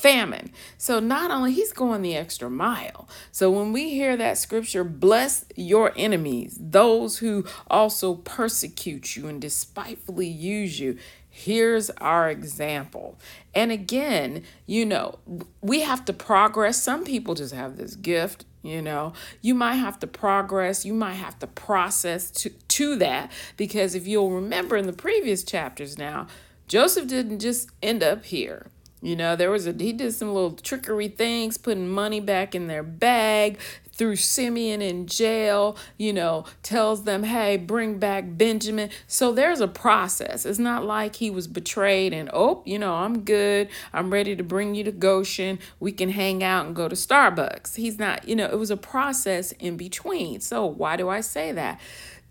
famine. 0.05 0.51
So 0.77 0.99
not 0.99 1.31
only 1.31 1.51
he's 1.51 1.73
going 1.73 2.03
the 2.03 2.15
extra 2.15 2.47
mile. 2.47 3.09
So 3.31 3.49
when 3.49 3.73
we 3.73 3.89
hear 3.89 4.15
that 4.15 4.37
scripture, 4.37 4.83
bless 4.83 5.45
your 5.55 5.93
enemies, 5.97 6.59
those 6.61 7.17
who 7.17 7.43
also 7.71 8.13
persecute 8.13 9.15
you 9.15 9.27
and 9.27 9.41
despitefully 9.41 10.27
use 10.27 10.79
you. 10.79 10.99
Here's 11.27 11.89
our 11.89 12.29
example. 12.29 13.17
And 13.55 13.71
again, 13.71 14.43
you 14.67 14.85
know, 14.85 15.17
we 15.61 15.81
have 15.81 16.05
to 16.05 16.13
progress. 16.13 16.83
Some 16.83 17.03
people 17.03 17.33
just 17.33 17.55
have 17.55 17.77
this 17.77 17.95
gift 17.95 18.45
you 18.61 18.81
know 18.81 19.13
you 19.43 19.53
might 19.53 19.75
have 19.75 19.99
to 19.99 20.07
progress 20.07 20.85
you 20.85 20.93
might 20.93 21.13
have 21.13 21.37
to 21.37 21.45
process 21.45 22.31
to, 22.31 22.49
to 22.49 22.95
that 22.95 23.31
because 23.57 23.93
if 23.93 24.07
you'll 24.07 24.31
remember 24.31 24.75
in 24.75 24.87
the 24.87 24.93
previous 24.93 25.43
chapters 25.43 25.99
now 25.99 26.25
joseph 26.67 27.07
didn't 27.07 27.37
just 27.37 27.69
end 27.83 28.01
up 28.01 28.25
here 28.25 28.71
you 29.05 29.15
know, 29.15 29.35
there 29.35 29.51
was 29.51 29.67
a 29.67 29.73
he 29.73 29.93
did 29.93 30.13
some 30.13 30.33
little 30.33 30.53
trickery 30.53 31.07
things, 31.07 31.57
putting 31.57 31.87
money 31.87 32.19
back 32.19 32.55
in 32.55 32.65
their 32.65 32.81
bag, 32.81 33.59
threw 33.91 34.15
Simeon 34.15 34.81
in 34.81 35.05
jail, 35.07 35.77
you 35.97 36.11
know, 36.11 36.45
tells 36.63 37.03
them, 37.03 37.23
hey, 37.23 37.55
bring 37.55 37.99
back 37.99 38.25
Benjamin. 38.29 38.89
So 39.07 39.31
there's 39.31 39.61
a 39.61 39.67
process. 39.67 40.45
It's 40.45 40.59
not 40.59 40.85
like 40.85 41.17
he 41.17 41.29
was 41.29 41.47
betrayed 41.47 42.13
and, 42.13 42.29
oh, 42.33 42.63
you 42.65 42.79
know, 42.79 42.95
I'm 42.95 43.21
good. 43.21 43.69
I'm 43.93 44.11
ready 44.11 44.35
to 44.35 44.43
bring 44.43 44.75
you 44.75 44.83
to 44.83 44.91
Goshen. 44.91 45.59
We 45.79 45.91
can 45.91 46.09
hang 46.09 46.43
out 46.43 46.65
and 46.65 46.75
go 46.75 46.87
to 46.87 46.95
Starbucks. 46.95 47.75
He's 47.75 47.99
not, 47.99 48.27
you 48.27 48.35
know, 48.35 48.47
it 48.47 48.57
was 48.57 48.71
a 48.71 48.77
process 48.77 49.51
in 49.53 49.77
between. 49.77 50.41
So 50.41 50.65
why 50.65 50.97
do 50.97 51.09
I 51.09 51.21
say 51.21 51.51
that? 51.51 51.79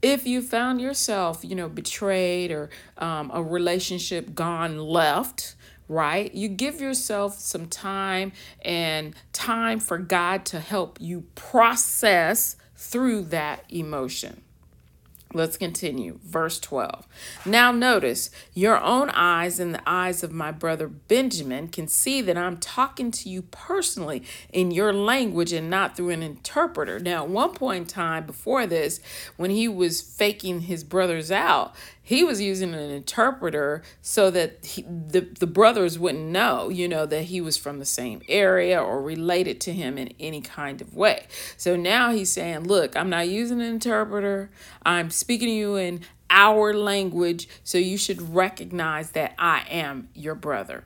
if 0.02 0.26
you 0.26 0.42
found 0.42 0.82
yourself, 0.82 1.42
you 1.42 1.54
know, 1.54 1.66
betrayed 1.66 2.50
or 2.50 2.68
um, 2.98 3.30
a 3.32 3.42
relationship 3.42 4.34
gone 4.34 4.78
left, 4.78 5.54
right? 5.88 6.34
You 6.34 6.48
give 6.48 6.80
yourself 6.80 7.38
some 7.38 7.66
time 7.66 8.32
and 8.62 9.14
time 9.32 9.80
for 9.80 9.98
God 9.98 10.44
to 10.46 10.60
help 10.60 10.98
you 11.00 11.24
process 11.34 12.56
through 12.76 13.22
that 13.22 13.64
emotion. 13.68 14.42
Let's 15.34 15.56
continue. 15.56 16.20
Verse 16.24 16.60
12. 16.60 17.08
Now, 17.44 17.72
notice 17.72 18.30
your 18.54 18.80
own 18.80 19.10
eyes 19.10 19.58
and 19.58 19.74
the 19.74 19.82
eyes 19.84 20.22
of 20.22 20.30
my 20.30 20.52
brother 20.52 20.86
Benjamin 20.86 21.66
can 21.66 21.88
see 21.88 22.22
that 22.22 22.38
I'm 22.38 22.56
talking 22.56 23.10
to 23.10 23.28
you 23.28 23.42
personally 23.42 24.22
in 24.52 24.70
your 24.70 24.92
language 24.92 25.52
and 25.52 25.68
not 25.68 25.96
through 25.96 26.10
an 26.10 26.22
interpreter. 26.22 27.00
Now, 27.00 27.24
at 27.24 27.30
one 27.30 27.52
point 27.52 27.78
in 27.78 27.86
time 27.86 28.26
before 28.26 28.64
this, 28.68 29.00
when 29.36 29.50
he 29.50 29.66
was 29.66 30.00
faking 30.00 30.62
his 30.62 30.84
brothers 30.84 31.32
out, 31.32 31.74
he 32.06 32.22
was 32.22 32.40
using 32.40 32.74
an 32.74 32.90
interpreter 32.90 33.82
so 34.02 34.30
that 34.30 34.64
he, 34.64 34.82
the, 34.82 35.20
the 35.20 35.46
brothers 35.46 35.98
wouldn't 35.98 36.26
know, 36.26 36.68
you 36.68 36.86
know, 36.86 37.06
that 37.06 37.24
he 37.24 37.40
was 37.40 37.56
from 37.56 37.78
the 37.78 37.86
same 37.86 38.20
area 38.28 38.80
or 38.80 39.02
related 39.02 39.58
to 39.62 39.72
him 39.72 39.96
in 39.96 40.12
any 40.20 40.42
kind 40.42 40.82
of 40.82 40.94
way. 40.94 41.26
So 41.56 41.76
now 41.76 42.12
he's 42.12 42.30
saying, 42.30 42.64
Look, 42.64 42.94
I'm 42.94 43.08
not 43.08 43.28
using 43.28 43.60
an 43.60 43.66
interpreter. 43.66 44.50
I'm 44.84 45.08
speaking 45.10 45.48
to 45.48 45.54
you 45.54 45.76
in 45.76 46.02
our 46.28 46.74
language, 46.74 47.48
so 47.62 47.78
you 47.78 47.96
should 47.96 48.34
recognize 48.34 49.12
that 49.12 49.34
I 49.38 49.64
am 49.70 50.08
your 50.14 50.34
brother. 50.34 50.84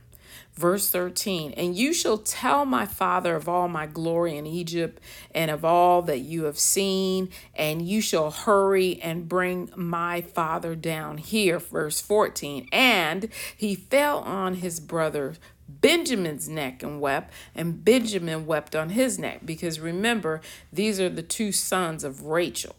Verse 0.58 0.90
13, 0.90 1.52
and 1.52 1.76
you 1.76 1.92
shall 1.94 2.18
tell 2.18 2.64
my 2.64 2.84
father 2.84 3.36
of 3.36 3.48
all 3.48 3.68
my 3.68 3.86
glory 3.86 4.36
in 4.36 4.44
Egypt 4.44 5.00
and 5.32 5.52
of 5.52 5.64
all 5.64 6.02
that 6.02 6.18
you 6.18 6.44
have 6.46 6.58
seen, 6.58 7.28
and 7.54 7.80
you 7.80 8.00
shall 8.00 8.32
hurry 8.32 9.00
and 9.00 9.28
bring 9.28 9.70
my 9.76 10.20
father 10.20 10.74
down 10.74 11.18
here. 11.18 11.60
Verse 11.60 12.00
14, 12.00 12.66
and 12.72 13.28
he 13.56 13.76
fell 13.76 14.18
on 14.18 14.54
his 14.54 14.80
brother 14.80 15.36
Benjamin's 15.68 16.48
neck 16.48 16.82
and 16.82 17.00
wept, 17.00 17.32
and 17.54 17.84
Benjamin 17.84 18.44
wept 18.44 18.74
on 18.74 18.90
his 18.90 19.16
neck. 19.16 19.42
Because 19.44 19.78
remember, 19.78 20.40
these 20.72 20.98
are 20.98 21.08
the 21.08 21.22
two 21.22 21.52
sons 21.52 22.02
of 22.02 22.24
Rachel 22.24 22.74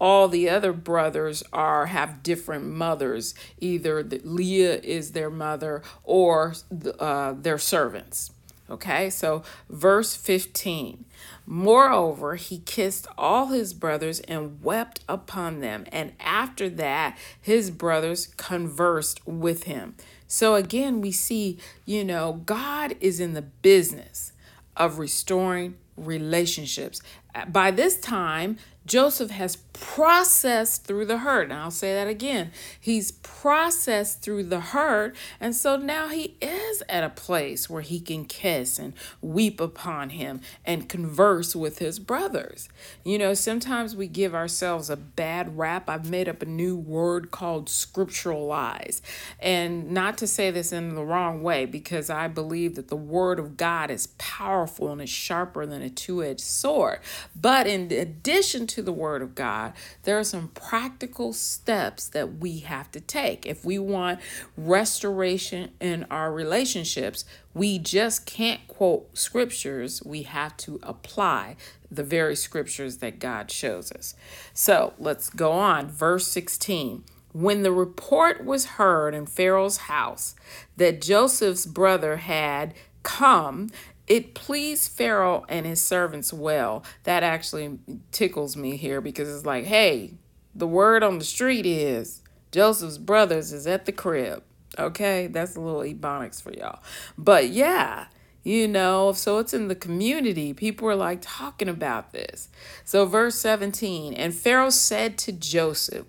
all 0.00 0.28
the 0.28 0.48
other 0.48 0.72
brothers 0.72 1.42
are 1.52 1.86
have 1.86 2.22
different 2.22 2.64
mothers. 2.64 3.34
Either 3.58 4.02
the, 4.02 4.20
leah 4.24 4.76
is 4.76 5.12
their 5.12 5.30
mother 5.30 5.82
or 6.04 6.54
uh, 6.98 7.32
their 7.32 7.58
servants. 7.58 8.32
Okay 8.70 9.08
so 9.08 9.42
verse 9.70 10.14
15 10.14 11.06
moreover 11.46 12.34
he 12.34 12.58
kissed 12.58 13.06
all 13.16 13.46
his 13.46 13.72
brothers 13.72 14.20
and 14.20 14.62
wept 14.62 15.00
upon 15.08 15.60
them. 15.60 15.86
And 15.90 16.12
after 16.20 16.68
that 16.70 17.16
his 17.40 17.70
brothers 17.70 18.26
conversed 18.36 19.26
with 19.26 19.64
him. 19.64 19.96
So 20.26 20.54
again 20.54 21.00
we 21.00 21.12
see 21.12 21.58
you 21.86 22.04
know 22.04 22.42
god 22.44 22.94
is 23.00 23.20
in 23.20 23.32
the 23.32 23.42
business 23.42 24.32
of 24.76 24.98
restoring 24.98 25.76
relationships. 25.96 27.00
By 27.48 27.70
this 27.70 27.98
time 27.98 28.58
Joseph 28.88 29.30
has 29.30 29.56
processed 29.80 30.84
through 30.84 31.06
the 31.06 31.18
hurt. 31.18 31.44
And 31.44 31.52
I'll 31.52 31.70
say 31.70 31.94
that 31.94 32.08
again. 32.08 32.50
He's 32.80 33.12
processed 33.12 34.22
through 34.22 34.44
the 34.44 34.60
hurt. 34.60 35.14
And 35.40 35.54
so 35.54 35.76
now 35.76 36.08
he 36.08 36.36
is 36.40 36.82
at 36.88 37.04
a 37.04 37.10
place 37.10 37.70
where 37.70 37.82
he 37.82 38.00
can 38.00 38.24
kiss 38.24 38.78
and 38.78 38.92
weep 39.22 39.60
upon 39.60 40.10
him 40.10 40.40
and 40.64 40.88
converse 40.88 41.54
with 41.54 41.78
his 41.78 41.98
brothers. 41.98 42.68
You 43.04 43.18
know, 43.18 43.34
sometimes 43.34 43.94
we 43.94 44.08
give 44.08 44.34
ourselves 44.34 44.90
a 44.90 44.96
bad 44.96 45.56
rap. 45.56 45.88
I've 45.88 46.10
made 46.10 46.28
up 46.28 46.42
a 46.42 46.46
new 46.46 46.76
word 46.76 47.30
called 47.30 47.66
scripturalize. 47.66 49.00
And 49.38 49.92
not 49.92 50.18
to 50.18 50.26
say 50.26 50.50
this 50.50 50.72
in 50.72 50.94
the 50.94 51.04
wrong 51.04 51.42
way, 51.42 51.66
because 51.66 52.10
I 52.10 52.26
believe 52.26 52.74
that 52.74 52.88
the 52.88 52.96
word 52.96 53.38
of 53.38 53.56
God 53.56 53.90
is 53.90 54.08
powerful 54.18 54.90
and 54.90 55.00
is 55.00 55.10
sharper 55.10 55.66
than 55.66 55.82
a 55.82 55.90
two 55.90 56.24
edged 56.24 56.40
sword. 56.40 57.00
But 57.40 57.66
in 57.66 57.92
addition 57.92 58.66
to 58.68 58.77
the 58.82 58.92
word 58.92 59.22
of 59.22 59.34
God, 59.34 59.48
God, 59.48 59.72
there 60.02 60.18
are 60.18 60.24
some 60.24 60.48
practical 60.48 61.32
steps 61.32 62.08
that 62.08 62.38
we 62.38 62.58
have 62.58 62.90
to 62.92 63.00
take. 63.00 63.46
If 63.46 63.64
we 63.64 63.78
want 63.78 64.20
restoration 64.56 65.70
in 65.80 66.04
our 66.10 66.32
relationships, 66.32 67.24
we 67.54 67.78
just 67.78 68.26
can't 68.26 68.66
quote 68.68 69.16
scriptures, 69.16 70.02
we 70.04 70.22
have 70.22 70.56
to 70.58 70.78
apply 70.82 71.56
the 71.90 72.02
very 72.02 72.36
scriptures 72.36 72.98
that 72.98 73.18
God 73.18 73.50
shows 73.50 73.90
us. 73.90 74.14
So 74.52 74.92
let's 74.98 75.30
go 75.30 75.52
on. 75.52 75.88
Verse 75.88 76.26
16. 76.26 77.04
When 77.32 77.62
the 77.62 77.72
report 77.72 78.44
was 78.44 78.76
heard 78.76 79.14
in 79.14 79.24
Pharaoh's 79.26 79.78
house 79.78 80.34
that 80.76 81.00
Joseph's 81.00 81.66
brother 81.66 82.16
had 82.16 82.74
come 83.02 83.70
it 84.08 84.34
pleased 84.34 84.90
Pharaoh 84.92 85.44
and 85.48 85.66
his 85.66 85.82
servants 85.82 86.32
well. 86.32 86.84
That 87.04 87.22
actually 87.22 87.78
tickles 88.10 88.56
me 88.56 88.76
here 88.76 89.00
because 89.00 89.28
it's 89.28 89.46
like, 89.46 89.64
hey, 89.64 90.14
the 90.54 90.66
word 90.66 91.02
on 91.02 91.18
the 91.18 91.24
street 91.24 91.66
is 91.66 92.22
Joseph's 92.50 92.98
brothers 92.98 93.52
is 93.52 93.66
at 93.66 93.84
the 93.86 93.92
crib. 93.92 94.42
Okay, 94.78 95.26
that's 95.26 95.56
a 95.56 95.60
little 95.60 95.82
ebonics 95.82 96.42
for 96.42 96.52
y'all. 96.52 96.80
But 97.16 97.48
yeah, 97.48 98.06
you 98.42 98.68
know, 98.68 99.12
so 99.12 99.38
it's 99.38 99.52
in 99.52 99.68
the 99.68 99.74
community. 99.74 100.54
People 100.54 100.88
are 100.88 100.96
like 100.96 101.18
talking 101.20 101.68
about 101.68 102.12
this. 102.12 102.48
So, 102.84 103.04
verse 103.04 103.34
17 103.36 104.14
And 104.14 104.34
Pharaoh 104.34 104.70
said 104.70 105.18
to 105.18 105.32
Joseph, 105.32 106.06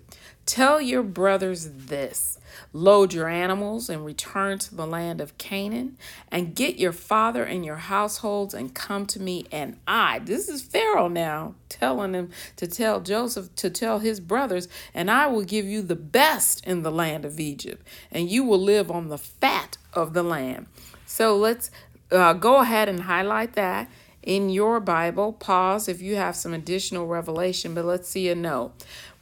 Tell 0.50 0.80
your 0.80 1.04
brothers 1.04 1.70
this 1.72 2.40
Load 2.72 3.12
your 3.12 3.28
animals 3.28 3.88
and 3.88 4.04
return 4.04 4.58
to 4.58 4.74
the 4.74 4.84
land 4.84 5.20
of 5.20 5.38
Canaan, 5.38 5.96
and 6.28 6.56
get 6.56 6.76
your 6.76 6.90
father 6.90 7.44
and 7.44 7.64
your 7.64 7.76
households 7.76 8.52
and 8.52 8.74
come 8.74 9.06
to 9.06 9.22
me. 9.22 9.46
And 9.52 9.78
I, 9.86 10.18
this 10.18 10.48
is 10.48 10.60
Pharaoh 10.60 11.06
now, 11.06 11.54
telling 11.68 12.14
him 12.14 12.30
to 12.56 12.66
tell 12.66 13.00
Joseph 13.00 13.54
to 13.54 13.70
tell 13.70 14.00
his 14.00 14.18
brothers, 14.18 14.66
and 14.92 15.08
I 15.08 15.28
will 15.28 15.44
give 15.44 15.66
you 15.66 15.82
the 15.82 15.94
best 15.94 16.66
in 16.66 16.82
the 16.82 16.90
land 16.90 17.24
of 17.24 17.38
Egypt, 17.38 17.86
and 18.10 18.28
you 18.28 18.42
will 18.42 18.60
live 18.60 18.90
on 18.90 19.06
the 19.06 19.18
fat 19.18 19.78
of 19.92 20.14
the 20.14 20.24
land. 20.24 20.66
So 21.06 21.36
let's 21.36 21.70
uh, 22.10 22.32
go 22.32 22.56
ahead 22.56 22.88
and 22.88 23.02
highlight 23.02 23.52
that 23.52 23.88
in 24.22 24.50
your 24.50 24.80
Bible. 24.80 25.32
Pause 25.32 25.88
if 25.88 26.02
you 26.02 26.16
have 26.16 26.36
some 26.36 26.52
additional 26.52 27.06
revelation, 27.06 27.74
but 27.74 27.84
let's 27.84 28.08
see 28.08 28.28
a 28.28 28.34
note. 28.34 28.72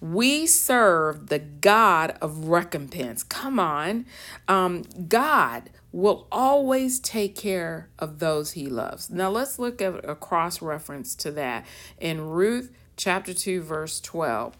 We 0.01 0.47
serve 0.47 1.29
the 1.29 1.39
God 1.39 2.17
of 2.21 2.49
recompense. 2.49 3.23
Come 3.23 3.59
on. 3.59 4.07
Um, 4.47 4.83
God 5.09 5.71
will 5.93 6.27
always 6.31 7.01
take 7.01 7.35
care 7.35 7.89
of 7.99 8.19
those 8.19 8.53
he 8.53 8.67
loves. 8.67 9.11
Now 9.11 9.31
let's 9.31 9.59
look 9.59 9.81
at 9.81 10.09
a 10.09 10.15
cross 10.15 10.61
reference 10.61 11.15
to 11.17 11.31
that 11.33 11.67
in 11.99 12.21
Ruth 12.29 12.73
chapter 12.97 13.33
2, 13.33 13.63
verse 13.63 14.01
12. 14.01 14.57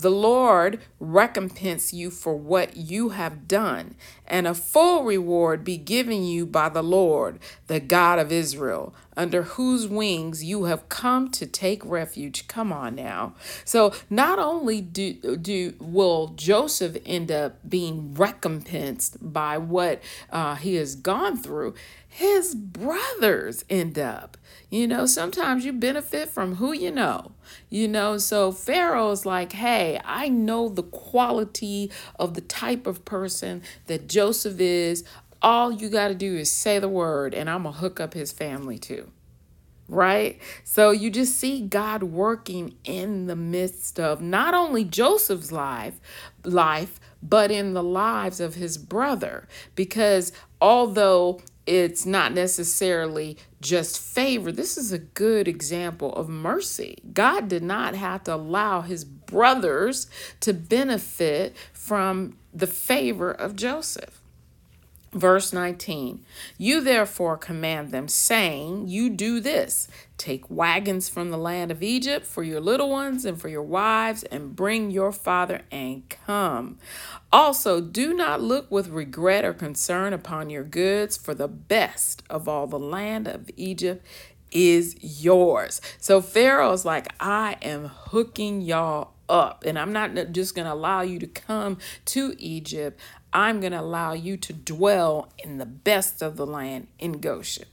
The 0.00 0.10
Lord 0.10 0.80
recompense 0.98 1.92
you 1.92 2.10
for 2.10 2.34
what 2.34 2.76
you 2.76 3.10
have 3.10 3.46
done, 3.46 3.94
and 4.26 4.46
a 4.46 4.54
full 4.54 5.04
reward 5.04 5.64
be 5.64 5.76
given 5.76 6.24
you 6.24 6.46
by 6.46 6.68
the 6.68 6.82
Lord, 6.82 7.38
the 7.66 7.80
God 7.80 8.18
of 8.18 8.32
Israel, 8.32 8.94
under 9.16 9.42
whose 9.42 9.86
wings 9.86 10.42
you 10.42 10.64
have 10.64 10.88
come 10.88 11.30
to 11.32 11.46
take 11.46 11.84
refuge. 11.84 12.48
Come 12.48 12.72
on 12.72 12.94
now. 12.94 13.34
So 13.64 13.92
not 14.08 14.38
only 14.38 14.80
do, 14.80 15.36
do 15.36 15.74
will 15.78 16.28
Joseph 16.28 16.96
end 17.04 17.30
up 17.30 17.58
being 17.68 18.14
recompensed 18.14 19.18
by 19.20 19.58
what 19.58 20.02
uh, 20.30 20.54
he 20.54 20.76
has 20.76 20.94
gone 20.94 21.36
through, 21.36 21.74
his 22.08 22.54
brothers 22.54 23.64
end 23.68 23.98
up. 23.98 24.36
You 24.70 24.86
know, 24.86 25.04
sometimes 25.04 25.64
you 25.64 25.72
benefit 25.72 26.28
from 26.28 26.56
who 26.56 26.72
you 26.72 26.92
know. 26.92 27.32
You 27.68 27.88
know, 27.88 28.18
so 28.18 28.52
Pharaoh's 28.52 29.26
like, 29.26 29.52
hey, 29.52 30.00
I 30.04 30.28
know 30.28 30.68
the 30.68 30.84
quality 30.84 31.90
of 32.18 32.34
the 32.34 32.40
type 32.40 32.86
of 32.86 33.04
person 33.04 33.62
that 33.86 34.08
Joseph 34.08 34.60
is. 34.60 35.04
All 35.42 35.72
you 35.72 35.88
got 35.88 36.08
to 36.08 36.14
do 36.14 36.36
is 36.36 36.52
say 36.52 36.78
the 36.78 36.88
word, 36.88 37.34
and 37.34 37.50
I'm 37.50 37.64
going 37.64 37.74
to 37.74 37.80
hook 37.80 37.98
up 37.98 38.14
his 38.14 38.30
family 38.30 38.78
too 38.78 39.10
right? 39.90 40.40
So 40.62 40.92
you 40.92 41.10
just 41.10 41.36
see 41.36 41.62
God 41.62 42.04
working 42.04 42.76
in 42.84 43.26
the 43.26 43.34
midst 43.34 43.98
of 43.98 44.22
not 44.22 44.54
only 44.54 44.84
Joseph's 44.84 45.50
life, 45.50 46.00
life, 46.44 47.00
but 47.22 47.50
in 47.50 47.74
the 47.74 47.82
lives 47.82 48.40
of 48.40 48.54
his 48.54 48.78
brother 48.78 49.48
because 49.74 50.32
although 50.60 51.40
it's 51.66 52.06
not 52.06 52.32
necessarily 52.32 53.36
just 53.60 54.00
favor. 54.00 54.50
This 54.50 54.76
is 54.76 54.92
a 54.92 54.98
good 54.98 55.46
example 55.46 56.14
of 56.14 56.28
mercy. 56.28 56.98
God 57.12 57.48
did 57.48 57.62
not 57.62 57.94
have 57.94 58.24
to 58.24 58.34
allow 58.34 58.80
his 58.80 59.04
brothers 59.04 60.08
to 60.40 60.52
benefit 60.54 61.54
from 61.72 62.36
the 62.52 62.66
favor 62.66 63.30
of 63.30 63.56
Joseph. 63.56 64.19
Verse 65.12 65.52
19 65.52 66.24
You 66.56 66.80
therefore 66.80 67.36
command 67.36 67.90
them, 67.90 68.06
saying, 68.06 68.88
You 68.88 69.10
do 69.10 69.40
this 69.40 69.88
take 70.16 70.48
wagons 70.50 71.08
from 71.08 71.30
the 71.30 71.38
land 71.38 71.70
of 71.70 71.82
Egypt 71.82 72.26
for 72.26 72.42
your 72.42 72.60
little 72.60 72.90
ones 72.90 73.24
and 73.24 73.40
for 73.40 73.48
your 73.48 73.62
wives, 73.62 74.22
and 74.24 74.54
bring 74.54 74.90
your 74.90 75.10
father 75.10 75.62
and 75.72 76.08
come. 76.08 76.78
Also, 77.32 77.80
do 77.80 78.12
not 78.12 78.40
look 78.40 78.70
with 78.70 78.88
regret 78.88 79.44
or 79.44 79.54
concern 79.54 80.12
upon 80.12 80.50
your 80.50 80.64
goods, 80.64 81.16
for 81.16 81.34
the 81.34 81.48
best 81.48 82.22
of 82.30 82.46
all 82.46 82.66
the 82.66 82.78
land 82.78 83.26
of 83.26 83.50
Egypt 83.56 84.06
is 84.52 84.96
yours. 85.00 85.80
So 85.98 86.20
Pharaoh's 86.20 86.84
like, 86.84 87.12
I 87.18 87.56
am 87.62 87.86
hooking 87.86 88.60
y'all 88.60 89.14
up, 89.28 89.64
and 89.64 89.78
I'm 89.78 89.92
not 89.92 90.14
just 90.32 90.54
going 90.54 90.66
to 90.66 90.72
allow 90.72 91.02
you 91.02 91.18
to 91.20 91.26
come 91.26 91.78
to 92.06 92.34
Egypt. 92.38 93.00
I'm 93.32 93.60
going 93.60 93.72
to 93.72 93.80
allow 93.80 94.12
you 94.12 94.36
to 94.38 94.52
dwell 94.52 95.32
in 95.38 95.58
the 95.58 95.66
best 95.66 96.22
of 96.22 96.36
the 96.36 96.46
land 96.46 96.88
in 96.98 97.20
Goshen. 97.20 97.66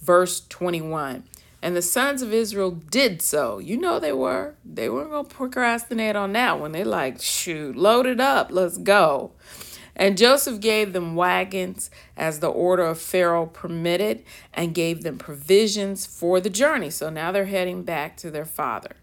Verse 0.00 0.40
21. 0.48 1.24
And 1.60 1.76
the 1.76 1.82
sons 1.82 2.22
of 2.22 2.32
Israel 2.32 2.72
did 2.72 3.22
so. 3.22 3.58
You 3.58 3.76
know 3.76 4.00
they 4.00 4.12
were. 4.12 4.54
They 4.64 4.88
weren't 4.88 5.10
going 5.10 5.26
to 5.26 5.34
procrastinate 5.34 6.16
on 6.16 6.32
that 6.32 6.58
one. 6.58 6.72
They're 6.72 6.84
like, 6.84 7.20
shoot, 7.20 7.76
load 7.76 8.06
it 8.06 8.20
up. 8.20 8.48
Let's 8.50 8.78
go. 8.78 9.32
And 9.94 10.18
Joseph 10.18 10.60
gave 10.60 10.92
them 10.92 11.14
wagons 11.14 11.90
as 12.16 12.40
the 12.40 12.50
order 12.50 12.84
of 12.84 12.98
Pharaoh 12.98 13.46
permitted 13.46 14.24
and 14.52 14.74
gave 14.74 15.02
them 15.02 15.18
provisions 15.18 16.06
for 16.06 16.40
the 16.40 16.50
journey. 16.50 16.90
So 16.90 17.10
now 17.10 17.30
they're 17.30 17.44
heading 17.44 17.82
back 17.82 18.16
to 18.18 18.30
their 18.30 18.46
father. 18.46 18.96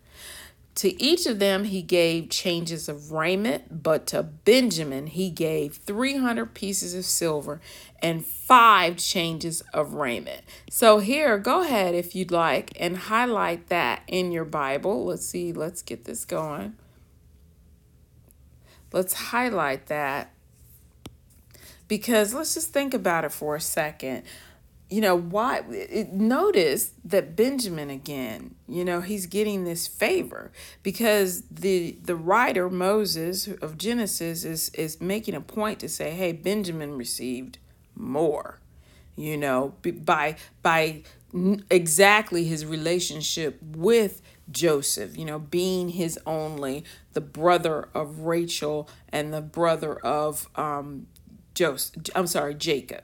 To 0.80 1.04
each 1.04 1.26
of 1.26 1.40
them 1.40 1.66
he 1.66 1.82
gave 1.82 2.30
changes 2.30 2.88
of 2.88 3.12
raiment, 3.12 3.84
but 3.84 4.08
to 4.08 4.24
Benjamin 4.24 5.08
he 5.08 5.30
gave 5.30 5.76
300 5.76 6.54
pieces 6.54 6.96
of 6.96 7.04
silver 7.04 7.60
and 8.02 8.26
five 8.26 8.96
changes 8.96 9.60
of 9.74 9.96
raiment. 9.96 10.40
So 10.70 11.00
here, 11.00 11.38
go 11.38 11.64
ahead 11.64 11.96
if 11.96 12.16
you'd 12.16 12.32
like 12.32 12.72
and 12.80 12.96
highlight 12.96 13.68
that 13.68 14.04
in 14.08 14.32
your 14.32 14.46
Bible. 14.46 15.04
Let's 15.04 15.26
see, 15.26 15.52
let's 15.52 15.82
get 15.82 16.06
this 16.06 16.24
going. 16.24 16.78
Let's 18.94 19.14
highlight 19.16 19.88
that 19.88 20.32
because 21.90 22.34
let's 22.34 22.54
just 22.54 22.72
think 22.72 22.94
about 22.94 23.26
it 23.26 23.34
for 23.34 23.58
a 23.58 23.62
second 23.62 24.24
you 24.90 25.02
know 25.02 25.16
why 25.16 25.62
it, 25.70 26.12
notice 26.12 26.92
that 27.06 27.36
benjamin 27.36 27.90
again 27.90 28.56
you 28.68 28.84
know 28.84 29.02
he's 29.02 29.26
getting 29.26 29.64
this 29.64 29.88
favor 29.88 30.52
because 30.84 31.44
the 31.50 31.98
the 32.04 32.16
writer 32.16 32.70
moses 32.70 33.48
of 33.48 33.78
genesis 33.78 34.44
is 34.44 34.70
is 34.70 35.00
making 35.00 35.36
a 35.36 35.42
point 35.42 35.80
to 35.80 35.88
say 35.88 36.12
hey 36.12 36.32
benjamin 36.32 36.98
received 36.98 37.60
more 37.96 38.60
you 39.16 39.38
know 39.38 39.74
by 40.04 40.36
by 40.62 41.02
exactly 41.70 42.46
his 42.46 42.66
relationship 42.66 43.60
with 43.62 44.22
joseph 44.50 45.16
you 45.16 45.26
know 45.26 45.38
being 45.38 45.90
his 45.90 46.18
only 46.26 46.84
the 47.14 47.22
brother 47.22 47.88
of 47.94 48.22
rachel 48.22 48.90
and 49.10 49.32
the 49.32 49.42
brother 49.42 49.96
of 50.00 50.48
um 50.56 51.06
joseph 51.54 51.94
i'm 52.16 52.26
sorry 52.26 52.56
jacob 52.56 53.04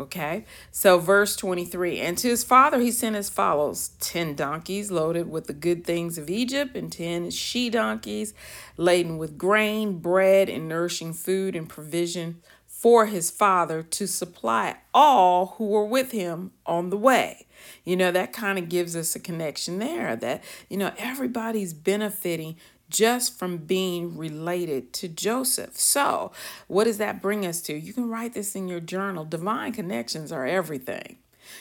Okay, 0.00 0.46
so 0.70 0.98
verse 0.98 1.36
23 1.36 2.00
And 2.00 2.16
to 2.16 2.28
his 2.28 2.42
father 2.42 2.80
he 2.80 2.90
sent 2.90 3.16
as 3.16 3.28
follows 3.28 3.90
10 4.00 4.34
donkeys 4.34 4.90
loaded 4.90 5.30
with 5.30 5.46
the 5.46 5.52
good 5.52 5.84
things 5.84 6.16
of 6.16 6.30
Egypt, 6.30 6.74
and 6.74 6.90
10 6.90 7.30
she 7.32 7.68
donkeys 7.68 8.32
laden 8.78 9.18
with 9.18 9.36
grain, 9.36 9.98
bread, 9.98 10.48
and 10.48 10.66
nourishing 10.66 11.12
food 11.12 11.54
and 11.54 11.68
provision 11.68 12.40
for 12.66 13.04
his 13.04 13.30
father 13.30 13.82
to 13.82 14.06
supply 14.06 14.76
all 14.94 15.56
who 15.58 15.66
were 15.66 15.84
with 15.84 16.12
him 16.12 16.52
on 16.64 16.88
the 16.88 16.96
way. 16.96 17.46
You 17.84 17.94
know, 17.94 18.10
that 18.10 18.32
kind 18.32 18.58
of 18.58 18.70
gives 18.70 18.96
us 18.96 19.14
a 19.14 19.20
connection 19.20 19.80
there 19.80 20.16
that, 20.16 20.42
you 20.70 20.78
know, 20.78 20.92
everybody's 20.96 21.74
benefiting 21.74 22.56
just 22.90 23.38
from 23.38 23.58
being 23.58 24.16
related 24.16 24.92
to 24.94 25.08
Joseph. 25.08 25.78
So, 25.78 26.32
what 26.66 26.84
does 26.84 26.98
that 26.98 27.22
bring 27.22 27.46
us 27.46 27.60
to? 27.62 27.74
You 27.74 27.92
can 27.92 28.10
write 28.10 28.34
this 28.34 28.54
in 28.54 28.68
your 28.68 28.80
journal. 28.80 29.24
Divine 29.24 29.72
connections 29.72 30.32
are 30.32 30.46
everything. 30.46 31.18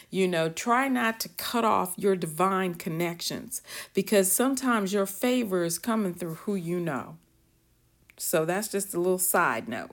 You 0.10 0.28
know, 0.28 0.50
try 0.50 0.88
not 0.88 1.20
to 1.22 1.30
cut 1.30 1.66
off 1.66 1.94
your 1.98 2.16
divine 2.16 2.76
connections 2.76 3.62
because 3.94 4.32
sometimes 4.32 4.94
your 4.94 5.06
favor 5.06 5.64
is 5.64 5.80
coming 5.80 6.14
through 6.14 6.36
who 6.36 6.56
you 6.56 6.80
know. 6.80 7.18
So, 8.18 8.46
that's 8.46 8.68
just 8.68 8.94
a 8.94 9.00
little 9.00 9.18
side 9.20 9.70
note. 9.70 9.92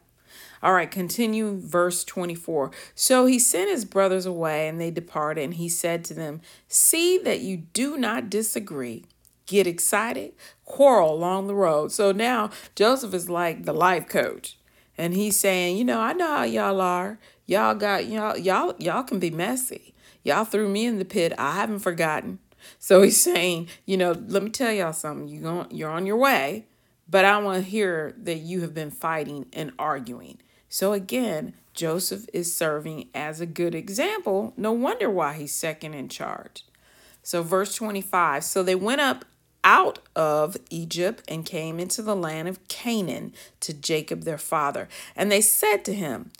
All 0.62 0.72
right, 0.72 0.90
continue 0.90 1.58
verse 1.58 2.02
24. 2.04 2.70
So 2.94 3.26
he 3.26 3.38
sent 3.38 3.70
his 3.70 3.84
brothers 3.84 4.26
away, 4.26 4.68
and 4.68 4.80
they 4.80 4.90
departed, 4.90 5.44
and 5.44 5.54
he 5.54 5.68
said 5.68 6.04
to 6.06 6.14
them, 6.14 6.40
See 6.68 7.18
that 7.18 7.40
you 7.40 7.58
do 7.58 7.96
not 7.96 8.30
disagree 8.30 9.04
get 9.46 9.66
excited, 9.66 10.34
quarrel 10.64 11.14
along 11.14 11.46
the 11.46 11.54
road. 11.54 11.92
So 11.92 12.12
now 12.12 12.50
Joseph 12.74 13.14
is 13.14 13.30
like 13.30 13.64
the 13.64 13.72
life 13.72 14.08
coach. 14.08 14.58
And 14.98 15.14
he's 15.14 15.38
saying, 15.38 15.76
you 15.76 15.84
know, 15.84 16.00
I 16.00 16.12
know 16.12 16.26
how 16.26 16.42
y'all 16.44 16.80
are. 16.80 17.18
Y'all 17.46 17.74
got 17.74 18.06
y'all 18.06 18.36
y'all 18.36 18.74
y'all 18.78 19.02
can 19.02 19.18
be 19.18 19.30
messy. 19.30 19.94
Y'all 20.24 20.44
threw 20.44 20.68
me 20.68 20.86
in 20.86 20.98
the 20.98 21.04
pit. 21.04 21.32
I 21.38 21.52
haven't 21.52 21.80
forgotten. 21.80 22.40
So 22.78 23.02
he's 23.02 23.20
saying, 23.20 23.68
you 23.84 23.96
know, 23.96 24.12
let 24.12 24.42
me 24.42 24.50
tell 24.50 24.72
y'all 24.72 24.92
something. 24.92 25.28
You 25.28 25.40
going 25.40 25.66
you're 25.70 25.90
on 25.90 26.06
your 26.06 26.16
way, 26.16 26.66
but 27.08 27.24
I 27.24 27.38
want 27.38 27.62
to 27.62 27.70
hear 27.70 28.14
that 28.18 28.38
you 28.38 28.62
have 28.62 28.74
been 28.74 28.90
fighting 28.90 29.46
and 29.52 29.72
arguing. 29.78 30.38
So 30.68 30.92
again, 30.92 31.54
Joseph 31.74 32.26
is 32.32 32.52
serving 32.52 33.08
as 33.14 33.40
a 33.40 33.46
good 33.46 33.74
example. 33.74 34.54
No 34.56 34.72
wonder 34.72 35.08
why 35.08 35.34
he's 35.34 35.52
second 35.52 35.94
in 35.94 36.08
charge. 36.08 36.64
So 37.22 37.42
verse 37.42 37.74
25. 37.74 38.44
So 38.44 38.62
they 38.62 38.74
went 38.74 39.00
up 39.00 39.24
out 39.66 39.98
of 40.14 40.56
Egypt 40.70 41.24
and 41.26 41.44
came 41.44 41.80
into 41.80 42.00
the 42.00 42.14
land 42.14 42.46
of 42.46 42.66
Canaan 42.68 43.34
to 43.58 43.74
Jacob 43.74 44.22
their 44.22 44.38
father. 44.38 44.88
And 45.16 45.30
they 45.30 45.40
said 45.40 45.84
to 45.86 45.92
him, 45.92 46.30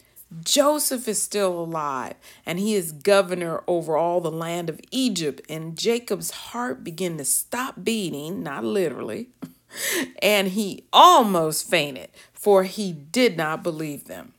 Joseph 0.44 1.08
is 1.08 1.20
still 1.20 1.58
alive, 1.58 2.14
and 2.44 2.58
he 2.58 2.74
is 2.74 2.92
governor 2.92 3.62
over 3.66 3.96
all 3.96 4.20
the 4.20 4.30
land 4.30 4.70
of 4.70 4.80
Egypt. 4.92 5.40
And 5.48 5.76
Jacob's 5.76 6.30
heart 6.30 6.84
began 6.84 7.18
to 7.18 7.24
stop 7.24 7.82
beating, 7.82 8.44
not 8.44 8.64
literally, 8.64 9.28
and 10.22 10.48
he 10.48 10.84
almost 10.92 11.68
fainted, 11.68 12.10
for 12.32 12.62
he 12.62 12.92
did 12.92 13.36
not 13.36 13.64
believe 13.64 14.04
them. 14.04 14.34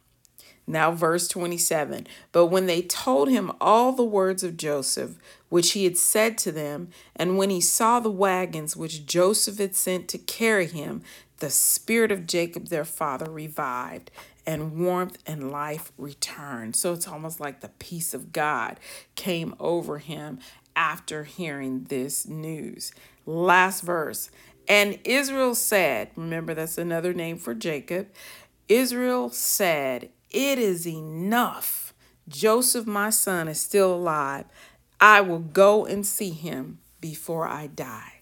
Now, 0.65 0.91
verse 0.91 1.27
27 1.29 2.07
But 2.33 2.47
when 2.47 2.65
they 2.65 2.81
told 2.81 3.29
him 3.29 3.51
all 3.59 3.93
the 3.93 4.03
words 4.03 4.43
of 4.43 4.57
Joseph, 4.57 5.15
which 5.49 5.71
he 5.71 5.83
had 5.83 5.97
said 5.97 6.37
to 6.39 6.51
them, 6.51 6.89
and 7.15 7.37
when 7.37 7.49
he 7.49 7.61
saw 7.61 7.99
the 7.99 8.11
wagons 8.11 8.75
which 8.75 9.05
Joseph 9.05 9.57
had 9.57 9.75
sent 9.75 10.07
to 10.09 10.17
carry 10.17 10.67
him, 10.67 11.01
the 11.37 11.49
spirit 11.49 12.11
of 12.11 12.27
Jacob 12.27 12.67
their 12.67 12.85
father 12.85 13.29
revived, 13.31 14.11
and 14.45 14.79
warmth 14.79 15.17
and 15.25 15.51
life 15.51 15.91
returned. 15.97 16.75
So 16.75 16.93
it's 16.93 17.07
almost 17.07 17.39
like 17.39 17.59
the 17.59 17.71
peace 17.79 18.13
of 18.13 18.31
God 18.31 18.79
came 19.15 19.53
over 19.59 19.99
him 19.99 20.39
after 20.75 21.25
hearing 21.25 21.85
this 21.85 22.25
news. 22.25 22.91
Last 23.25 23.81
verse. 23.81 24.31
And 24.69 24.99
Israel 25.03 25.55
said, 25.55 26.11
remember 26.15 26.53
that's 26.53 26.77
another 26.77 27.13
name 27.13 27.37
for 27.37 27.53
Jacob. 27.53 28.07
Israel 28.69 29.29
said, 29.29 30.09
It 30.29 30.59
is 30.59 30.87
enough. 30.87 31.93
Joseph, 32.27 32.85
my 32.85 33.09
son, 33.09 33.47
is 33.47 33.59
still 33.59 33.93
alive. 33.93 34.45
I 34.99 35.21
will 35.21 35.39
go 35.39 35.85
and 35.85 36.05
see 36.05 36.31
him 36.31 36.79
before 36.99 37.47
I 37.47 37.67
die. 37.67 38.13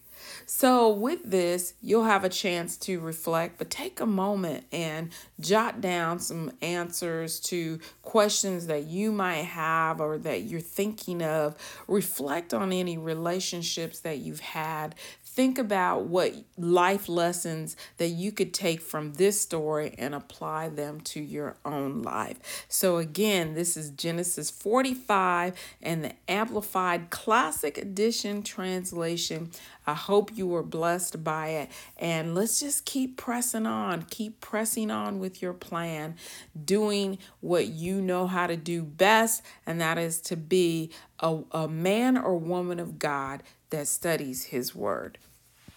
So, 0.47 0.89
with 0.89 1.31
this, 1.31 1.73
you'll 1.81 2.03
have 2.03 2.23
a 2.23 2.29
chance 2.29 2.77
to 2.77 2.99
reflect, 2.99 3.57
but 3.57 3.71
take 3.71 3.99
a 3.99 4.05
moment 4.05 4.65
and 4.71 5.09
jot 5.39 5.81
down 5.81 6.19
some 6.19 6.51
answers 6.61 7.39
to 7.41 7.79
questions 8.03 8.67
that 8.67 8.83
you 8.83 9.11
might 9.11 9.43
have 9.43 9.99
or 9.99 10.19
that 10.19 10.43
you're 10.43 10.59
thinking 10.59 11.23
of. 11.23 11.55
Reflect 11.87 12.53
on 12.53 12.71
any 12.71 12.95
relationships 12.95 13.99
that 14.01 14.19
you've 14.19 14.39
had. 14.39 14.93
Think 15.35 15.57
about 15.57 16.05
what 16.05 16.33
life 16.57 17.09
lessons 17.09 17.75
that 17.97 18.07
you 18.07 18.31
could 18.31 18.53
take 18.53 18.79
from 18.79 19.15
this 19.15 19.41
story 19.41 19.93
and 19.97 20.15
apply 20.15 20.69
them 20.69 21.01
to 21.01 21.19
your 21.19 21.57
own 21.65 22.03
life. 22.03 22.65
So, 22.69 22.99
again, 22.99 23.53
this 23.53 23.75
is 23.75 23.89
Genesis 23.89 24.49
45 24.49 25.53
and 25.81 26.05
the 26.05 26.13
Amplified 26.29 27.09
Classic 27.09 27.77
Edition 27.77 28.43
translation. 28.43 29.51
I 29.85 29.93
hope 29.93 30.31
you 30.37 30.47
were 30.47 30.63
blessed 30.63 31.21
by 31.21 31.49
it. 31.49 31.69
And 31.97 32.33
let's 32.33 32.61
just 32.61 32.85
keep 32.85 33.17
pressing 33.17 33.65
on, 33.65 34.03
keep 34.03 34.39
pressing 34.39 34.89
on 34.89 35.19
with 35.19 35.41
your 35.41 35.53
plan, 35.53 36.15
doing 36.63 37.17
what 37.41 37.67
you 37.67 37.99
know 37.99 38.27
how 38.27 38.47
to 38.47 38.55
do 38.55 38.83
best, 38.83 39.41
and 39.65 39.81
that 39.81 39.97
is 39.97 40.21
to 40.21 40.37
be 40.37 40.91
a, 41.19 41.39
a 41.51 41.67
man 41.67 42.17
or 42.17 42.37
woman 42.37 42.79
of 42.79 42.99
God 42.99 43.43
that 43.69 43.87
studies 43.87 44.45
His 44.45 44.73
Word. 44.73 45.17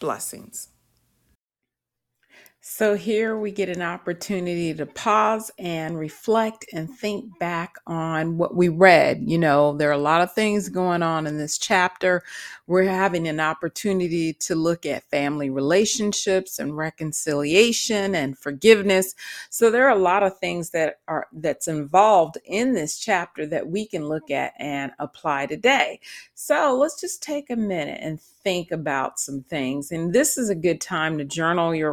Blessings. 0.00 0.68
So, 2.60 2.96
here 2.96 3.38
we 3.38 3.52
get 3.52 3.68
an 3.70 3.82
opportunity 3.82 4.74
to 4.74 4.84
pause 4.84 5.50
and 5.60 5.96
reflect 5.96 6.66
and 6.72 6.90
think 6.90 7.38
back 7.38 7.76
on 7.86 8.36
what 8.36 8.56
we 8.56 8.68
read. 8.68 9.22
You 9.24 9.38
know, 9.38 9.76
there 9.76 9.88
are 9.90 9.92
a 9.92 9.98
lot 9.98 10.22
of 10.22 10.34
things 10.34 10.68
going 10.68 11.02
on 11.04 11.28
in 11.28 11.38
this 11.38 11.56
chapter. 11.56 12.24
We're 12.66 12.84
having 12.90 13.28
an 13.28 13.40
opportunity 13.40 14.34
to 14.40 14.56
look 14.56 14.86
at 14.86 15.04
family 15.04 15.50
relationships 15.50 16.58
and 16.58 16.76
reconciliation 16.76 18.16
and 18.16 18.36
forgiveness. 18.36 19.14
So, 19.50 19.70
there 19.70 19.86
are 19.86 19.96
a 19.96 20.02
lot 20.02 20.24
of 20.24 20.38
things 20.38 20.70
that 20.70 20.98
are 21.06 21.28
that's 21.32 21.68
involved 21.68 22.38
in 22.44 22.74
this 22.74 22.98
chapter 22.98 23.46
that 23.46 23.68
we 23.68 23.86
can 23.86 24.08
look 24.08 24.32
at 24.32 24.54
and 24.58 24.92
apply 24.98 25.46
today. 25.46 26.00
So, 26.34 26.76
let's 26.76 27.00
just 27.00 27.22
take 27.22 27.50
a 27.50 27.56
minute 27.56 28.00
and 28.02 28.20
think 28.20 28.72
about 28.72 29.20
some 29.20 29.42
things. 29.42 29.92
And 29.92 30.12
this 30.12 30.38
is 30.38 30.50
a 30.50 30.54
good 30.54 30.80
time 30.80 31.18
to 31.18 31.24
journal 31.24 31.74
your 31.74 31.92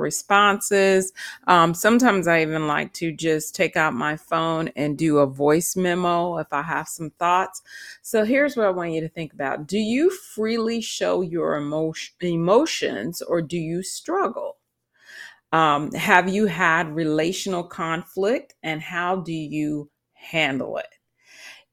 responses. 0.72 1.14
Um, 1.48 1.74
sometimes 1.74 2.28
I 2.28 2.42
even 2.42 2.68
like 2.68 2.94
to 2.94 3.12
just 3.12 3.56
take 3.56 3.76
out 3.76 3.94
my 3.94 4.16
phone 4.18 4.70
and 4.76 4.98
do 4.98 5.20
a 5.20 5.26
voice 5.26 5.76
memo 5.76 6.38
if 6.38 6.48
I 6.52 6.62
have 6.62 6.88
some 6.88 7.12
thoughts. 7.12 7.62
So 8.02 8.24
here's 8.24 8.56
what 8.56 8.68
I 8.68 8.72
want 8.72 8.92
you 8.92 9.02
to 9.02 9.10
think 9.10 9.34
about 9.34 9.68
Do 9.68 9.78
you 9.78 10.10
freely 10.10 10.82
show 10.82 11.22
your 11.22 11.56
emotion, 11.56 12.14
emotions 12.22 13.22
or 13.22 13.42
do 13.42 13.58
you 13.58 13.84
struggle? 13.84 14.58
Um, 15.52 15.92
have 15.94 16.30
you 16.30 16.48
had 16.48 16.96
relational 16.96 17.64
conflict 17.64 18.56
and 18.64 18.82
how 18.82 19.18
do 19.18 19.34
you 19.34 19.90
handle 20.14 20.78
it? 20.78 20.88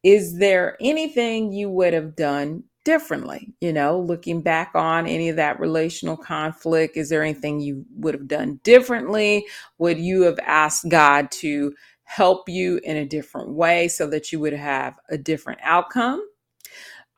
Is 0.02 0.38
there 0.38 0.76
anything 0.80 1.52
you 1.52 1.70
would 1.70 1.94
have 1.94 2.16
done 2.16 2.64
differently 2.84 3.52
you 3.60 3.72
know 3.72 4.00
looking 4.00 4.42
back 4.42 4.72
on 4.74 5.06
any 5.06 5.28
of 5.28 5.36
that 5.36 5.60
relational 5.60 6.16
conflict 6.16 6.96
is 6.96 7.08
there 7.08 7.22
anything 7.22 7.60
you 7.60 7.84
would 7.96 8.14
have 8.14 8.28
done 8.28 8.60
differently? 8.62 9.44
Would 9.78 9.98
you 9.98 10.22
have 10.22 10.38
asked 10.44 10.88
god 10.88 11.30
to 11.32 11.74
help 12.04 12.48
you 12.48 12.80
in 12.84 12.96
a 12.96 13.06
different 13.06 13.50
way 13.50 13.88
so 13.88 14.06
that 14.08 14.32
you 14.32 14.40
would 14.40 14.52
have 14.52 14.94
a 15.10 15.18
different 15.18 15.60
outcome? 15.62 16.22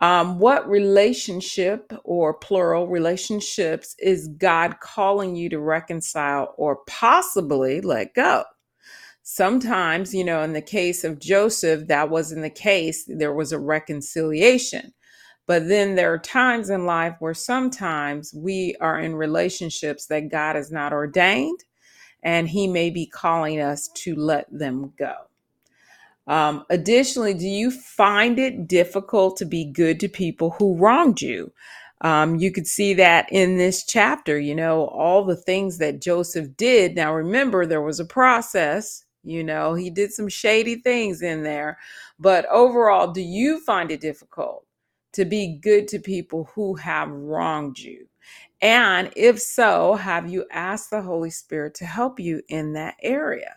Um, 0.01 0.39
what 0.39 0.69
relationship 0.69 1.93
or 2.03 2.35
plural 2.35 2.89
relationships 2.89 3.95
is 3.99 4.29
god 4.39 4.81
calling 4.81 5.37
you 5.37 5.49
to 5.51 5.61
reconcile 5.61 6.55
or 6.57 6.79
possibly 6.87 7.81
let 7.81 8.15
go? 8.15 8.45
Sometimes 9.23 10.15
you 10.15 10.25
know 10.25 10.43
in 10.43 10.55
the 10.55 10.63
case 10.63 11.05
of 11.05 11.19
joseph 11.19 11.89
that 11.89 12.11
wasn't 12.11 12.43
the 12.43 12.51
case. 12.51 13.05
There 13.07 13.35
was 13.35 13.53
a 13.53 13.59
reconciliation 13.59 14.94
but 15.47 15.69
then 15.69 15.95
there 15.95 16.13
are 16.13 16.19
times 16.19 16.71
in 16.71 16.87
life 16.87 17.17
where 17.21 17.35
sometimes 17.35 18.35
we 18.35 18.77
are 18.81 19.01
in 19.01 19.17
relationships 19.17 20.07
that 20.07 20.31
God 20.31 20.57
has 20.57 20.73
not 20.73 20.93
ordained, 20.93 21.65
and 22.23 22.49
He 22.49 22.69
may 22.69 22.91
be 22.91 23.07
calling 23.07 23.61
us 23.61 23.89
to 23.97 24.17
let 24.17 24.47
them 24.51 24.93
go. 24.99 25.15
Um, 26.27 26.65
additionally, 26.71 27.35
do 27.35 27.47
you 27.47 27.71
find 27.71 28.39
it 28.39 28.67
difficult 28.69 29.37
to 29.39 29.45
be 29.45 29.67
good 29.67 30.01
to 30.01 30.09
people 30.09 30.53
who 30.53 30.77
wronged 30.77 31.21
you? 31.21 31.53
Um, 32.01 32.37
you 32.37 32.53
could 32.53 32.67
see 32.67 32.95
that 32.95 33.29
in 33.33 33.57
this 33.59 33.85
chapter, 33.85 34.39
you 34.39 34.55
know, 34.55 34.87
all 34.89 35.25
the 35.25 35.37
things 35.37 35.79
that 35.79 36.03
Joseph 36.03 36.57
did. 36.57 36.95
Now, 36.97 37.15
remember, 37.15 37.67
there 37.67 37.83
was 37.83 38.01
a 38.01 38.07
process, 38.07 39.05
you 39.23 39.45
know, 39.45 39.75
he 39.75 39.91
did 39.91 40.13
some 40.13 40.29
shady 40.29 40.77
things 40.77 41.23
in 41.23 41.43
there. 41.45 41.79
But 42.19 42.47
overall, 42.51 43.13
do 43.13 43.23
you 43.23 43.61
find 43.61 43.91
it 43.91 44.01
difficult 44.03 44.64
to 45.15 45.25
be 45.25 45.59
good 45.63 45.89
to 45.89 45.99
people 45.99 46.51
who 46.55 46.75
have 46.75 47.11
wronged 47.11 47.79
you? 47.79 48.07
And 48.61 49.11
if 49.17 49.41
so, 49.41 49.95
have 49.95 50.29
you 50.29 50.47
asked 50.51 50.91
the 50.91 51.03
Holy 51.03 51.31
Spirit 51.31 51.75
to 51.77 51.87
help 51.87 52.19
you 52.19 52.43
in 52.49 52.73
that 52.75 52.97
area? 53.03 53.57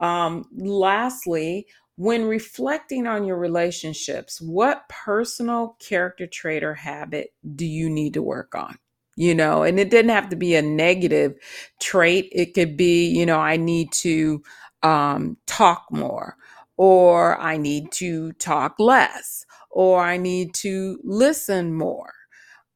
Um, 0.00 0.44
lastly, 0.54 1.66
when 1.96 2.26
reflecting 2.26 3.06
on 3.06 3.24
your 3.24 3.38
relationships, 3.38 4.40
what 4.40 4.88
personal 4.88 5.76
character 5.80 6.26
trait 6.26 6.62
or 6.62 6.74
habit 6.74 7.30
do 7.56 7.66
you 7.66 7.90
need 7.90 8.14
to 8.14 8.22
work 8.22 8.54
on? 8.54 8.78
You 9.16 9.34
know, 9.34 9.64
and 9.64 9.80
it 9.80 9.90
didn't 9.90 10.12
have 10.12 10.28
to 10.28 10.36
be 10.36 10.54
a 10.54 10.62
negative 10.62 11.34
trait. 11.80 12.28
It 12.30 12.54
could 12.54 12.76
be, 12.76 13.08
you 13.08 13.26
know, 13.26 13.40
I 13.40 13.56
need 13.56 13.90
to 13.94 14.42
um, 14.84 15.38
talk 15.46 15.86
more, 15.90 16.36
or 16.78 17.38
I 17.40 17.58
need 17.58 17.92
to 17.94 18.32
talk 18.34 18.76
less, 18.80 19.44
or 19.70 20.00
I 20.00 20.16
need 20.16 20.54
to 20.56 21.00
listen 21.04 21.74
more, 21.74 22.14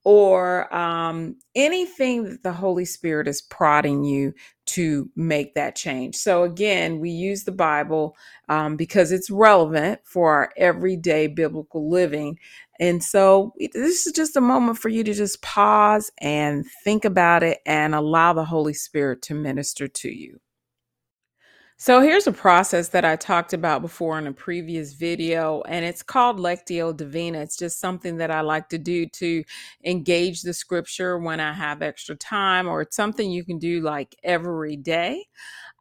or 0.04 0.74
um, 0.74 1.36
anything 1.54 2.24
that 2.24 2.42
the 2.42 2.52
Holy 2.52 2.84
Spirit 2.84 3.28
is 3.28 3.42
prodding 3.42 4.04
you 4.04 4.34
to 4.66 5.08
make 5.16 5.54
that 5.54 5.76
change. 5.76 6.16
So, 6.16 6.42
again, 6.42 6.98
we 6.98 7.10
use 7.10 7.44
the 7.44 7.52
Bible 7.52 8.16
um, 8.48 8.76
because 8.76 9.12
it's 9.12 9.30
relevant 9.30 10.00
for 10.04 10.32
our 10.32 10.50
everyday 10.56 11.28
biblical 11.28 11.88
living. 11.88 12.38
And 12.80 13.04
so, 13.04 13.54
this 13.72 14.06
is 14.06 14.12
just 14.12 14.36
a 14.36 14.40
moment 14.40 14.78
for 14.78 14.88
you 14.88 15.04
to 15.04 15.14
just 15.14 15.42
pause 15.42 16.10
and 16.20 16.66
think 16.84 17.04
about 17.04 17.44
it 17.44 17.60
and 17.66 17.94
allow 17.94 18.32
the 18.32 18.44
Holy 18.46 18.74
Spirit 18.74 19.22
to 19.22 19.34
minister 19.34 19.86
to 19.88 20.10
you. 20.10 20.40
So 21.84 22.00
here's 22.00 22.28
a 22.28 22.32
process 22.32 22.90
that 22.90 23.04
I 23.04 23.16
talked 23.16 23.52
about 23.52 23.82
before 23.82 24.16
in 24.16 24.28
a 24.28 24.32
previous 24.32 24.92
video, 24.92 25.62
and 25.62 25.84
it's 25.84 26.00
called 26.00 26.38
Lectio 26.38 26.96
Divina. 26.96 27.40
It's 27.40 27.56
just 27.56 27.80
something 27.80 28.18
that 28.18 28.30
I 28.30 28.40
like 28.42 28.68
to 28.68 28.78
do 28.78 29.04
to 29.06 29.42
engage 29.84 30.42
the 30.42 30.54
scripture 30.54 31.18
when 31.18 31.40
I 31.40 31.52
have 31.52 31.82
extra 31.82 32.14
time, 32.14 32.68
or 32.68 32.82
it's 32.82 32.94
something 32.94 33.28
you 33.28 33.44
can 33.44 33.58
do 33.58 33.80
like 33.80 34.14
every 34.22 34.76
day. 34.76 35.26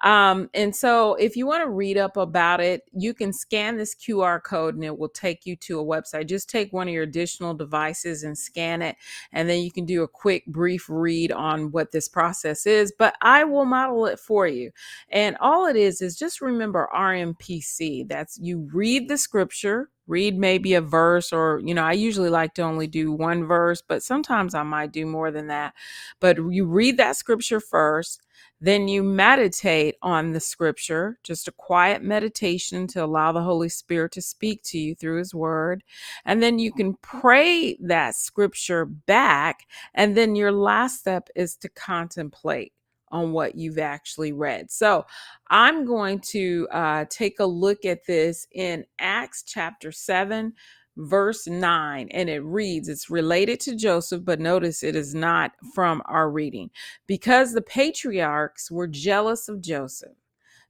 Um, 0.03 0.49
and 0.53 0.75
so, 0.75 1.15
if 1.15 1.35
you 1.35 1.45
want 1.45 1.63
to 1.63 1.69
read 1.69 1.97
up 1.97 2.17
about 2.17 2.59
it, 2.59 2.83
you 2.93 3.13
can 3.13 3.31
scan 3.33 3.77
this 3.77 3.95
QR 3.95 4.41
code 4.41 4.75
and 4.75 4.83
it 4.83 4.97
will 4.97 5.09
take 5.09 5.45
you 5.45 5.55
to 5.57 5.79
a 5.79 5.83
website. 5.83 6.27
Just 6.27 6.49
take 6.49 6.73
one 6.73 6.87
of 6.87 6.93
your 6.93 7.03
additional 7.03 7.53
devices 7.53 8.23
and 8.23 8.37
scan 8.37 8.81
it, 8.81 8.95
and 9.31 9.49
then 9.49 9.61
you 9.61 9.71
can 9.71 9.85
do 9.85 10.03
a 10.03 10.07
quick, 10.07 10.45
brief 10.47 10.89
read 10.89 11.31
on 11.31 11.71
what 11.71 11.91
this 11.91 12.07
process 12.07 12.65
is. 12.65 12.93
But 12.97 13.15
I 13.21 13.43
will 13.43 13.65
model 13.65 14.05
it 14.07 14.19
for 14.19 14.47
you. 14.47 14.71
And 15.09 15.37
all 15.39 15.65
it 15.67 15.75
is 15.75 16.01
is 16.01 16.17
just 16.17 16.41
remember 16.41 16.89
RMPC. 16.93 18.07
That's 18.07 18.39
you 18.39 18.69
read 18.73 19.07
the 19.07 19.17
scripture, 19.17 19.89
read 20.07 20.37
maybe 20.37 20.73
a 20.73 20.81
verse 20.81 21.31
or 21.31 21.61
you 21.63 21.73
know 21.73 21.83
i 21.83 21.93
usually 21.93 22.29
like 22.29 22.53
to 22.53 22.61
only 22.61 22.85
do 22.87 23.11
one 23.11 23.45
verse 23.45 23.81
but 23.87 24.03
sometimes 24.03 24.53
i 24.53 24.61
might 24.61 24.91
do 24.91 25.05
more 25.05 25.31
than 25.31 25.47
that 25.47 25.73
but 26.19 26.37
you 26.49 26.65
read 26.65 26.97
that 26.97 27.15
scripture 27.15 27.59
first 27.61 28.21
then 28.61 28.87
you 28.87 29.01
meditate 29.01 29.95
on 30.03 30.31
the 30.31 30.39
scripture, 30.39 31.17
just 31.23 31.47
a 31.47 31.51
quiet 31.51 32.03
meditation 32.03 32.85
to 32.87 33.03
allow 33.03 33.31
the 33.31 33.41
Holy 33.41 33.69
Spirit 33.69 34.11
to 34.13 34.21
speak 34.21 34.61
to 34.65 34.77
you 34.77 34.93
through 34.93 35.17
His 35.17 35.33
Word. 35.33 35.83
And 36.25 36.43
then 36.43 36.59
you 36.59 36.71
can 36.71 36.93
pray 37.01 37.75
that 37.81 38.15
scripture 38.15 38.85
back. 38.85 39.61
And 39.95 40.15
then 40.15 40.35
your 40.35 40.51
last 40.51 40.99
step 40.99 41.29
is 41.35 41.57
to 41.57 41.69
contemplate 41.69 42.73
on 43.11 43.33
what 43.33 43.55
you've 43.55 43.79
actually 43.79 44.31
read. 44.31 44.71
So 44.71 45.05
I'm 45.49 45.83
going 45.83 46.19
to 46.29 46.67
uh, 46.71 47.05
take 47.09 47.39
a 47.39 47.45
look 47.45 47.83
at 47.83 48.05
this 48.05 48.47
in 48.51 48.85
Acts 48.99 49.43
chapter 49.43 49.91
7 49.91 50.53
verse 50.97 51.47
9, 51.47 52.09
and 52.11 52.29
it 52.29 52.43
reads, 52.43 52.87
it's 52.87 53.09
related 53.09 53.59
to 53.61 53.75
Joseph, 53.75 54.23
but 54.25 54.39
notice 54.39 54.83
it 54.83 54.95
is 54.95 55.15
not 55.15 55.51
from 55.73 56.01
our 56.05 56.29
reading. 56.29 56.69
Because 57.07 57.53
the 57.53 57.61
patriarchs 57.61 58.69
were 58.69 58.87
jealous 58.87 59.47
of 59.47 59.61
Joseph, 59.61 60.17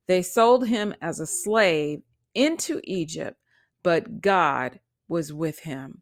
they 0.07 0.22
sold 0.22 0.67
him 0.67 0.93
as 1.01 1.19
a 1.19 1.28
slave 1.28 2.01
into 2.34 2.82
Egypt, 2.84 3.38
but 3.84 4.22
God 4.22 4.80
was 5.07 5.34
with 5.34 5.59
him. 5.59 6.01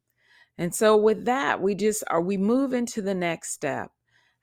And 0.58 0.76
so 0.76 0.98
with 0.98 1.26
that, 1.26 1.62
we 1.62 1.74
just 1.74 2.04
are 2.08 2.22
we 2.22 2.38
move 2.38 2.74
into 2.74 3.02
the 3.02 3.16
next 3.16 3.52
step 3.52 3.92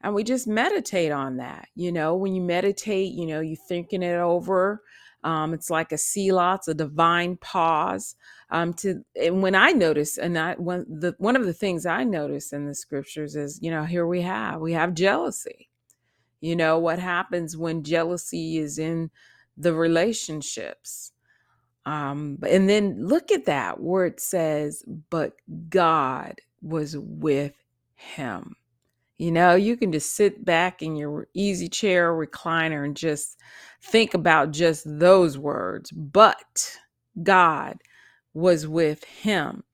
and 0.00 0.14
we 0.14 0.24
just 0.24 0.46
meditate 0.46 1.12
on 1.12 1.36
that. 1.36 1.68
You 1.74 1.92
know, 1.92 2.14
when 2.14 2.34
you 2.34 2.40
meditate, 2.40 3.12
you 3.12 3.26
know, 3.26 3.40
you're 3.40 3.56
thinking 3.68 4.02
it 4.02 4.16
over. 4.16 4.82
Um, 5.26 5.54
it's 5.54 5.70
like 5.70 5.92
a 5.92 5.98
selah, 5.98 6.56
it's 6.56 6.68
a 6.68 6.74
divine 6.74 7.38
pause. 7.38 8.16
Um, 8.50 8.74
to 8.74 9.04
and 9.20 9.42
when 9.42 9.56
I 9.56 9.72
notice, 9.72 10.18
and 10.18 10.38
I 10.38 10.54
one 10.56 10.86
the 10.88 11.14
one 11.18 11.36
of 11.36 11.46
the 11.46 11.54
things 11.54 11.86
I 11.86 12.04
notice 12.04 12.52
in 12.52 12.66
the 12.66 12.74
scriptures 12.74 13.36
is, 13.36 13.60
you 13.62 13.70
know, 13.72 13.84
here 13.84 14.06
we 14.06 14.22
have 14.22 14.60
we 14.60 14.74
have 14.74 14.94
jealousy. 14.94 15.70
You 16.40 16.56
know 16.56 16.78
what 16.78 17.00
happens 17.00 17.56
when 17.56 17.84
jealousy 17.84 18.58
is 18.58 18.78
in 18.78 19.10
the 19.56 19.74
relationships 19.74 21.12
um, 21.86 22.38
and 22.48 22.68
then 22.68 23.06
look 23.06 23.32
at 23.32 23.46
that 23.46 23.80
where 23.80 24.06
it 24.06 24.20
says, 24.20 24.84
but 25.10 25.34
God 25.68 26.40
was 26.62 26.96
with 26.98 27.54
him. 27.94 28.56
You 29.18 29.32
know, 29.32 29.54
you 29.54 29.76
can 29.76 29.92
just 29.92 30.14
sit 30.14 30.44
back 30.44 30.82
in 30.82 30.96
your 30.96 31.28
easy 31.34 31.68
chair 31.68 32.12
recliner 32.12 32.84
and 32.84 32.96
just 32.96 33.38
think 33.90 34.14
about 34.14 34.52
just 34.52 34.84
those 34.86 35.38
words. 35.38 35.90
But 35.92 36.76
God 37.22 37.78
was 38.34 38.66
with 38.66 39.04
him. 39.04 39.64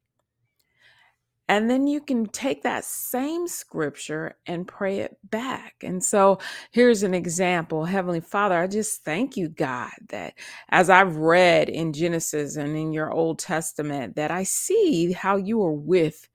And 1.49 1.69
then 1.69 1.87
you 1.87 2.01
can 2.01 2.27
take 2.27 2.63
that 2.63 2.85
same 2.85 3.47
scripture 3.47 4.37
and 4.47 4.67
pray 4.67 5.01
it 5.01 5.19
back. 5.23 5.75
And 5.83 6.03
so 6.03 6.39
here's 6.71 7.03
an 7.03 7.13
example 7.13 7.85
Heavenly 7.85 8.21
Father, 8.21 8.59
I 8.59 8.67
just 8.69 9.05
thank 9.05 9.37
you, 9.37 9.49
God, 9.49 9.91
that 10.09 10.35
as 10.71 10.89
I've 10.89 11.17
read 11.17 11.69
in 11.69 11.93
Genesis 11.93 12.57
and 12.57 12.75
in 12.77 12.93
your 12.93 13.13
Old 13.13 13.39
Testament, 13.39 14.17
that 14.17 14.31
I 14.31 14.45
see 14.45 15.13
how 15.13 15.37
you 15.37 15.63
are 15.63 15.75
with 15.75 16.27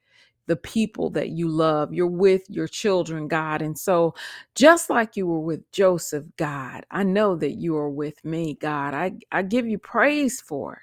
the 0.47 0.57
people 0.57 1.11
that 1.11 1.29
you 1.29 1.49
love. 1.49 1.93
You're 1.93 2.07
with 2.07 2.43
your 2.49 2.67
children, 2.67 3.27
God. 3.27 3.61
And 3.61 3.77
so, 3.77 4.15
just 4.55 4.89
like 4.89 5.17
you 5.17 5.27
were 5.27 5.39
with 5.41 5.71
Joseph, 5.71 6.25
God, 6.37 6.85
I 6.91 7.03
know 7.03 7.35
that 7.37 7.53
you 7.53 7.77
are 7.77 7.89
with 7.89 8.25
me, 8.25 8.55
God. 8.55 8.93
I, 8.93 9.13
I 9.31 9.43
give 9.43 9.67
you 9.67 9.77
praise 9.79 10.41
for 10.41 10.73
it. 10.73 10.79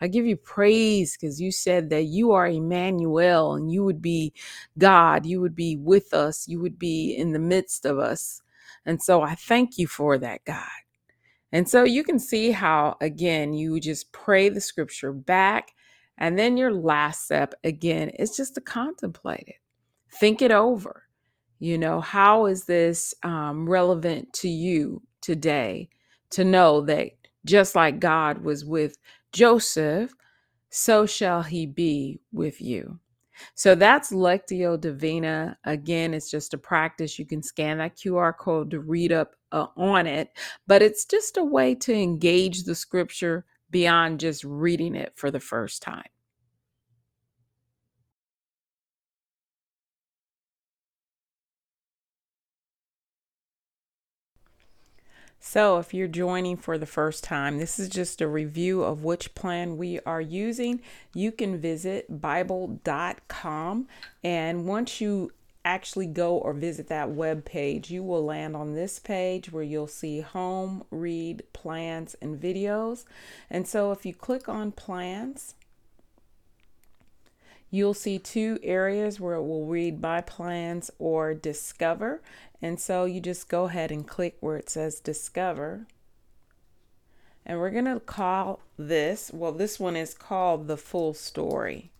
I 0.00 0.08
give 0.08 0.26
you 0.26 0.36
praise 0.36 1.16
because 1.16 1.40
you 1.40 1.52
said 1.52 1.90
that 1.90 2.04
you 2.04 2.32
are 2.32 2.46
Emmanuel 2.46 3.54
and 3.54 3.72
you 3.72 3.84
would 3.84 4.02
be 4.02 4.34
God. 4.78 5.26
You 5.26 5.40
would 5.40 5.56
be 5.56 5.76
with 5.76 6.14
us. 6.14 6.48
You 6.48 6.60
would 6.60 6.78
be 6.78 7.14
in 7.16 7.32
the 7.32 7.38
midst 7.38 7.86
of 7.86 7.98
us. 7.98 8.42
And 8.86 9.02
so 9.02 9.22
I 9.22 9.34
thank 9.34 9.78
you 9.78 9.86
for 9.86 10.18
that, 10.18 10.44
God. 10.44 10.68
And 11.52 11.68
so 11.68 11.84
you 11.84 12.04
can 12.04 12.18
see 12.18 12.50
how, 12.50 12.96
again, 13.00 13.54
you 13.54 13.80
just 13.80 14.12
pray 14.12 14.48
the 14.48 14.60
scripture 14.60 15.12
back. 15.12 15.72
And 16.18 16.38
then 16.38 16.56
your 16.56 16.72
last 16.72 17.24
step, 17.24 17.54
again, 17.64 18.10
is 18.10 18.36
just 18.36 18.54
to 18.54 18.60
contemplate 18.60 19.44
it, 19.46 19.56
think 20.10 20.42
it 20.42 20.52
over. 20.52 21.04
You 21.58 21.78
know, 21.78 22.00
how 22.00 22.46
is 22.46 22.64
this 22.64 23.14
um, 23.22 23.68
relevant 23.68 24.32
to 24.34 24.48
you 24.48 25.02
today 25.20 25.88
to 26.30 26.44
know 26.44 26.80
that 26.82 27.10
just 27.44 27.74
like 27.74 28.00
God 28.00 28.38
was 28.38 28.64
with 28.64 28.96
Joseph, 29.32 30.12
so 30.70 31.06
shall 31.06 31.42
he 31.42 31.66
be 31.66 32.20
with 32.32 32.60
you. 32.60 32.98
So 33.54 33.74
that's 33.74 34.12
Lectio 34.12 34.80
Divina. 34.80 35.58
Again, 35.64 36.14
it's 36.14 36.30
just 36.30 36.54
a 36.54 36.58
practice. 36.58 37.18
You 37.18 37.26
can 37.26 37.42
scan 37.42 37.78
that 37.78 37.96
QR 37.96 38.36
code 38.36 38.70
to 38.70 38.80
read 38.80 39.12
up 39.12 39.34
uh, 39.52 39.66
on 39.76 40.06
it, 40.06 40.28
but 40.66 40.82
it's 40.82 41.04
just 41.04 41.36
a 41.36 41.44
way 41.44 41.74
to 41.76 41.92
engage 41.92 42.64
the 42.64 42.74
scripture 42.74 43.44
beyond 43.74 44.20
just 44.20 44.44
reading 44.44 44.94
it 44.94 45.12
for 45.16 45.32
the 45.32 45.40
first 45.40 45.82
time. 45.82 46.06
So, 55.40 55.78
if 55.78 55.92
you're 55.92 56.06
joining 56.06 56.56
for 56.56 56.78
the 56.78 56.86
first 56.86 57.24
time, 57.24 57.58
this 57.58 57.80
is 57.80 57.88
just 57.88 58.20
a 58.20 58.28
review 58.28 58.84
of 58.84 59.02
which 59.02 59.34
plan 59.34 59.76
we 59.76 59.98
are 60.06 60.20
using. 60.20 60.80
You 61.12 61.32
can 61.32 61.58
visit 61.58 62.20
Bible.com, 62.20 63.88
and 64.22 64.66
once 64.68 65.00
you 65.00 65.32
actually 65.64 66.06
go 66.06 66.36
or 66.36 66.52
visit 66.52 66.88
that 66.88 67.10
web 67.10 67.44
page, 67.44 67.90
you 67.90 68.02
will 68.02 68.24
land 68.24 68.54
on 68.54 68.74
this 68.74 68.98
page 68.98 69.50
where 69.50 69.62
you'll 69.62 69.86
see 69.86 70.20
home, 70.20 70.84
read, 70.90 71.42
plans, 71.52 72.14
and 72.20 72.40
videos. 72.40 73.04
And 73.50 73.66
so, 73.66 73.92
if 73.92 74.04
you 74.04 74.14
click 74.14 74.48
on 74.48 74.72
plans, 74.72 75.54
You'll 77.74 77.92
see 77.92 78.20
two 78.20 78.60
areas 78.62 79.18
where 79.18 79.34
it 79.34 79.42
will 79.42 79.66
read 79.66 80.00
by 80.00 80.20
plans 80.20 80.92
or 81.00 81.34
discover. 81.34 82.22
And 82.62 82.78
so 82.78 83.04
you 83.04 83.20
just 83.20 83.48
go 83.48 83.64
ahead 83.64 83.90
and 83.90 84.06
click 84.06 84.36
where 84.38 84.56
it 84.56 84.70
says 84.70 85.00
discover. 85.00 85.88
And 87.44 87.58
we're 87.58 87.72
going 87.72 87.86
to 87.86 87.98
call 87.98 88.60
this, 88.78 89.32
well, 89.34 89.50
this 89.50 89.80
one 89.80 89.96
is 89.96 90.14
called 90.14 90.68
the 90.68 90.76
full 90.76 91.14
story. 91.14 91.90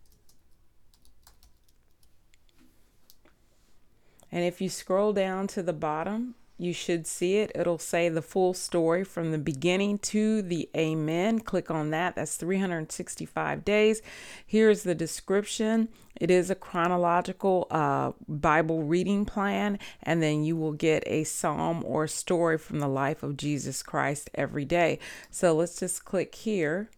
And 4.31 4.43
if 4.43 4.61
you 4.61 4.69
scroll 4.69 5.13
down 5.13 5.47
to 5.47 5.63
the 5.63 5.73
bottom, 5.73 6.35
you 6.57 6.71
should 6.71 7.05
see 7.05 7.37
it. 7.37 7.51
It'll 7.53 7.77
say 7.77 8.07
the 8.07 8.21
full 8.21 8.53
story 8.53 9.03
from 9.03 9.31
the 9.31 9.37
beginning 9.37 9.99
to 9.99 10.41
the 10.41 10.69
amen. 10.75 11.39
Click 11.39 11.69
on 11.69 11.89
that. 11.89 12.15
That's 12.15 12.37
365 12.37 13.65
days. 13.65 14.01
Here's 14.45 14.83
the 14.83 14.95
description. 14.95 15.89
It 16.15 16.31
is 16.31 16.49
a 16.49 16.55
chronological 16.55 17.67
uh, 17.69 18.13
Bible 18.29 18.83
reading 18.83 19.25
plan, 19.25 19.79
and 20.01 20.23
then 20.23 20.45
you 20.45 20.55
will 20.55 20.71
get 20.71 21.03
a 21.05 21.25
psalm 21.25 21.83
or 21.85 22.07
story 22.07 22.57
from 22.57 22.79
the 22.79 22.87
life 22.87 23.21
of 23.21 23.35
Jesus 23.35 23.83
Christ 23.83 24.29
every 24.33 24.63
day. 24.63 24.99
So 25.29 25.53
let's 25.53 25.77
just 25.77 26.05
click 26.05 26.35
here, 26.35 26.89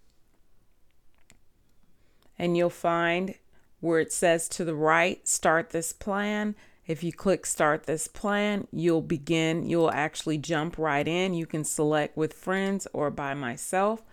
and 2.37 2.55
you'll 2.55 2.69
find 2.69 3.33
where 3.79 3.99
it 3.99 4.13
says 4.13 4.47
to 4.49 4.63
the 4.63 4.75
right, 4.75 5.27
start 5.27 5.71
this 5.71 5.93
plan 5.93 6.55
if 6.87 7.03
you 7.03 7.11
click 7.11 7.45
start 7.45 7.83
this 7.83 8.07
plan, 8.07 8.67
you'll 8.71 9.01
begin, 9.01 9.69
you'll 9.69 9.91
actually 9.91 10.37
jump 10.37 10.77
right 10.77 11.07
in. 11.07 11.33
You 11.33 11.45
can 11.45 11.63
select 11.63 12.15
with 12.15 12.33
friends 12.33 12.87
or 12.93 13.11
by 13.11 13.33
myself. 13.33 14.03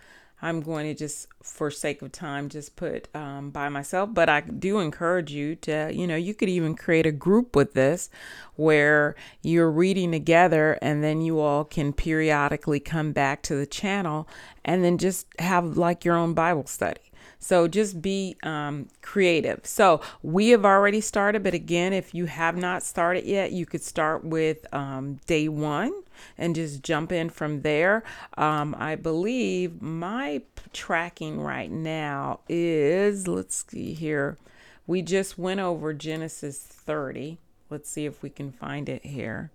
I'm 0.42 0.60
going 0.60 0.86
to 0.86 0.94
just, 0.94 1.28
for 1.42 1.70
sake 1.70 2.02
of 2.02 2.12
time, 2.12 2.50
just 2.50 2.76
put 2.76 3.08
um, 3.14 3.50
by 3.50 3.70
myself. 3.70 4.10
But 4.12 4.28
I 4.28 4.40
do 4.40 4.80
encourage 4.80 5.30
you 5.30 5.54
to, 5.56 5.90
you 5.94 6.06
know, 6.06 6.16
you 6.16 6.34
could 6.34 6.50
even 6.50 6.74
create 6.74 7.06
a 7.06 7.12
group 7.12 7.56
with 7.56 7.72
this 7.72 8.10
where 8.56 9.14
you're 9.40 9.70
reading 9.70 10.12
together 10.12 10.76
and 10.82 11.02
then 11.02 11.22
you 11.22 11.38
all 11.40 11.64
can 11.64 11.94
periodically 11.94 12.80
come 12.80 13.12
back 13.12 13.42
to 13.44 13.54
the 13.54 13.66
channel 13.66 14.28
and 14.64 14.84
then 14.84 14.98
just 14.98 15.26
have 15.38 15.78
like 15.78 16.04
your 16.04 16.16
own 16.16 16.34
Bible 16.34 16.66
study. 16.66 17.00
So 17.44 17.68
just 17.68 18.00
be 18.00 18.38
um, 18.42 18.88
creative. 19.02 19.66
So 19.66 20.00
we 20.22 20.48
have 20.48 20.64
already 20.64 21.02
started, 21.02 21.42
but 21.42 21.52
again, 21.52 21.92
if 21.92 22.14
you 22.14 22.24
have 22.24 22.56
not 22.56 22.82
started 22.82 23.26
yet, 23.26 23.52
you 23.52 23.66
could 23.66 23.82
start 23.82 24.24
with 24.24 24.66
um, 24.74 25.20
day 25.26 25.50
one 25.50 25.92
and 26.38 26.54
just 26.54 26.82
jump 26.82 27.12
in 27.12 27.28
from 27.28 27.60
there. 27.60 28.02
Um, 28.38 28.74
I 28.78 28.94
believe 28.94 29.82
my 29.82 30.40
tracking 30.72 31.38
right 31.38 31.70
now 31.70 32.40
is, 32.48 33.28
let's 33.28 33.66
see 33.68 33.92
here, 33.92 34.38
we 34.86 35.02
just 35.02 35.36
went 35.36 35.60
over 35.60 35.92
Genesis 35.92 36.58
30. 36.58 37.36
Let's 37.68 37.90
see 37.90 38.06
if 38.06 38.22
we 38.22 38.30
can 38.30 38.52
find 38.52 38.88
it 38.88 39.04
here. 39.04 39.50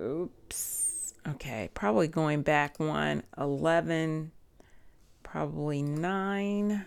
Oops. 0.00 1.12
Okay, 1.26 1.70
probably 1.74 2.06
going 2.06 2.42
back 2.42 2.78
one, 2.78 3.24
11 3.36 4.30
probably 5.30 5.80
nine. 5.80 6.84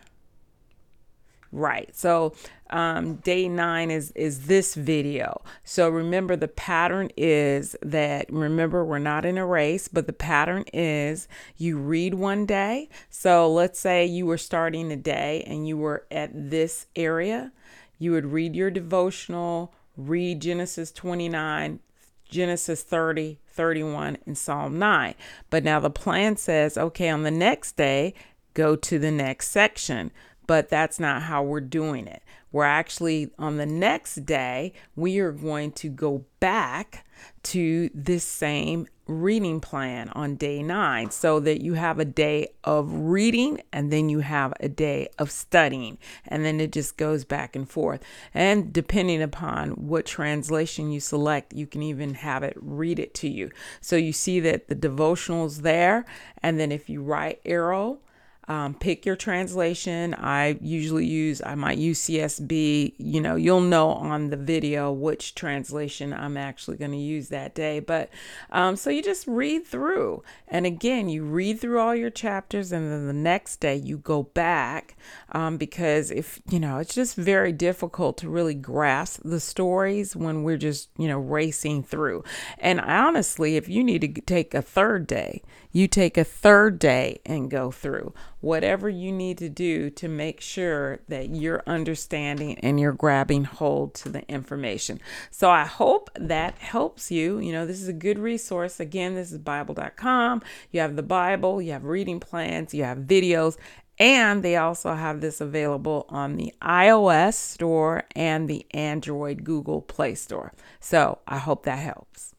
Right. 1.51 1.95
So 1.95 2.33
um, 2.71 3.17
day 3.17 3.47
nine 3.47 3.91
is 3.91 4.11
is 4.11 4.47
this 4.47 4.73
video. 4.73 5.43
So 5.63 5.87
remember 5.87 6.35
the 6.35 6.47
pattern 6.47 7.09
is 7.15 7.75
that 7.83 8.31
remember 8.33 8.83
we're 8.83 8.99
not 8.99 9.23
in 9.23 9.37
a 9.37 9.45
race, 9.45 9.87
but 9.87 10.07
the 10.07 10.13
pattern 10.13 10.65
is 10.73 11.27
you 11.57 11.77
read 11.77 12.15
one 12.15 12.45
day. 12.45 12.89
So 13.09 13.51
let's 13.51 13.79
say 13.79 14.05
you 14.05 14.25
were 14.25 14.39
starting 14.39 14.91
a 14.91 14.97
day 14.97 15.43
and 15.45 15.67
you 15.67 15.77
were 15.77 16.05
at 16.11 16.31
this 16.33 16.87
area. 16.95 17.51
You 17.99 18.11
would 18.13 18.25
read 18.25 18.55
your 18.55 18.71
devotional, 18.71 19.73
read 19.95 20.41
Genesis 20.41 20.91
29, 20.91 21.79
Genesis 22.27 22.81
30, 22.81 23.39
31, 23.47 24.17
and 24.25 24.37
Psalm 24.37 24.79
9. 24.79 25.13
But 25.51 25.63
now 25.63 25.79
the 25.79 25.91
plan 25.91 26.35
says, 26.35 26.77
okay, 26.77 27.09
on 27.09 27.21
the 27.21 27.31
next 27.31 27.77
day, 27.77 28.15
go 28.53 28.75
to 28.75 28.99
the 28.99 29.11
next 29.11 29.49
section. 29.49 30.11
but 30.45 30.67
that's 30.67 30.99
not 30.99 31.21
how 31.23 31.41
we're 31.41 31.61
doing 31.61 32.05
it. 32.05 32.21
We're 32.51 32.65
actually 32.65 33.31
on 33.39 33.57
the 33.57 33.65
next 33.65 34.25
day, 34.25 34.73
we 34.95 35.19
are 35.19 35.31
going 35.31 35.71
to 35.73 35.89
go 35.89 36.25
back 36.39 37.05
to 37.43 37.89
this 37.93 38.23
same 38.23 38.87
reading 39.05 39.59
plan 39.59 40.09
on 40.09 40.35
day 40.35 40.63
nine 40.63 41.11
so 41.11 41.39
that 41.39 41.61
you 41.61 41.73
have 41.73 41.99
a 41.99 42.05
day 42.05 42.47
of 42.63 42.89
reading 42.93 43.61
and 43.73 43.91
then 43.91 44.07
you 44.07 44.19
have 44.19 44.53
a 44.61 44.69
day 44.69 45.09
of 45.17 45.29
studying 45.29 45.97
and 46.25 46.45
then 46.45 46.61
it 46.61 46.71
just 46.71 46.95
goes 46.95 47.25
back 47.25 47.53
and 47.53 47.69
forth 47.69 48.01
and 48.33 48.71
depending 48.71 49.21
upon 49.21 49.71
what 49.71 50.05
translation 50.05 50.89
you 50.89 51.01
select 51.01 51.53
you 51.53 51.67
can 51.67 51.83
even 51.83 52.13
have 52.13 52.43
it 52.43 52.55
read 52.61 52.97
it 52.97 53.13
to 53.13 53.27
you 53.27 53.51
so 53.81 53.97
you 53.97 54.13
see 54.13 54.39
that 54.39 54.69
the 54.69 54.75
devotionals 54.75 55.63
there 55.63 56.05
and 56.41 56.57
then 56.57 56.71
if 56.71 56.89
you 56.89 57.01
right 57.01 57.41
arrow 57.43 57.99
um, 58.47 58.73
pick 58.73 59.05
your 59.05 59.15
translation. 59.15 60.13
I 60.15 60.57
usually 60.61 61.05
use, 61.05 61.41
I 61.45 61.55
might 61.55 61.77
use 61.77 62.01
CSB. 62.01 62.93
You 62.97 63.21
know, 63.21 63.35
you'll 63.35 63.61
know 63.61 63.89
on 63.89 64.29
the 64.29 64.37
video 64.37 64.91
which 64.91 65.33
translation 65.33 66.13
I'm 66.13 66.35
actually 66.35 66.77
going 66.77 66.91
to 66.91 66.97
use 66.97 67.29
that 67.29 67.55
day. 67.55 67.79
But 67.79 68.09
um, 68.51 68.75
so 68.75 68.89
you 68.89 69.01
just 69.01 69.27
read 69.27 69.65
through. 69.65 70.23
And 70.47 70.65
again, 70.65 71.07
you 71.07 71.23
read 71.23 71.59
through 71.59 71.79
all 71.79 71.95
your 71.95 72.09
chapters, 72.09 72.71
and 72.71 72.91
then 72.91 73.07
the 73.07 73.13
next 73.13 73.57
day 73.57 73.75
you 73.75 73.97
go 73.97 74.23
back 74.23 74.97
um, 75.31 75.57
because 75.57 76.11
if, 76.11 76.41
you 76.49 76.59
know, 76.59 76.79
it's 76.79 76.95
just 76.95 77.15
very 77.15 77.53
difficult 77.53 78.17
to 78.19 78.29
really 78.29 78.55
grasp 78.55 79.21
the 79.23 79.39
stories 79.39 80.15
when 80.15 80.43
we're 80.43 80.57
just, 80.57 80.89
you 80.97 81.07
know, 81.07 81.17
racing 81.17 81.83
through. 81.83 82.23
And 82.57 82.81
honestly, 82.81 83.55
if 83.55 83.69
you 83.69 83.83
need 83.83 84.01
to 84.01 84.21
take 84.21 84.53
a 84.53 84.61
third 84.61 85.07
day, 85.07 85.41
you 85.71 85.87
take 85.87 86.17
a 86.17 86.23
third 86.23 86.77
day 86.77 87.19
and 87.25 87.49
go 87.49 87.71
through 87.71 88.13
whatever 88.43 88.89
you 88.89 89.09
need 89.09 89.37
to 89.37 89.47
do 89.47 89.89
to 89.89 90.09
make 90.09 90.41
sure 90.41 90.99
that 91.07 91.33
you're 91.33 91.63
understanding 91.65 92.59
and 92.59 92.77
you're 92.77 92.91
grabbing 92.91 93.45
hold 93.45 93.93
to 93.93 94.09
the 94.09 94.29
information. 94.29 94.99
So 95.31 95.49
I 95.49 95.63
hope 95.63 96.09
that 96.15 96.55
helps 96.55 97.09
you. 97.09 97.39
You 97.39 97.53
know, 97.53 97.65
this 97.65 97.81
is 97.81 97.87
a 97.87 97.93
good 97.93 98.19
resource. 98.19 98.81
Again, 98.81 99.15
this 99.15 99.31
is 99.31 99.37
Bible.com. 99.37 100.41
You 100.71 100.81
have 100.81 100.97
the 100.97 101.03
Bible, 101.03 101.61
you 101.61 101.71
have 101.71 101.85
reading 101.85 102.19
plans, 102.19 102.73
you 102.73 102.83
have 102.83 102.97
videos, 102.97 103.55
and 103.97 104.43
they 104.43 104.57
also 104.57 104.93
have 104.93 105.21
this 105.21 105.39
available 105.39 106.05
on 106.09 106.35
the 106.35 106.53
iOS 106.61 107.35
store 107.35 108.03
and 108.13 108.49
the 108.49 108.65
Android 108.71 109.45
Google 109.45 109.81
Play 109.81 110.15
Store. 110.15 110.51
So 110.81 111.19
I 111.25 111.37
hope 111.37 111.63
that 111.63 111.79
helps. 111.79 112.35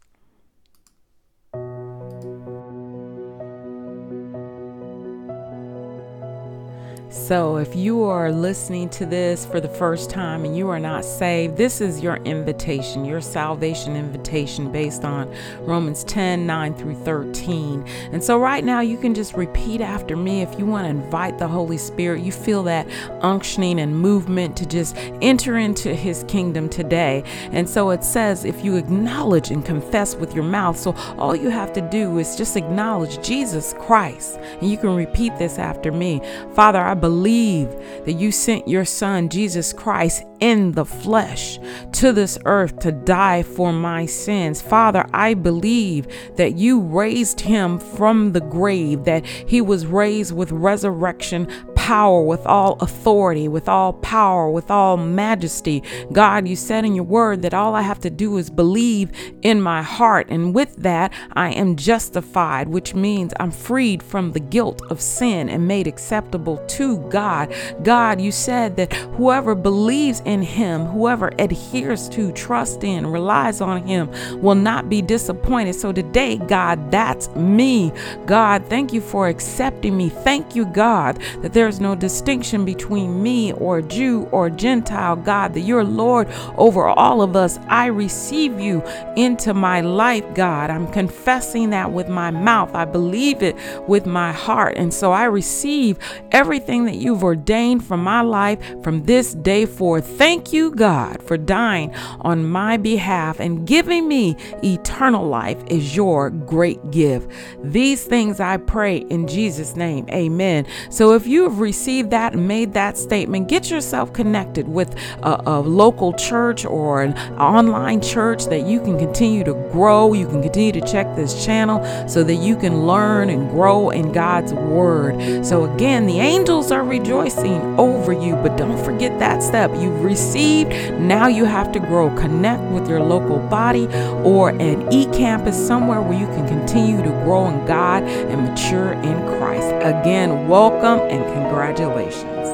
So, 7.15 7.59
if 7.59 7.77
you 7.77 8.03
are 8.03 8.33
listening 8.33 8.89
to 8.91 9.07
this 9.07 9.47
for 9.47 9.61
the 9.61 9.69
first 9.69 10.11
time 10.11 10.45
and 10.45 10.57
you 10.57 10.69
are 10.69 10.81
not 10.81 11.05
saved, 11.05 11.57
this 11.57 11.81
is 11.81 12.01
your 12.01 12.17
invitation, 12.17 13.05
your 13.05 13.21
salvation 13.21 13.95
invitation 13.95 14.73
based 14.73 15.05
on 15.05 15.33
Romans 15.61 16.03
10 16.05 16.45
9 16.45 16.75
through 16.75 16.97
13. 16.97 17.87
And 18.11 18.23
so, 18.23 18.39
right 18.39 18.65
now, 18.65 18.81
you 18.81 18.99
can 18.99 19.15
just 19.15 19.35
repeat 19.35 19.81
after 19.81 20.17
me 20.17 20.43
if 20.43 20.59
you 20.59 20.67
want 20.67 20.87
to 20.87 20.91
invite 20.91 21.39
the 21.39 21.47
Holy 21.47 21.79
Spirit. 21.79 22.21
You 22.21 22.33
feel 22.33 22.65
that 22.65 22.89
unctioning 23.23 23.79
and 23.79 23.97
movement 23.97 24.57
to 24.57 24.67
just 24.67 24.97
enter 25.23 25.57
into 25.57 25.95
His 25.95 26.25
kingdom 26.25 26.69
today. 26.69 27.23
And 27.53 27.71
so, 27.71 27.91
it 27.91 28.03
says, 28.03 28.45
if 28.45 28.65
you 28.65 28.75
acknowledge 28.75 29.53
and 29.53 29.65
confess 29.65 30.17
with 30.17 30.35
your 30.35 30.45
mouth, 30.45 30.77
so 30.77 30.93
all 31.17 31.37
you 31.37 31.49
have 31.49 31.73
to 31.75 31.81
do 31.91 32.19
is 32.19 32.37
just 32.37 32.57
acknowledge 32.57 33.25
Jesus 33.25 33.73
Christ. 33.79 34.37
And 34.37 34.69
you 34.69 34.77
can 34.77 34.97
repeat 34.97 35.39
this 35.39 35.61
after 35.61 35.93
me 35.93 36.21
Father, 36.55 36.81
I 36.81 36.95
believe 37.05 37.68
that 38.07 38.14
you 38.14 38.32
sent 38.32 38.66
your 38.66 38.86
son, 38.86 39.28
Jesus 39.28 39.74
Christ, 39.74 40.24
in 40.40 40.72
the 40.72 40.86
flesh 40.86 41.59
to 41.92 42.12
this 42.14 42.38
earth 42.46 42.78
to 42.78 42.92
die 42.92 43.42
for 43.42 43.74
my 43.74 44.07
sins. 44.07 44.62
Father, 44.62 45.05
I 45.12 45.34
believe 45.34 46.07
that 46.36 46.57
you 46.57 46.80
raised 46.80 47.40
him 47.40 47.78
from 47.78 48.32
the 48.32 48.40
grave, 48.40 49.05
that 49.05 49.26
he 49.26 49.61
was 49.61 49.84
raised 49.84 50.34
with 50.34 50.50
resurrection 50.50 51.46
power, 51.85 52.22
with 52.22 52.47
all 52.47 52.78
authority, 52.80 53.47
with 53.47 53.68
all 53.68 53.93
power, 53.93 54.51
with 54.51 54.70
all 54.70 54.97
majesty. 54.97 55.82
God, 56.12 56.49
you 56.49 56.57
said 56.57 56.82
in 56.82 56.95
your 56.95 57.05
word 57.05 57.43
that 57.43 57.53
all 57.53 57.74
I 57.74 57.82
have 57.82 58.01
to 58.01 58.09
do 58.09 58.39
is 58.39 58.49
believe 58.49 59.12
in 59.43 59.61
my 59.61 59.82
heart. 59.82 60.28
And 60.30 60.55
with 60.55 60.74
that, 60.76 61.12
I 61.35 61.51
am 61.51 61.76
justified, 61.76 62.68
which 62.68 62.95
means 62.95 63.35
I'm 63.39 63.51
freed 63.51 64.03
from 64.03 64.32
the 64.32 64.41
guilt 64.41 64.80
of 64.89 64.99
sin 64.99 65.51
and 65.51 65.68
made 65.68 65.87
acceptable 65.87 66.57
to 66.68 66.97
God. 67.11 67.55
God, 67.82 68.18
you 68.18 68.32
said 68.32 68.76
that 68.76 68.95
whoever 69.18 69.55
believes 69.55 70.20
in 70.24 70.41
him, 70.41 70.87
whoever 70.87 71.32
adheres 71.39 72.09
to, 72.09 72.32
trust 72.32 72.82
in, 72.82 73.07
relies 73.07 73.61
on 73.61 73.87
him, 73.87 74.11
will 74.41 74.55
not 74.55 74.89
be 74.89 75.03
disappointed. 75.03 75.74
So 75.74 75.93
today, 75.93 76.39
God, 76.39 76.91
that's 76.91 77.28
me. 77.37 77.93
God, 78.24 78.64
thank 78.70 78.95
you 78.95 79.03
for 79.03 79.28
accepting 79.28 79.99
me. 79.99 80.09
Thank 80.09 80.57
you, 80.57 80.64
God, 80.64 81.20
that 81.43 81.53
there's 81.53 81.74
no 81.81 81.95
distinction 81.95 82.64
between 82.64 83.22
me 83.22 83.53
or 83.53 83.81
Jew 83.81 84.29
or 84.33 84.51
Gentile, 84.51 85.16
God, 85.16 85.55
that 85.55 85.61
you're 85.61 85.85
Lord 85.85 86.29
over 86.57 86.87
all 86.87 87.22
of 87.22 87.37
us. 87.37 87.59
I 87.68 87.87
receive 87.87 88.59
you 88.61 88.83
into 89.16 89.55
my 89.55 89.81
life, 89.81 90.25
God. 90.35 90.70
I'm 90.70 90.87
confessing 90.89 91.70
that 91.70 91.93
with 91.93 92.09
my 92.09 92.31
mouth. 92.31 92.75
I 92.75 92.85
believe 92.85 93.43
it 93.43 93.57
with 93.89 94.07
my 94.07 94.33
heart. 94.33 94.77
And 94.77 94.93
so 94.93 95.12
I 95.12 95.25
receive 95.25 95.99
everything 96.31 96.85
that 96.85 96.97
you've 96.97 97.25
ordained 97.25 97.85
for 97.85 97.97
my 97.97 98.20
life 98.20 98.59
from 98.83 99.05
this 99.05 99.35
day 99.35 99.66
forth. 99.66 100.07
Thank 100.18 100.53
you, 100.53 100.70
God, 100.70 101.22
for 101.22 101.37
dying 101.37 101.95
on 102.20 102.45
my 102.45 102.77
behalf 102.77 103.41
and 103.41 103.66
giving 103.66 104.09
me 104.09 104.37
eternal 104.62 105.27
life 105.27 105.62
is 105.68 105.95
your 105.97 106.31
great 106.31 106.91
gift. 106.91 107.31
These 107.62 108.05
things 108.05 108.41
I 108.41 108.57
pray 108.57 108.99
in 108.99 109.27
Jesus' 109.27 109.77
name. 109.77 110.07
Amen. 110.11 110.66
So 110.91 111.14
if 111.14 111.27
you 111.27 111.45
have 111.45 111.61
received 111.65 112.11
that 112.11 112.35
and 112.35 112.47
made 112.47 112.75
that 112.75 112.99
statement, 112.99 113.49
get 113.49 113.71
yourself 113.71 114.12
connected 114.12 114.69
with 114.69 114.95
a, 115.23 115.43
a 115.47 115.61
local 115.61 116.12
church 116.12 116.67
or 116.67 117.03
an 117.03 117.17
online 117.39 118.03
church 118.03 118.45
that 118.47 118.67
you 118.67 118.81
can 118.81 118.99
continue 118.99 119.43
to 119.45 119.55
grow. 119.73 120.12
You 120.12 120.29
can 120.29 120.43
continue 120.43 120.73
to 120.73 120.83
check 120.83 121.17
this 121.17 121.45
channel 121.45 121.83
so 122.07 122.23
that 122.23 122.35
you 122.35 122.55
can 122.55 122.87
learn 122.87 123.31
and 123.31 123.51
grow 123.51 123.89
in 123.89 124.12
God's 124.12 124.53
word. 124.53 125.45
So, 125.45 125.65
again, 125.75 126.07
the 126.07 126.21
angels 126.21 126.71
are 126.71 126.85
rejoicing 126.85 127.79
over 127.81 128.12
you, 128.12 128.35
but 128.37 128.57
don't 128.59 128.83
forget 128.85 129.19
that 129.19 129.43
step. 129.43 129.71
You've 129.81 130.05
received, 130.05 130.71
now 131.01 131.29
you 131.29 131.47
have 131.47 131.73
to 131.73 131.81
grow. 131.81 132.15
Connect 132.17 132.62
with 132.73 132.89
your 132.89 133.01
local 133.01 133.39
body 133.39 133.87
or 134.23 134.51
an 134.51 134.93
e 134.93 135.07
campus 135.07 135.57
somewhere 135.57 136.03
where 136.03 136.19
you 136.19 136.27
can 136.27 136.47
continue 136.47 137.03
to 137.03 137.11
grow 137.25 137.47
in 137.47 137.65
God 137.67 138.03
and 138.03 138.51
mature 138.51 138.93
in 138.93 139.17
Christ. 139.39 139.73
Again, 139.81 140.47
welcome 140.47 141.01
and 141.09 141.25
congratulations 141.25 141.53
Congratulations. 141.55 142.50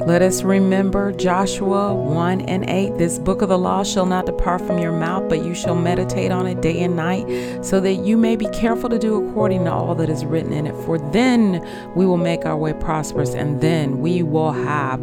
Let 0.00 0.20
us 0.20 0.42
remember 0.42 1.12
Joshua 1.12 1.94
1 1.94 2.40
and 2.42 2.68
8. 2.68 2.98
This 2.98 3.20
book 3.20 3.40
of 3.40 3.50
the 3.50 3.56
law 3.56 3.84
shall 3.84 4.04
not 4.04 4.26
depart 4.26 4.62
from 4.62 4.78
your 4.78 4.90
mouth, 4.90 5.28
but 5.28 5.44
you 5.44 5.54
shall 5.54 5.76
meditate 5.76 6.32
on 6.32 6.48
it 6.48 6.60
day 6.60 6.82
and 6.82 6.96
night, 6.96 7.24
so 7.64 7.80
that 7.80 7.94
you 7.94 8.16
may 8.16 8.34
be 8.34 8.46
careful 8.46 8.90
to 8.90 8.98
do 8.98 9.28
according 9.28 9.64
to 9.64 9.72
all 9.72 9.94
that 9.94 10.10
is 10.10 10.24
written 10.24 10.52
in 10.52 10.66
it. 10.66 10.74
For 10.84 10.98
then 10.98 11.64
we 11.94 12.04
will 12.04 12.16
make 12.16 12.44
our 12.44 12.56
way 12.56 12.72
prosperous, 12.72 13.32
and 13.32 13.60
then 13.60 14.00
we 14.00 14.24
will 14.24 14.52
have 14.52 15.00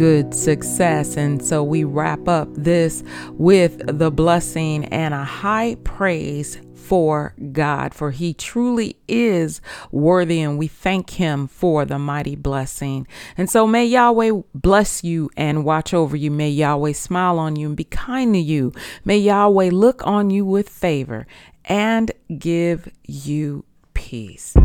good 0.00 0.34
success. 0.34 1.18
And 1.18 1.44
so 1.44 1.62
we 1.62 1.84
wrap 1.84 2.26
up 2.26 2.48
this 2.54 3.04
with 3.32 3.98
the 3.98 4.10
blessing 4.10 4.86
and 4.86 5.12
a 5.12 5.24
high 5.24 5.76
praise 5.84 6.58
for 6.72 7.34
God, 7.52 7.92
for 7.92 8.10
He 8.10 8.32
truly 8.32 8.96
is 9.06 9.60
worthy, 9.92 10.40
and 10.40 10.56
we 10.56 10.68
thank 10.68 11.10
Him 11.10 11.46
for 11.46 11.84
the 11.84 11.98
mighty 11.98 12.34
blessing. 12.34 13.06
And 13.36 13.50
so 13.50 13.66
may 13.66 13.84
Yahweh 13.84 14.40
bless 14.54 15.04
you 15.04 15.28
and 15.36 15.66
watch 15.66 15.92
over 15.92 16.16
you. 16.16 16.30
May 16.30 16.48
Yahweh 16.48 16.94
smile 16.94 17.38
on 17.38 17.56
you 17.56 17.68
and 17.68 17.76
be 17.76 17.84
kind 17.84 18.32
to 18.32 18.40
you. 18.40 18.72
May 19.04 19.18
Yahweh 19.18 19.68
look 19.70 20.06
on 20.06 20.30
you 20.30 20.46
with 20.46 20.70
favor 20.70 21.26
and 21.66 22.10
give 22.38 22.88
you 23.04 23.66
peace. 23.92 24.56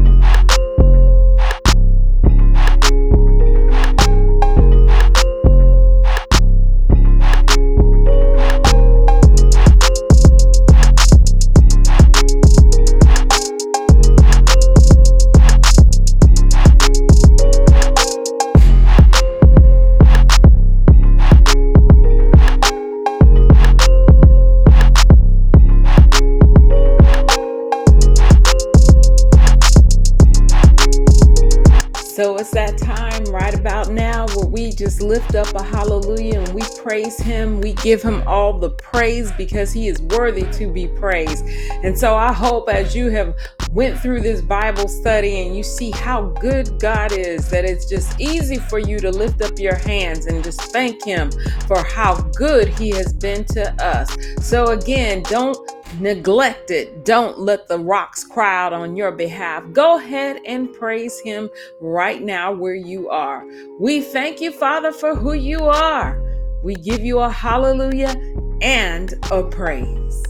Just 34.75 35.01
lift 35.01 35.35
up 35.35 35.53
a 35.55 35.63
hallelujah 35.63 36.41
and 36.41 36.53
we 36.53 36.61
praise 36.81 37.17
him. 37.17 37.61
We 37.61 37.73
give 37.73 38.01
him 38.01 38.23
all 38.27 38.57
the 38.59 38.71
praise 38.71 39.31
because 39.33 39.71
he 39.71 39.87
is 39.87 40.01
worthy 40.01 40.43
to 40.53 40.71
be 40.71 40.87
praised. 40.87 41.45
And 41.83 41.97
so 41.97 42.15
I 42.15 42.33
hope 42.33 42.69
as 42.69 42.95
you 42.95 43.09
have 43.09 43.35
went 43.75 43.99
through 43.99 44.21
this 44.21 44.41
Bible 44.41 44.87
study 44.87 45.41
and 45.41 45.55
you 45.55 45.61
see 45.61 45.91
how 45.91 46.23
good 46.39 46.79
God 46.79 47.11
is 47.11 47.49
that 47.49 47.65
it's 47.65 47.87
just 47.87 48.19
easy 48.19 48.57
for 48.57 48.79
you 48.79 48.99
to 48.99 49.11
lift 49.11 49.41
up 49.41 49.59
your 49.59 49.75
hands 49.75 50.27
and 50.27 50.41
just 50.43 50.61
thank 50.71 51.03
him 51.03 51.29
for 51.67 51.83
how 51.83 52.15
good 52.37 52.69
he 52.69 52.89
has 52.91 53.11
been 53.11 53.43
to 53.45 53.71
us. 53.83 54.15
So 54.39 54.67
again, 54.67 55.23
don't 55.23 55.57
neglect 55.99 56.71
it. 56.71 57.03
Don't 57.03 57.39
let 57.39 57.67
the 57.67 57.77
rocks 57.77 58.23
cry 58.23 58.63
out 58.63 58.73
on 58.73 58.95
your 58.95 59.11
behalf. 59.11 59.63
Go 59.73 59.97
ahead 59.97 60.39
and 60.45 60.73
praise 60.73 61.19
Him 61.19 61.49
right 61.81 62.21
now 62.21 62.51
where 62.53 62.75
you 62.75 63.09
are. 63.09 63.45
We 63.79 64.01
thank 64.01 64.41
you, 64.41 64.51
Father, 64.51 64.91
for 64.91 65.15
who 65.15 65.33
you 65.33 65.65
are. 65.65 66.21
We 66.63 66.75
give 66.75 67.01
you 67.01 67.19
a 67.19 67.29
hallelujah 67.29 68.15
and 68.61 69.13
a 69.31 69.43
praise. 69.43 70.24